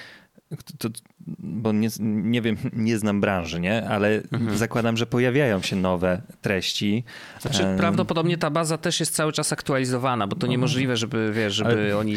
to, 0.78 0.89
bo 1.40 1.72
nie, 1.72 1.90
nie 2.00 2.42
wiem, 2.42 2.58
nie 2.74 2.98
znam 2.98 3.22
branży, 3.22 3.60
nie? 3.60 3.90
ale 3.90 4.22
mhm. 4.32 4.58
zakładam, 4.58 4.98
że 4.98 5.06
pojawiają 5.06 5.62
się 5.62 5.76
nowe 5.76 6.22
treści. 6.42 7.04
Znaczy, 7.40 7.64
um, 7.64 7.78
prawdopodobnie 7.78 8.38
ta 8.38 8.50
baza 8.50 8.78
też 8.78 9.00
jest 9.00 9.16
cały 9.16 9.34
czas 9.34 9.54
aktualizowana, 9.54 10.28
bo 10.28 10.36
to 10.36 10.48
no. 10.48 10.52
niemożliwe, 10.52 10.98
żeby, 10.98 11.32
wiesz, 11.34 11.54
żeby 11.54 11.72
ale, 11.72 11.98
oni 11.98 12.16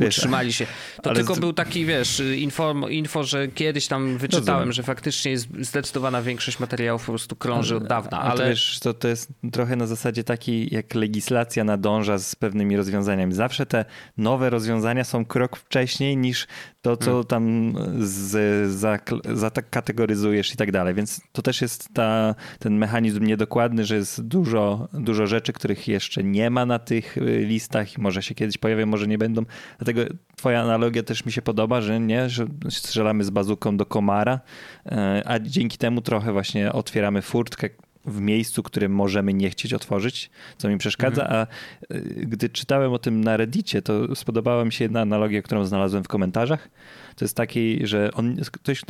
wiesz, 0.00 0.18
utrzymali 0.18 0.52
się. 0.52 0.66
To 1.02 1.14
tylko 1.14 1.34
z... 1.34 1.38
był 1.38 1.52
taki, 1.52 1.84
wiesz, 1.84 2.22
info, 2.38 2.74
info, 2.88 3.24
że 3.24 3.48
kiedyś 3.48 3.86
tam 3.86 4.18
wyczytałem, 4.18 4.72
że 4.72 4.82
faktycznie 4.82 5.30
jest 5.30 5.48
zdecydowana 5.60 6.22
większość 6.22 6.60
materiałów 6.60 7.06
po 7.06 7.12
prostu 7.12 7.36
krąży 7.36 7.76
od 7.76 7.86
dawna. 7.86 8.20
Ale 8.20 8.40
to, 8.40 8.48
wiesz, 8.48 8.78
to, 8.82 8.94
to 8.94 9.08
jest 9.08 9.32
trochę 9.52 9.76
na 9.76 9.86
zasadzie 9.86 10.24
takiej, 10.24 10.74
jak 10.74 10.94
legislacja 10.94 11.64
nadąża 11.64 12.18
z 12.18 12.34
pewnymi 12.34 12.76
rozwiązaniami. 12.76 13.34
Zawsze 13.34 13.66
te 13.66 13.84
nowe 14.16 14.50
rozwiązania 14.50 15.04
są 15.04 15.24
krok 15.24 15.56
wcześniej 15.56 16.16
niż 16.16 16.46
to, 16.86 16.96
co 16.96 17.10
hmm. 17.10 17.24
tam 17.24 17.74
z, 17.98 18.70
za, 18.70 18.98
zakategoryzujesz 19.34 20.54
i 20.54 20.56
tak 20.56 20.72
dalej. 20.72 20.94
Więc 20.94 21.20
to 21.32 21.42
też 21.42 21.62
jest 21.62 21.88
ta, 21.94 22.34
ten 22.58 22.78
mechanizm 22.78 23.24
niedokładny, 23.24 23.84
że 23.84 23.96
jest 23.96 24.22
dużo, 24.22 24.88
dużo 24.92 25.26
rzeczy, 25.26 25.52
których 25.52 25.88
jeszcze 25.88 26.24
nie 26.24 26.50
ma 26.50 26.66
na 26.66 26.78
tych 26.78 27.18
y, 27.18 27.20
listach 27.38 27.98
i 27.98 28.00
może 28.00 28.22
się 28.22 28.34
kiedyś 28.34 28.58
pojawią, 28.58 28.86
może 28.86 29.06
nie 29.06 29.18
będą. 29.18 29.42
Dlatego 29.78 30.02
twoja 30.36 30.62
analogia 30.62 31.02
też 31.02 31.26
mi 31.26 31.32
się 31.32 31.42
podoba, 31.42 31.80
że 31.80 32.00
nie, 32.00 32.28
że 32.28 32.46
strzelamy 32.70 33.24
z 33.24 33.30
bazuką 33.30 33.76
do 33.76 33.86
komara, 33.86 34.40
e, 34.86 35.22
a 35.26 35.38
dzięki 35.38 35.78
temu 35.78 36.00
trochę 36.00 36.32
właśnie 36.32 36.72
otwieramy 36.72 37.22
furtkę 37.22 37.70
w 38.06 38.20
miejscu, 38.20 38.62
którym 38.62 38.92
możemy 38.92 39.34
nie 39.34 39.50
chcieć 39.50 39.74
otworzyć, 39.74 40.30
co 40.58 40.68
mi 40.68 40.78
przeszkadza, 40.78 41.22
mhm. 41.22 41.46
a 41.90 41.94
y, 41.94 42.26
gdy 42.26 42.48
czytałem 42.48 42.92
o 42.92 42.98
tym 42.98 43.24
na 43.24 43.36
Reddicie, 43.36 43.82
to 43.82 44.14
spodobała 44.16 44.64
mi 44.64 44.72
się 44.72 44.84
jedna 44.84 45.00
analogia, 45.00 45.42
którą 45.42 45.64
znalazłem 45.64 46.04
w 46.04 46.08
komentarzach. 46.08 46.68
To 47.16 47.24
jest 47.24 47.36
taki, 47.36 47.86
że 47.86 48.10
on, 48.14 48.36
ktoś 48.52 48.82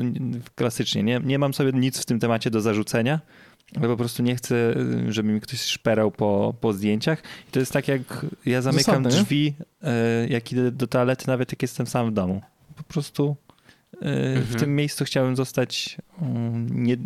klasycznie, 0.55 1.03
nie, 1.03 1.21
nie 1.25 1.39
mam 1.39 1.55
sobie 1.55 1.73
nic 1.73 2.01
w 2.01 2.05
tym 2.05 2.21
temacie 2.21 2.51
do 2.51 2.61
zarzucenia, 2.61 3.21
ale 3.77 3.89
po 3.89 3.97
prostu 3.97 4.23
nie 4.23 4.37
chcę, 4.37 4.75
żeby 5.09 5.33
mi 5.33 5.41
ktoś 5.41 5.61
szperał 5.61 6.11
po, 6.11 6.55
po 6.61 6.73
zdjęciach. 6.73 7.23
I 7.49 7.51
to 7.51 7.61
jest 7.61 7.73
tak, 7.73 7.89
jak 7.89 8.27
ja 8.47 8.62
zamykam 8.62 8.85
Zasadne, 8.85 9.11
drzwi, 9.11 9.55
nie? 9.83 10.35
jak 10.35 10.53
idę 10.53 10.71
do 10.71 10.87
toalety, 10.87 11.25
nawet 11.27 11.53
jak 11.53 11.62
jestem 11.62 11.87
sam 11.87 12.11
w 12.11 12.14
domu. 12.14 12.43
Po 12.77 12.83
prostu 12.83 13.37
Mhm. 14.01 14.42
W 14.42 14.57
tym 14.57 14.76
miejscu 14.76 15.05
chciałem 15.05 15.36
zostać, 15.36 15.97
mm, 16.22 16.84
nie, 16.84 16.97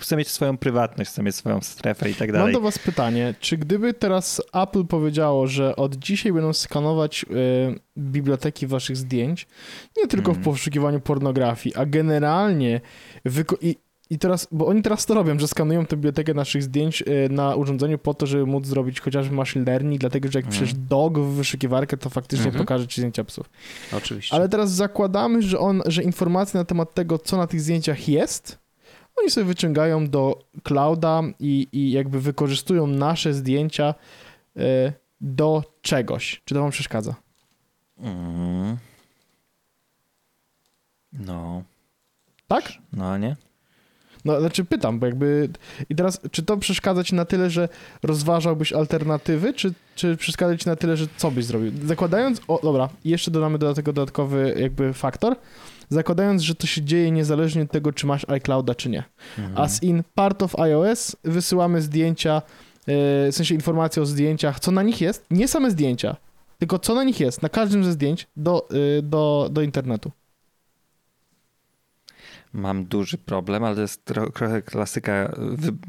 chcę 0.00 0.16
mieć 0.16 0.28
swoją 0.28 0.58
prywatność, 0.58 1.10
chcę 1.10 1.22
mieć 1.22 1.34
swoją 1.34 1.60
strefę 1.60 2.10
i 2.10 2.14
tak 2.14 2.32
dalej. 2.32 2.52
Mam 2.52 2.52
do 2.52 2.60
was 2.60 2.78
pytanie, 2.78 3.34
czy 3.40 3.58
gdyby 3.58 3.94
teraz 3.94 4.42
Apple 4.52 4.84
powiedziało, 4.84 5.46
że 5.46 5.76
od 5.76 5.96
dzisiaj 5.96 6.32
będą 6.32 6.52
skanować 6.52 7.24
y, 7.24 7.80
biblioteki 7.98 8.66
waszych 8.66 8.96
zdjęć, 8.96 9.46
nie 9.96 10.06
tylko 10.06 10.32
w 10.32 10.36
mhm. 10.36 10.44
poszukiwaniu 10.44 11.00
pornografii, 11.00 11.74
a 11.76 11.86
generalnie 11.86 12.80
i, 13.60 13.76
i 14.10 14.18
teraz, 14.18 14.48
bo 14.52 14.66
oni 14.66 14.82
teraz 14.82 15.06
to 15.06 15.14
robią, 15.14 15.38
że 15.38 15.48
skanują 15.48 15.86
tę 15.86 15.96
bibliotekę 15.96 16.34
naszych 16.34 16.62
zdjęć 16.62 17.02
y, 17.02 17.28
na 17.30 17.54
urządzeniu 17.54 17.98
po 17.98 18.14
to, 18.14 18.26
żeby 18.26 18.46
móc 18.46 18.66
zrobić 18.66 19.00
chociażby 19.00 19.34
machine 19.34 19.64
learning, 19.64 20.00
dlatego 20.00 20.30
że 20.30 20.38
jak 20.38 20.44
mm. 20.44 20.52
piszesz 20.52 20.74
dog 20.74 21.18
w 21.18 21.34
wyszukiwarkę, 21.34 21.96
to 21.96 22.10
faktycznie 22.10 22.46
mm 22.46 22.54
-hmm. 22.54 22.58
pokaże 22.58 22.86
ci 22.86 23.00
zdjęcia 23.00 23.24
psów. 23.24 23.50
Oczywiście. 23.92 24.34
Ale 24.36 24.48
teraz 24.48 24.70
zakładamy, 24.70 25.42
że, 25.42 25.58
on, 25.58 25.82
że 25.86 26.02
informacje 26.02 26.58
na 26.58 26.64
temat 26.64 26.94
tego, 26.94 27.18
co 27.18 27.36
na 27.36 27.46
tych 27.46 27.60
zdjęciach 27.60 28.08
jest, 28.08 28.58
oni 29.16 29.30
sobie 29.30 29.46
wyciągają 29.46 30.08
do 30.08 30.38
clouda 30.62 31.22
i, 31.40 31.68
i 31.72 31.90
jakby 31.90 32.20
wykorzystują 32.20 32.86
nasze 32.86 33.34
zdjęcia 33.34 33.94
y, 34.56 34.60
do 35.20 35.62
czegoś. 35.82 36.42
Czy 36.44 36.54
to 36.54 36.60
wam 36.60 36.70
przeszkadza? 36.70 37.14
Mm. 37.98 38.76
No. 41.12 41.62
Tak? 42.48 42.72
No, 42.92 43.18
nie? 43.18 43.36
No, 44.26 44.40
znaczy 44.40 44.64
pytam, 44.64 44.98
bo 44.98 45.06
jakby... 45.06 45.48
I 45.90 45.94
teraz, 45.94 46.20
czy 46.30 46.42
to 46.42 46.56
przeszkadza 46.56 47.04
ci 47.04 47.14
na 47.14 47.24
tyle, 47.24 47.50
że 47.50 47.68
rozważałbyś 48.02 48.72
alternatywy, 48.72 49.54
czy, 49.54 49.74
czy 49.94 50.16
przeszkadza 50.16 50.56
ci 50.56 50.68
na 50.68 50.76
tyle, 50.76 50.96
że 50.96 51.06
co 51.16 51.30
byś 51.30 51.44
zrobił? 51.44 51.72
Zakładając... 51.84 52.40
O, 52.48 52.60
dobra, 52.62 52.88
jeszcze 53.04 53.30
dodamy 53.30 53.58
do 53.58 53.74
tego 53.74 53.92
dodatkowy 53.92 54.54
jakby 54.60 54.92
faktor. 54.92 55.36
Zakładając, 55.88 56.42
że 56.42 56.54
to 56.54 56.66
się 56.66 56.82
dzieje 56.82 57.10
niezależnie 57.10 57.62
od 57.62 57.70
tego, 57.70 57.92
czy 57.92 58.06
masz 58.06 58.28
iClouda, 58.28 58.74
czy 58.74 58.88
nie. 58.88 59.04
Mhm. 59.38 59.58
As 59.58 59.82
in 59.82 60.02
part 60.14 60.42
of 60.42 60.58
iOS 60.58 61.16
wysyłamy 61.24 61.82
zdjęcia, 61.82 62.42
yy, 62.86 62.94
w 63.32 63.34
sensie 63.34 63.54
informacje 63.54 64.02
o 64.02 64.06
zdjęciach, 64.06 64.60
co 64.60 64.70
na 64.70 64.82
nich 64.82 65.00
jest, 65.00 65.26
nie 65.30 65.48
same 65.48 65.70
zdjęcia, 65.70 66.16
tylko 66.58 66.78
co 66.78 66.94
na 66.94 67.04
nich 67.04 67.20
jest, 67.20 67.42
na 67.42 67.48
każdym 67.48 67.84
ze 67.84 67.92
zdjęć 67.92 68.26
do, 68.36 68.68
yy, 68.70 69.02
do, 69.02 69.48
do 69.52 69.62
internetu 69.62 70.10
mam 72.56 72.84
duży 72.84 73.18
problem, 73.18 73.64
ale 73.64 73.74
to 73.74 73.82
jest 73.82 74.04
trochę 74.34 74.62
klasyka 74.62 75.36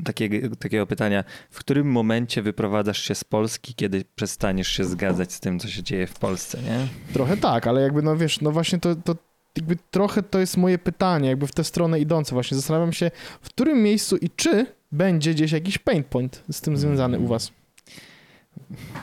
takiego, 0.03 0.55
takiego 0.55 0.88
pytania. 0.88 1.24
W 1.49 1.59
którym 1.59 1.91
momencie 1.91 2.41
wyprowadzasz 2.41 3.01
się 3.01 3.15
z 3.15 3.24
Polski, 3.24 3.74
kiedy 3.74 4.05
przestaniesz 4.15 4.68
się 4.68 4.86
zgadzać 4.86 5.34
z 5.34 5.39
tym, 5.39 5.59
co 5.59 5.68
się 5.68 5.84
dzieje 5.84 6.07
w 6.07 6.20
Polsce, 6.20 6.61
nie? 6.61 6.88
Trochę 7.13 7.38
tak, 7.38 7.68
ale 7.68 7.82
jakby, 7.82 8.01
no 8.01 8.18
wiesz, 8.18 8.41
no 8.41 8.51
właśnie 8.51 8.80
to, 8.80 8.95
to 8.95 9.15
jakby 9.57 9.78
trochę 9.91 10.24
to 10.24 10.39
jest 10.39 10.57
moje 10.57 10.78
pytanie, 10.78 11.30
jakby 11.30 11.47
w 11.47 11.51
tę 11.51 11.63
stronę 11.63 11.99
idące 11.99 12.36
właśnie. 12.36 12.57
Zastanawiam 12.57 12.93
się, 12.93 13.11
w 13.41 13.49
którym 13.49 13.84
miejscu 13.84 14.18
i 14.18 14.30
czy 14.30 14.65
będzie 14.91 15.34
gdzieś 15.34 15.51
jakiś 15.51 15.78
pain 15.78 16.03
point 16.03 16.43
z 16.51 16.61
tym 16.61 16.78
związany 16.78 17.20
u 17.20 17.28
was? 17.28 17.51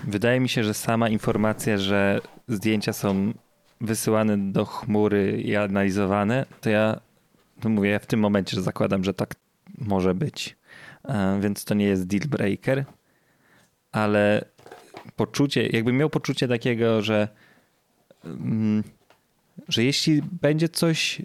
Wydaje 0.05 0.41
mi 0.41 0.49
się, 0.49 0.65
że 0.65 0.75
sama 0.75 1.09
informacja, 1.09 1.79
że 1.79 2.21
zdjęcia 2.49 2.93
są 2.93 3.33
wysyłane 3.81 4.39
do 4.39 4.65
chmury 4.65 5.43
i 5.45 5.57
analizowane, 5.57 6.47
to 6.61 6.71
ja 6.71 7.01
mówię, 7.69 7.99
w 7.99 8.07
tym 8.07 8.21
momencie 8.21 8.63
zakładam, 8.63 9.05
że 9.05 9.15
tak 9.15 9.35
może 9.79 10.15
być. 10.15 10.57
E, 11.05 11.41
więc 11.41 11.65
to 11.65 11.75
nie 11.75 11.85
jest 11.85 12.07
deal 12.07 12.29
breaker, 12.29 12.85
ale 13.93 14.45
poczucie, 15.17 15.67
jakbym 15.67 15.97
miał 15.97 16.11
poczucie 16.11 16.49
takiego, 16.49 17.03
że, 17.03 17.29
mm, 18.25 18.85
że 19.69 19.85
jeśli 19.85 20.23
będzie 20.23 20.69
coś, 20.69 21.23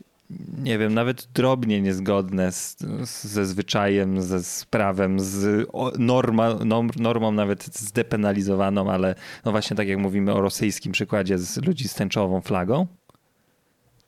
nie 0.58 0.78
wiem, 0.78 0.94
nawet 0.94 1.28
drobnie 1.34 1.82
niezgodne 1.82 2.52
z, 2.52 2.78
ze 3.22 3.46
zwyczajem, 3.46 4.22
ze 4.22 4.44
z 4.44 4.66
prawem, 4.66 5.20
z 5.20 5.68
norma, 6.00 6.50
normą 7.00 7.32
nawet 7.32 7.66
zdepenalizowaną, 7.66 8.92
ale 8.92 9.16
no 9.46 9.52
właśnie 9.52 9.78
tak 9.78 9.88
jak 9.88 9.98
mówimy 9.98 10.34
o 10.34 10.42
rosyjskim 10.42 10.92
przykładzie 10.92 11.38
z 11.38 11.58
ludzi 11.66 11.88
z 11.88 11.94
tęczową 11.94 12.42
flagą, 12.42 12.88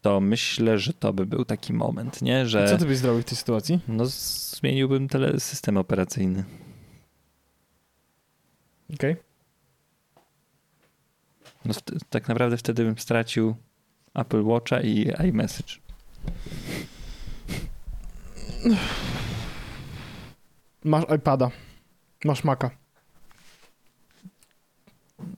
to 0.02 0.20
myślę, 0.22 0.80
że 0.80 0.94
to 0.94 1.14
by 1.14 1.26
był 1.26 1.46
taki 1.46 1.74
moment, 1.74 2.22
nie? 2.22 2.48
Że... 2.48 2.68
co 2.68 2.78
ty 2.78 2.86
byś 2.86 2.98
zrobił 2.98 3.22
w 3.22 3.26
tej 3.26 3.38
sytuacji? 3.38 3.80
No 3.88 4.06
zmieniłbym 4.06 5.08
tele 5.08 5.40
system 5.40 5.78
operacyjny. 5.78 6.44
Okej. 8.94 9.12
Okay. 9.12 9.24
No, 11.66 11.74
tak 12.10 12.28
naprawdę 12.28 12.58
wtedy 12.58 12.84
bym 12.84 12.98
stracił 12.98 13.56
Apple 14.14 14.44
Watcha 14.44 14.82
i 14.82 15.12
iMessage. 15.30 15.76
Masz 20.84 21.06
iPada. 21.18 21.52
Masz 22.26 22.44
Maca. 22.44 22.70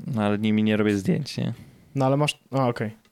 No 0.08 0.24
ale 0.24 0.40
nimi 0.40 0.64
nie 0.64 0.78
robię 0.78 0.98
zdjęć, 0.98 1.38
nie? 1.38 1.54
No 1.96 2.06
ale 2.06 2.18
masz... 2.18 2.40
A, 2.52 2.68
okej. 2.68 3.03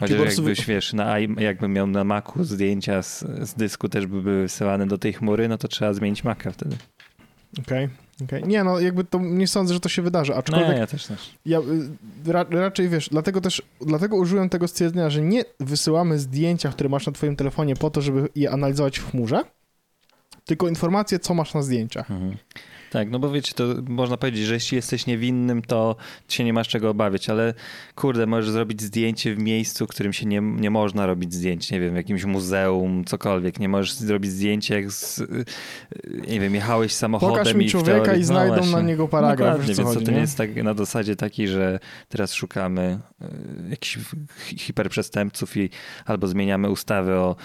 Chociaż 0.00 0.16
po 0.16 0.22
prostu 0.22 0.42
jakbyś, 0.42 0.66
wiesz, 0.66 0.92
na, 0.92 1.18
jakbym 1.18 1.72
miał 1.72 1.86
na 1.86 2.04
Macu 2.04 2.44
zdjęcia 2.44 3.02
z, 3.02 3.24
z 3.42 3.54
dysku 3.54 3.88
też 3.88 4.06
by 4.06 4.22
były 4.22 4.42
wysyłane 4.42 4.86
do 4.86 4.98
tej 4.98 5.12
chmury, 5.12 5.48
no 5.48 5.58
to 5.58 5.68
trzeba 5.68 5.92
zmienić 5.92 6.24
Maca 6.24 6.50
wtedy. 6.50 6.76
Okej, 7.60 7.88
okej. 8.24 8.42
Nie, 8.44 8.64
no 8.64 8.80
jakby 8.80 9.04
to 9.04 9.18
nie 9.18 9.46
sądzę, 9.46 9.74
że 9.74 9.80
to 9.80 9.88
się 9.88 10.02
wydarzy, 10.02 10.32
No 10.32 10.38
aczkolwiek 10.38 10.76
ja 10.78 10.86
też 10.86 11.06
też. 11.06 11.34
ja 11.46 11.58
y, 11.58 11.62
ra, 12.32 12.44
raczej 12.50 12.88
wiesz, 12.88 13.08
dlatego 13.08 13.40
też, 13.40 13.62
dlatego 13.86 14.16
użyłem 14.16 14.48
tego 14.48 14.68
stwierdzenia, 14.68 15.10
że 15.10 15.22
nie 15.22 15.44
wysyłamy 15.60 16.18
zdjęcia, 16.18 16.68
które 16.68 16.88
masz 16.88 17.06
na 17.06 17.12
twoim 17.12 17.36
telefonie 17.36 17.76
po 17.76 17.90
to, 17.90 18.00
żeby 18.00 18.28
je 18.34 18.50
analizować 18.50 18.98
w 18.98 19.10
chmurze, 19.10 19.44
tylko 20.44 20.68
informacje, 20.68 21.18
co 21.18 21.34
masz 21.34 21.54
na 21.54 21.62
zdjęciach. 21.62 22.10
Mhm. 22.10 22.36
Tak, 22.90 23.10
no 23.10 23.18
bo 23.18 23.30
wiecie, 23.30 23.52
to 23.54 23.64
można 23.88 24.16
powiedzieć, 24.16 24.44
że 24.46 24.54
jeśli 24.54 24.76
jesteś 24.76 25.06
niewinnym, 25.06 25.62
to 25.62 25.96
się 26.28 26.44
nie 26.44 26.52
masz 26.52 26.68
czego 26.68 26.90
obawiać, 26.90 27.30
ale 27.30 27.54
kurde, 27.94 28.26
możesz 28.26 28.50
zrobić 28.50 28.82
zdjęcie 28.82 29.34
w 29.34 29.38
miejscu, 29.38 29.86
w 29.86 29.88
którym 29.88 30.12
się 30.12 30.26
nie, 30.26 30.40
nie 30.40 30.70
można 30.70 31.06
robić 31.06 31.34
zdjęć, 31.34 31.70
nie 31.70 31.80
wiem, 31.80 31.92
w 31.92 31.96
jakimś 31.96 32.24
muzeum, 32.24 33.04
cokolwiek. 33.04 33.58
Nie 33.60 33.68
możesz 33.68 33.92
zrobić 33.92 34.30
zdjęcia 34.30 34.74
jak 34.74 34.90
z, 34.92 35.22
nie 36.28 36.40
wiem, 36.40 36.54
jechałeś 36.54 36.92
samochodem 36.92 37.38
Pokaż 37.38 37.54
mi 37.54 37.66
i 37.66 37.68
człowieka 37.70 38.00
teorii- 38.04 38.20
i 38.20 38.24
znajdą 38.24 38.54
właśnie. 38.54 38.72
na 38.72 38.80
niego 38.82 39.08
paragraf, 39.08 39.38
Dokładnie, 39.58 39.74
więc 39.74 39.88
chodzi, 39.88 40.04
to 40.04 40.10
nie 40.10 40.14
nie? 40.16 40.20
jest 40.22 40.36
tak 40.38 40.56
na 40.56 40.74
zasadzie 40.74 41.16
takiej, 41.16 41.48
że 41.48 41.78
teraz 42.08 42.34
szukamy 42.34 42.98
y, 43.22 43.26
jakichś 43.70 43.98
hi- 44.46 44.58
hiperprzestępców 44.58 45.56
i 45.56 45.70
albo 46.04 46.26
zmieniamy 46.26 46.70
ustawy 46.70 47.12
o, 47.14 47.36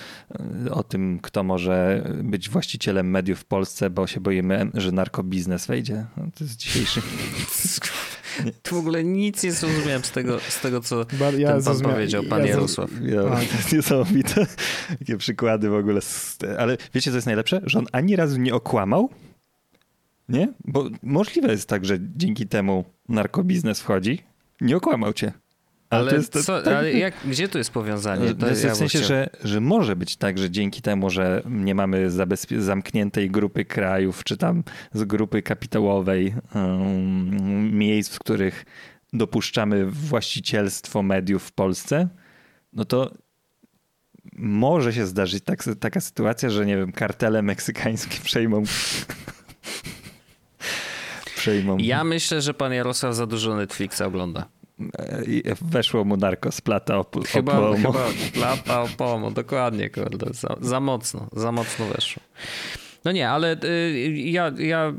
y, 0.66 0.72
o 0.72 0.84
tym, 0.84 1.20
kto 1.22 1.44
może 1.44 2.04
być 2.24 2.50
właścicielem 2.50 3.10
mediów 3.10 3.40
w 3.40 3.46
Polsce, 3.46 3.90
bo 3.90 4.08
się 4.08 4.20
boimy, 4.20 4.70
że 4.74 4.92
narkobiznes 5.36 5.66
wejdzie. 5.68 6.06
No, 6.18 6.24
to 6.36 6.44
jest 6.44 6.58
dzisiejszy. 6.58 7.02
W 8.68 8.74
ogóle 8.74 9.04
nic 9.04 9.44
nie 9.44 9.52
zrozumiałem 9.52 10.04
z 10.04 10.12
tego, 10.12 10.40
z 10.50 10.62
tego 10.62 10.82
co 10.82 11.06
Ba- 11.20 11.32
ja 11.32 11.48
ten 11.54 11.64
pan 11.64 11.74
zrozumia- 11.74 11.92
powiedział, 11.92 12.24
pan 12.24 12.40
ja 12.42 12.48
Jarosław. 12.48 12.90
Ja, 13.02 13.22
to 13.22 13.40
jest 13.58 13.74
niesamowite. 13.74 14.46
Takie 15.00 15.18
przykłady 15.18 15.70
w 15.70 15.74
ogóle. 15.74 16.02
Ale 16.60 16.78
wiecie, 16.94 17.12
co 17.12 17.18
jest 17.18 17.26
najlepsze? 17.28 17.62
Że 17.66 17.80
on 17.80 17.86
ani 17.92 18.16
razu 18.16 18.38
nie 18.38 18.54
okłamał. 18.54 19.10
Nie? 20.30 20.54
Bo 20.66 20.90
możliwe 21.04 21.52
jest 21.52 21.70
tak, 21.70 21.86
że 21.86 21.98
dzięki 22.16 22.48
temu 22.48 22.86
narkobiznes 23.10 23.80
wchodzi. 23.80 24.24
Nie 24.62 24.78
okłamał 24.78 25.14
cię. 25.14 25.34
Ale, 25.90 26.10
to 26.10 26.16
jest 26.16 26.34
to- 26.34 26.44
co, 26.44 26.62
tak- 26.62 26.74
ale 26.74 26.94
jak, 26.94 27.14
gdzie 27.26 27.48
tu 27.48 27.58
jest 27.58 27.72
powiązanie? 27.72 28.36
To 28.36 28.48
jest 28.48 28.64
ja 28.64 28.74
w 28.74 28.78
sensie, 28.78 29.04
że, 29.04 29.30
że 29.44 29.62
może 29.62 29.96
być 29.96 30.16
tak, 30.16 30.38
że 30.38 30.50
dzięki 30.50 30.82
temu, 30.82 31.10
że 31.10 31.42
nie 31.50 31.76
mamy 31.76 32.12
zamkniętej 32.58 33.32
grupy 33.32 33.66
krajów, 33.66 34.24
czy 34.24 34.38
tam 34.38 34.64
z 34.94 35.04
grupy 35.04 35.42
kapitałowej 35.42 36.36
um, 36.56 37.78
miejsc, 37.78 38.16
w 38.16 38.20
których 38.20 38.66
dopuszczamy 39.14 39.86
właścicielstwo 39.86 41.04
mediów 41.04 41.44
w 41.44 41.52
Polsce, 41.52 42.08
no 42.74 42.86
to 42.86 43.12
może 44.38 44.94
się 44.94 45.06
zdarzyć 45.06 45.44
tak, 45.44 45.64
taka 45.80 46.02
sytuacja, 46.02 46.50
że 46.50 46.66
nie 46.66 46.78
wiem, 46.78 46.92
kartele 46.92 47.42
meksykańskie 47.42 48.18
przejmą 48.30 48.64
przejmą 51.38 51.78
Ja 51.78 52.04
myślę, 52.04 52.42
że 52.42 52.54
pan 52.54 52.74
Jarosław 52.74 53.16
za 53.16 53.28
dużo 53.28 53.56
Netflixa 53.56 54.02
ogląda. 54.02 54.46
E, 55.00 55.24
i 55.26 55.44
weszło 55.62 56.04
mu 56.06 56.18
narko 56.18 56.52
z 56.52 56.62
plata 56.62 56.98
op- 56.98 57.28
Chyba, 57.28 57.60
opomu. 57.60 57.92
chyba 57.94 58.06
lata 58.48 58.82
opomu, 58.82 59.32
dokładnie, 59.32 59.90
kurde, 59.90 60.34
za, 60.34 60.56
za 60.62 60.80
mocno, 60.80 61.28
za 61.34 61.52
mocno 61.52 61.86
weszło. 61.86 62.24
No 63.06 63.12
nie, 63.12 63.30
ale 63.30 63.58
y, 63.64 64.10
ja, 64.16 64.52
ja, 64.58 64.94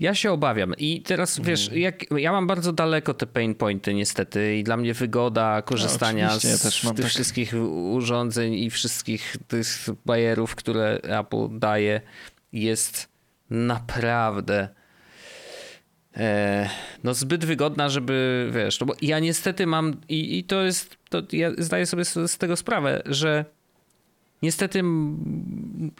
ja 0.00 0.14
się 0.14 0.32
obawiam 0.32 0.74
i 0.78 1.02
teraz 1.02 1.40
wiesz, 1.40 1.62
Mhm. 1.64 1.80
jak, 1.82 2.04
ja 2.16 2.32
mam 2.32 2.46
bardzo 2.46 2.72
daleko 2.72 3.14
te 3.14 3.26
pain 3.26 3.54
pointy 3.54 3.94
niestety 3.94 4.56
i 4.56 4.64
dla 4.64 4.76
mnie 4.76 4.94
wygoda 4.94 5.62
korzystania 5.62 6.26
oczywiście, 6.26 6.48
ja 6.48 6.56
z 6.70 6.84
mam 6.84 6.94
tych 6.94 7.04
tak. 7.04 7.10
wszystkich 7.12 7.54
urządzeń 7.92 8.54
i 8.54 8.70
wszystkich 8.70 9.36
tych 9.48 9.66
bajerów, 10.06 10.54
które 10.54 10.98
Apple 11.02 11.48
daje 11.58 12.00
jest 12.52 13.08
naprawdę 13.50 14.60
e, 14.62 14.68
no 17.04 17.14
zbyt 17.14 17.44
wygodna, 17.44 17.88
żeby 17.88 18.48
wiesz, 18.54 18.80
no 18.80 18.86
bo 18.86 18.94
ja 19.02 19.18
niestety 19.18 19.66
mam 19.66 19.96
i, 20.08 20.38
i 20.38 20.44
to 20.44 20.62
jest, 20.62 20.96
to 21.08 21.22
ja 21.32 21.50
zdaję 21.58 21.86
sobie 21.86 22.04
z, 22.04 22.30
z 22.30 22.38
tego 22.38 22.56
sprawę, 22.56 23.02
że 23.06 23.44
niestety 24.42 24.82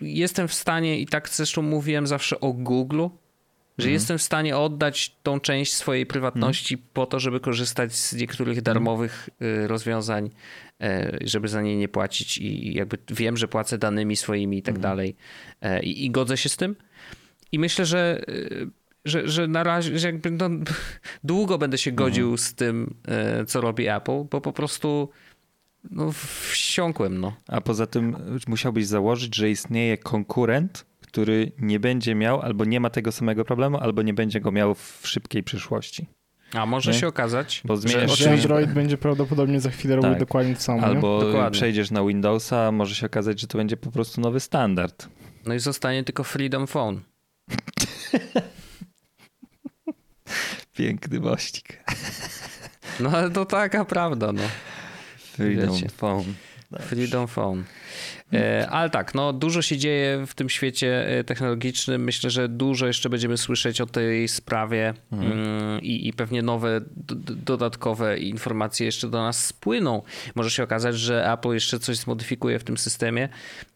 jestem 0.01 0.49
w 0.49 0.55
stanie 0.55 0.99
i 0.99 1.07
tak 1.07 1.29
zresztą 1.29 1.62
mówiłem 1.62 2.07
zawsze 2.07 2.41
o 2.41 2.53
Google, 2.53 3.07
że 3.79 3.91
jestem 3.91 4.19
w 4.19 4.23
stanie 4.23 4.57
oddać 4.57 5.17
tą 5.23 5.41
część 5.41 5.75
swojej 5.75 6.07
prywatności 6.07 6.79
po 6.79 7.07
to, 7.07 7.21
żeby 7.21 7.41
korzystać 7.41 7.95
z 7.95 8.14
niektórych 8.14 8.62
darmowych 8.62 9.29
y, 9.43 9.69
rozwiązań, 9.69 10.31
e, 10.81 11.19
żeby 11.21 11.49
za 11.49 11.62
nie 11.62 11.77
nie 11.77 11.89
płacić 11.89 12.39
i 12.39 12.75
jakby 12.75 12.99
wiem, 13.11 13.37
że 13.37 13.49
płacę 13.49 13.79
danymi 13.79 14.17
swoimi 14.17 14.59
i 14.59 14.62
tak 14.62 14.79
dalej 14.79 15.17
E, 15.61 15.83
i, 15.83 16.05
i 16.05 16.11
godzę 16.11 16.37
się 16.37 16.49
z 16.49 16.57
tym. 16.57 16.77
I 17.53 17.59
myślę, 17.59 17.87
że, 17.87 18.25
y, 18.29 18.67
że, 19.09 19.28
że 19.28 19.48
na 19.48 19.62
razie, 19.62 19.98
że 19.98 20.07
jakby 20.07 20.30
no, 20.30 20.48
długo 21.24 21.59
będę 21.59 21.78
się 21.78 21.92
godził 21.92 22.36
z 22.36 22.54
tym, 22.54 22.94
e, 23.09 23.44
co 23.44 23.61
robi 23.61 23.88
Apple, 23.88 24.24
bo 24.30 24.40
po 24.40 24.52
prostu 24.52 25.09
no, 25.90 26.12
wsiąkłem, 26.50 27.20
no. 27.20 27.36
A 27.48 27.61
poza 27.61 27.86
tym 27.86 28.16
musiałbyś 28.48 28.86
założyć, 28.86 29.36
że 29.36 29.50
istnieje 29.50 29.98
konkurent, 29.98 30.86
który 31.07 31.52
nie 31.59 31.80
będzie 31.80 32.14
miał 32.14 32.40
albo 32.40 32.64
nie 32.64 32.80
ma 32.80 32.90
tego 32.90 33.12
samego 33.12 33.44
problemu, 33.44 33.76
albo 33.78 34.02
nie 34.02 34.14
będzie 34.14 34.40
go 34.40 34.52
miał 34.52 34.74
w 34.74 35.00
szybkiej 35.04 35.42
przyszłości. 35.42 36.07
A 36.52 36.66
może 36.66 36.90
Nie? 36.92 36.98
się 36.98 37.07
okazać, 37.09 37.62
Bo 37.64 37.76
zmieniasz 37.76 38.18
Że. 38.18 38.32
Android 38.32 38.72
będzie 38.72 38.98
prawdopodobnie 38.98 39.61
za 39.61 39.70
chwilę 39.70 39.96
robił 39.96 40.11
Tak. 40.11 40.20
dokładnie 40.20 40.54
to 40.54 40.61
samo? 40.61 40.82
Albo 40.82 41.20
Dokładnie. 41.20 41.50
przejdziesz 41.50 41.90
na 41.90 42.04
Windowsa, 42.04 42.66
a 42.66 42.72
może 42.72 42.94
się 42.94 43.07
okazać, 43.07 43.40
że 43.40 43.46
to 43.46 43.59
będzie 43.59 43.76
po 43.76 43.90
prostu 43.90 44.20
nowy 44.20 44.40
standard. 44.40 45.09
no 45.46 45.54
i 45.54 45.59
zostanie 45.59 46.04
tylko 46.04 46.24
Freedom 46.24 46.66
Phone. 46.66 47.00
Piękny 50.77 51.20
mościk. 51.20 51.68
No 53.01 53.11
ale 53.11 53.31
to 53.31 53.45
taka 53.45 53.85
prawda, 53.85 54.33
no. 54.33 54.43
Freedom 55.16 55.74
Wiecie. 55.74 55.89
Phone. 55.89 56.35
Freedom 56.81 57.27
Phone. 57.27 57.64
E, 58.33 58.68
ale 58.70 58.91
tak, 58.91 59.14
no 59.14 59.33
dużo 59.33 59.62
się 59.62 59.77
dzieje 59.77 60.27
w 60.27 60.35
tym 60.35 60.49
świecie 60.49 61.09
e, 61.09 61.24
technologicznym. 61.24 62.05
Myślę, 62.05 62.31
że 62.31 62.49
dużo 62.49 62.87
jeszcze 62.87 63.11
będziemy 63.11 63.37
słyszeć 63.37 63.81
o 63.81 63.87
tej 63.87 64.29
sprawie 64.29 64.95
mm, 65.12 65.81
i, 65.83 66.09
i 66.09 66.12
pewnie 66.12 66.43
nowe, 66.43 66.81
dodatkowe 67.45 68.18
informacje 68.18 68.87
jeszcze 68.87 69.09
do 69.09 69.22
nas 69.22 69.47
spłyną. 69.47 70.03
Może 70.35 70.51
się 70.51 70.62
okazać, 70.62 70.99
że 70.99 71.33
Apple 71.33 71.53
jeszcze 71.53 71.79
coś 71.79 71.97
zmodyfikuje 71.97 72.59
w 72.59 72.64
tym 72.64 72.79
systemie, 72.79 73.29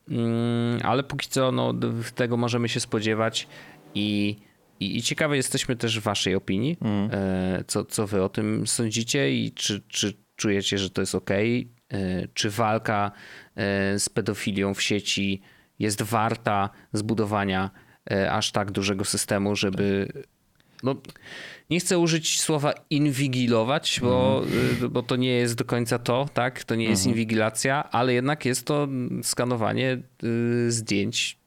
mm, 0.09 0.81
ale 0.83 1.03
póki 1.03 1.29
co 1.29 1.53
no, 1.53 1.75
tego 2.15 2.37
możemy 2.37 2.69
się 2.69 2.81
spodziewać 2.81 3.47
i 3.95 4.37
i, 4.81 4.97
I 4.97 5.03
ciekawe 5.03 5.37
jesteśmy 5.37 5.77
też 5.77 6.01
waszej 6.01 6.35
opinii, 6.35 6.77
e, 7.13 7.65
co, 7.67 7.85
co 7.85 8.07
wy 8.07 8.23
o 8.23 8.29
tym 8.29 8.67
sądzicie 8.67 9.33
i 9.33 9.53
czy, 9.53 9.83
czy 9.89 10.15
czujecie, 10.37 10.79
że 10.79 10.91
to 10.91 11.03
jest 11.03 11.15
ok, 11.15 11.31
czy 12.35 12.51
walka 12.51 13.13
e, 13.57 13.99
z 13.99 14.09
pedofilią 14.09 14.75
w 14.75 14.83
sieci 14.83 15.43
jest 15.79 16.03
warta 16.03 16.71
zbudowania 16.93 17.71
e, 18.11 18.33
aż 18.33 18.53
tak 18.53 18.71
dużego 18.71 19.05
systemu, 19.05 19.57
żeby 19.57 20.13
no, 20.83 20.95
nie 21.71 21.81
chcę 21.81 21.99
użyć 21.99 22.41
słowa 22.41 22.75
inwigilować, 22.91 24.01
bo, 24.03 24.43
y, 24.83 24.89
bo 24.89 25.03
to 25.03 25.17
nie 25.17 25.33
jest 25.33 25.55
do 25.55 25.65
końca 25.65 25.99
to, 25.99 26.29
tak? 26.35 26.65
To 26.65 26.75
nie 26.75 26.85
jest 26.85 27.07
inwigilacja, 27.07 27.91
ale 27.91 28.13
jednak 28.13 28.45
jest 28.45 28.67
to 28.67 28.89
skanowanie 29.23 29.99
y, 30.25 30.73
zdjęć, 30.73 31.40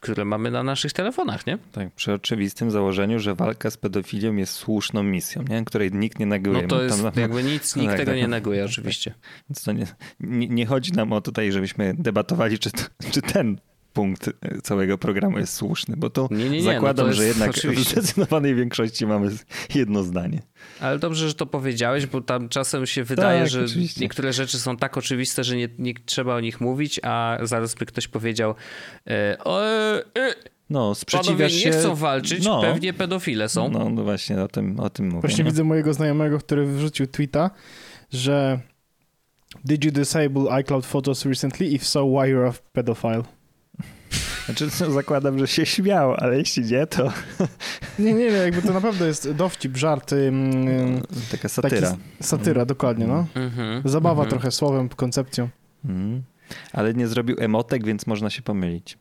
które 0.00 0.24
mamy 0.24 0.50
na 0.50 0.62
naszych 0.62 0.92
telefonach, 0.92 1.46
nie? 1.46 1.58
Tak, 1.72 1.90
przy 1.92 2.12
oczywistym 2.12 2.70
założeniu, 2.70 3.18
że 3.18 3.34
walka 3.34 3.70
z 3.70 3.76
pedofilią 3.76 4.36
jest 4.36 4.52
słuszną 4.52 5.02
misją, 5.02 5.44
nie? 5.48 5.64
której 5.64 5.92
nikt 5.92 6.18
nie 6.18 6.26
neguje. 6.26 6.62
No 6.62 6.68
to 6.68 6.82
jest 6.82 7.02
tam- 7.02 7.12
jakby 7.16 7.42
nic, 7.42 7.76
nikt 7.76 7.88
Tak, 7.88 7.98
tego 7.98 8.10
tak. 8.10 8.20
nie 8.20 8.28
neguje 8.28 8.64
oczywiście. 8.64 9.14
Więc 9.50 9.64
to 9.64 9.72
nie, 9.72 9.86
nie, 10.20 10.48
nie 10.48 10.66
chodzi 10.66 10.92
nam 10.92 11.12
o 11.12 11.20
tutaj, 11.20 11.52
żebyśmy 11.52 11.94
debatowali, 11.98 12.58
czy, 12.58 12.70
to, 12.70 12.82
czy 13.12 13.22
ten 13.22 13.60
punkt 13.92 14.28
e, 14.28 14.60
całego 14.62 14.98
programu 14.98 15.38
jest 15.38 15.54
słuszny, 15.54 15.96
bo 15.96 16.10
to 16.10 16.28
Nie, 16.30 16.36
nie, 16.44 16.50
nie, 16.50 16.58
no 16.58 16.72
zakładam, 16.72 17.04
to 17.04 17.06
jest- 17.06 17.18
że 17.18 17.26
jednak 17.26 17.50
oczywiście. 17.50 18.00
w 18.00 18.04
zdecydowanej 18.04 18.54
większości 18.54 19.06
mamy 19.06 19.30
jedno 19.74 20.02
zdanie. 20.02 20.42
Ale 20.80 20.98
dobrze, 20.98 21.28
że 21.28 21.34
to 21.34 21.46
powiedziałeś, 21.46 22.06
bo 22.06 22.20
tam 22.20 22.48
czasem 22.48 22.86
się 22.86 23.04
wydaje, 23.04 23.40
Tak, 23.40 23.50
że 23.50 23.64
oczywiście. 23.64 24.00
niektóre 24.00 24.32
rzeczy 24.32 24.58
są 24.58 24.76
tak 24.76 24.96
oczywiste, 24.96 25.44
że 25.44 25.56
nie, 25.56 25.68
nie 25.78 25.94
trzeba 26.06 26.34
o 26.34 26.40
nich 26.40 26.60
mówić, 26.60 27.00
a 27.02 27.38
zaraz 27.42 27.74
by 27.74 27.86
ktoś 27.86 28.08
powiedział 28.08 28.54
e, 29.06 29.36
o, 29.44 29.64
e, 29.66 30.02
e, 30.18 30.34
No, 30.70 30.80
panowie 30.80 30.94
sprzeciwiasz 30.94 31.52
nie 31.52 31.58
się... 31.60 31.70
chcą 31.70 31.94
walczyć, 31.94 32.44
no, 32.44 32.60
pewnie 32.60 32.92
pedofile 32.92 33.48
są. 33.48 33.70
No, 33.70 33.90
no 33.90 34.04
właśnie, 34.04 34.42
o 34.42 34.48
tym, 34.48 34.80
o 34.80 34.90
tym 34.90 35.06
mówię. 35.06 35.20
Właśnie 35.20 35.44
nie? 35.44 35.50
widzę 35.50 35.64
mojego 35.64 35.94
znajomego, 35.94 36.38
który 36.38 36.66
wrzucił 36.66 37.06
tweeta, 37.06 37.50
że 38.12 38.60
Did 39.64 39.84
you 39.84 39.90
disable 39.92 40.50
iCloud 40.50 40.86
Photos 40.86 41.26
recently? 41.26 41.66
If 41.66 41.84
so, 41.84 42.06
why 42.06 42.32
you're 42.34 42.48
a 42.48 42.52
pedophile? 42.72 43.22
Znaczy, 44.50 44.68
no, 44.80 44.90
zakładam, 44.90 45.38
że 45.38 45.46
się 45.46 45.66
śmiał, 45.66 46.14
ale 46.18 46.38
jeśli 46.38 46.64
nie, 46.64 46.86
to 46.86 47.12
Nie, 47.98 48.12
nie, 48.14 48.30
nie, 48.30 48.36
jakby 48.36 48.62
to 48.62 48.72
naprawdę 48.72 49.06
jest 49.06 49.32
dowcip, 49.32 49.76
żart, 49.76 50.14
taka 51.30 51.48
satyra. 51.48 51.90
taki 51.90 52.02
satyra, 52.20 52.64
dokładnie, 52.64 53.06
no. 53.06 53.26
Mhm. 53.34 53.82
Zabawa 53.84 54.22
mhm. 54.22 54.30
trochę 54.30 54.50
słowem, 54.50 54.88
koncepcją. 54.88 55.48
Mhm. 55.84 56.22
Ale 56.72 56.94
nie 56.94 57.06
zrobił 57.06 57.36
emotek, 57.38 57.84
więc 57.84 58.06
można 58.06 58.30
się 58.30 58.42
pomylić. 58.42 58.98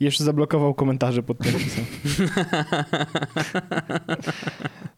I 0.00 0.04
jeszcze 0.04 0.24
zablokował 0.24 0.74
komentarze 0.74 1.22
pod 1.22 1.38
tym. 1.38 1.52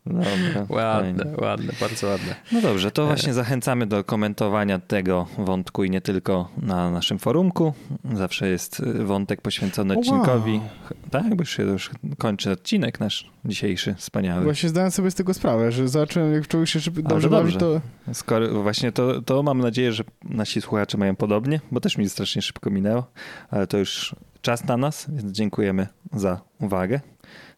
Dobra, 0.07 0.67
Ładne, 0.69 1.25
fajnie. 1.25 1.37
ładne, 1.43 1.73
bardzo 1.81 2.07
ładne. 2.07 2.35
No 2.53 2.61
dobrze, 2.61 2.91
to 2.91 3.07
właśnie 3.07 3.33
zachęcamy 3.33 3.87
do 3.87 4.05
komentowania 4.05 4.79
tego 4.79 5.27
wątku 5.39 5.85
i 5.85 5.91
nie 5.91 6.01
tylko 6.01 6.49
na 6.63 6.91
naszym 6.91 7.19
forumku. 7.19 7.73
Zawsze 8.15 8.49
jest 8.49 8.81
y, 8.81 9.05
wątek 9.05 9.41
poświęcony 9.41 9.99
odcinkowi. 9.99 10.53
wow. 10.53 10.69
Tak, 11.11 11.29
bo 11.35 11.43
już 11.43 11.51
się 11.57 11.63
już 11.63 11.91
kończy 12.19 12.51
odcinek 12.51 13.01
nasz 13.01 13.31
dzisiejszy, 13.45 13.95
wspaniały. 13.95 14.45
Właśnie 14.45 14.69
zdałem 14.69 14.91
sobie 14.91 15.11
z 15.11 15.15
tego 15.15 15.35
sprawę, 15.35 15.73
że 15.73 15.89
zobaczyłem, 15.89 16.35
jak 16.35 16.49
człowiek 16.49 16.69
się 16.69 16.81
szybko 16.81 17.03
dobrze 17.03 17.29
to 17.29 17.37
bawi, 17.37 17.53
dobrze. 17.53 17.81
to... 18.07 18.15
Skoro 18.15 18.63
właśnie 18.63 18.93
to, 18.93 19.23
to 19.23 19.43
mam 19.43 19.59
nadzieję, 19.59 19.93
że 19.93 20.05
nasi 20.25 20.61
słuchacze 20.61 20.99
mają 20.99 21.17
podobnie, 21.17 21.61
bo 21.73 21.81
też 21.81 21.99
mi 21.99 22.09
strasznie 22.09 22.43
szybko 22.43 22.71
minęło, 22.71 23.07
ale 23.51 23.67
to 23.67 23.79
już 23.79 24.17
czas 24.45 24.65
na 24.65 24.77
nas, 24.77 25.07
więc 25.09 25.33
dziękujemy 25.33 25.87
za 26.13 26.41
uwagę. 26.61 27.01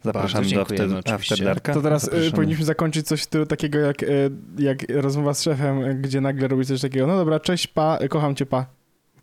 Zapraszamy 0.03 0.51
do 0.51 0.61
after, 0.61 0.95
oczywiście. 0.95 1.35
After 1.35 1.45
Darka. 1.47 1.75
To 1.75 1.83
teraz 1.83 2.03
y, 2.03 2.07
Zapraszamy. 2.07 2.33
powinniśmy 2.33 2.65
zakończyć 2.65 3.07
coś 3.07 3.27
takiego 3.49 3.79
jak, 3.79 4.03
y, 4.03 4.31
jak 4.59 4.79
rozmowa 4.89 5.35
z 5.35 5.43
szefem, 5.43 6.03
gdzie 6.03 6.21
nagle 6.21 6.49
robi 6.49 6.65
coś 6.65 6.81
takiego, 6.81 7.07
no 7.07 7.17
dobra, 7.17 7.41
cześć 7.41 7.67
pa, 7.67 7.99
y, 8.03 8.09
kocham 8.09 8.35
cię 8.35 8.47
pa. 8.47 8.67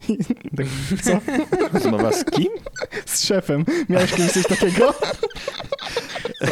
tak, 0.57 0.65
co? 1.01 1.19
Rozmowa 1.73 2.11
z 2.11 2.25
kim? 2.25 2.49
Z 3.05 3.23
szefem. 3.23 3.65
Miałeś 3.89 4.11
kiedyś 4.11 4.31
coś 4.31 4.47
takiego? 4.47 4.93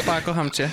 Pa, 0.05 0.21
kocham 0.21 0.51
cię. 0.51 0.69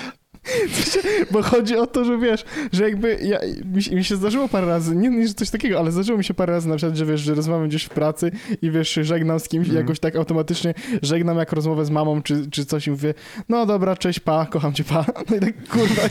Bo 1.31 1.41
chodzi 1.43 1.75
o 1.77 1.87
to, 1.87 2.05
że 2.05 2.17
wiesz, 2.17 2.45
że 2.71 2.83
jakby 2.83 3.19
ja, 3.23 3.39
mi, 3.65 3.83
się- 3.83 3.95
mi 3.95 4.03
się 4.03 4.15
zdarzyło 4.15 4.47
parę 4.49 4.67
razy, 4.67 4.95
nie, 4.95 5.09
nie 5.09 5.27
że 5.27 5.33
coś 5.33 5.49
takiego, 5.49 5.79
ale 5.79 5.91
zdarzyło 5.91 6.17
mi 6.17 6.23
się 6.23 6.33
parę 6.33 6.53
razy 6.53 6.69
na 6.69 6.75
przykład, 6.75 6.97
że 6.97 7.05
wiesz, 7.05 7.21
że 7.21 7.35
rozmawiam 7.35 7.67
gdzieś 7.67 7.83
w 7.83 7.89
pracy 7.89 8.31
i 8.61 8.71
wiesz, 8.71 8.93
żegnam 9.01 9.39
z 9.39 9.47
kimś 9.47 9.67
i 9.67 9.69
Mhm. 9.69 9.85
jakoś 9.85 9.99
tak 9.99 10.15
automatycznie 10.15 10.73
żegnam 11.01 11.37
jak 11.37 11.51
rozmowę 11.51 11.85
z 11.85 11.89
mamą 11.89 12.21
czy, 12.21 12.49
czy 12.51 12.65
coś 12.65 12.87
i 12.87 12.91
mówię, 12.91 13.13
no 13.49 13.65
dobra, 13.65 13.95
cześć 13.95 14.19
pa, 14.19 14.45
kocham 14.45 14.73
cię 14.73 14.83
pa. 14.83 15.05
No 15.29 15.35
i 15.37 15.39
tak 15.39 15.67
kurwa, 15.69 16.01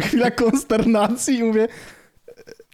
chwila 0.00 0.30
konsternacji 0.30 1.38
i 1.38 1.44
mówię, 1.44 1.68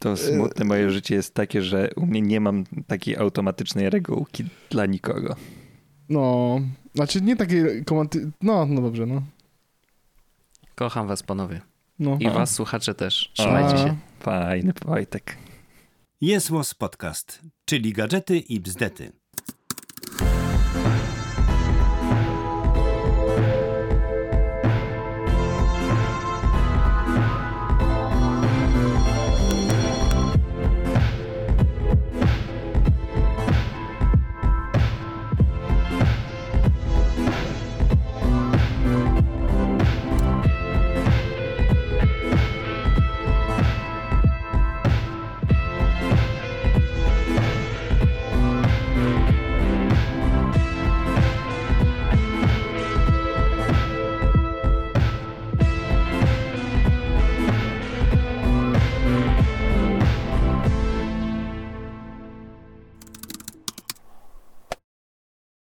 To 0.01 0.16
smutne 0.16 0.64
moje 0.64 0.90
życie 0.90 1.14
jest 1.14 1.34
takie, 1.34 1.62
że 1.62 1.90
u 1.97 2.07
mnie 2.07 2.20
nie 2.22 2.40
mam 2.40 2.64
takiej 2.86 3.16
automatycznej 3.16 3.90
regułki 3.90 4.44
dla 4.70 4.86
nikogo. 4.86 5.36
no, 6.09 6.61
znaczy 6.94 7.20
nie 7.20 7.36
takie 7.36 7.84
komenty, 7.84 8.30
no, 8.42 8.66
no 8.66 8.82
dobrze, 8.82 9.07
no. 9.07 9.22
Kocham 10.79 11.07
was, 11.07 11.22
panowie. 11.22 11.61
no. 11.99 12.16
I 12.20 12.31
was, 12.31 12.55
słuchacze 12.55 12.95
też. 12.95 13.31
Trzymajcie 13.35 13.79
się. 13.79 13.97
Fajny 14.20 14.72
Wojtek. 14.85 15.37
Jest 16.20 16.51
Podcast, 16.74 17.41
czyli 17.64 17.93
gadżety 17.93 18.39
i 18.39 18.61
bzdety. 18.61 19.12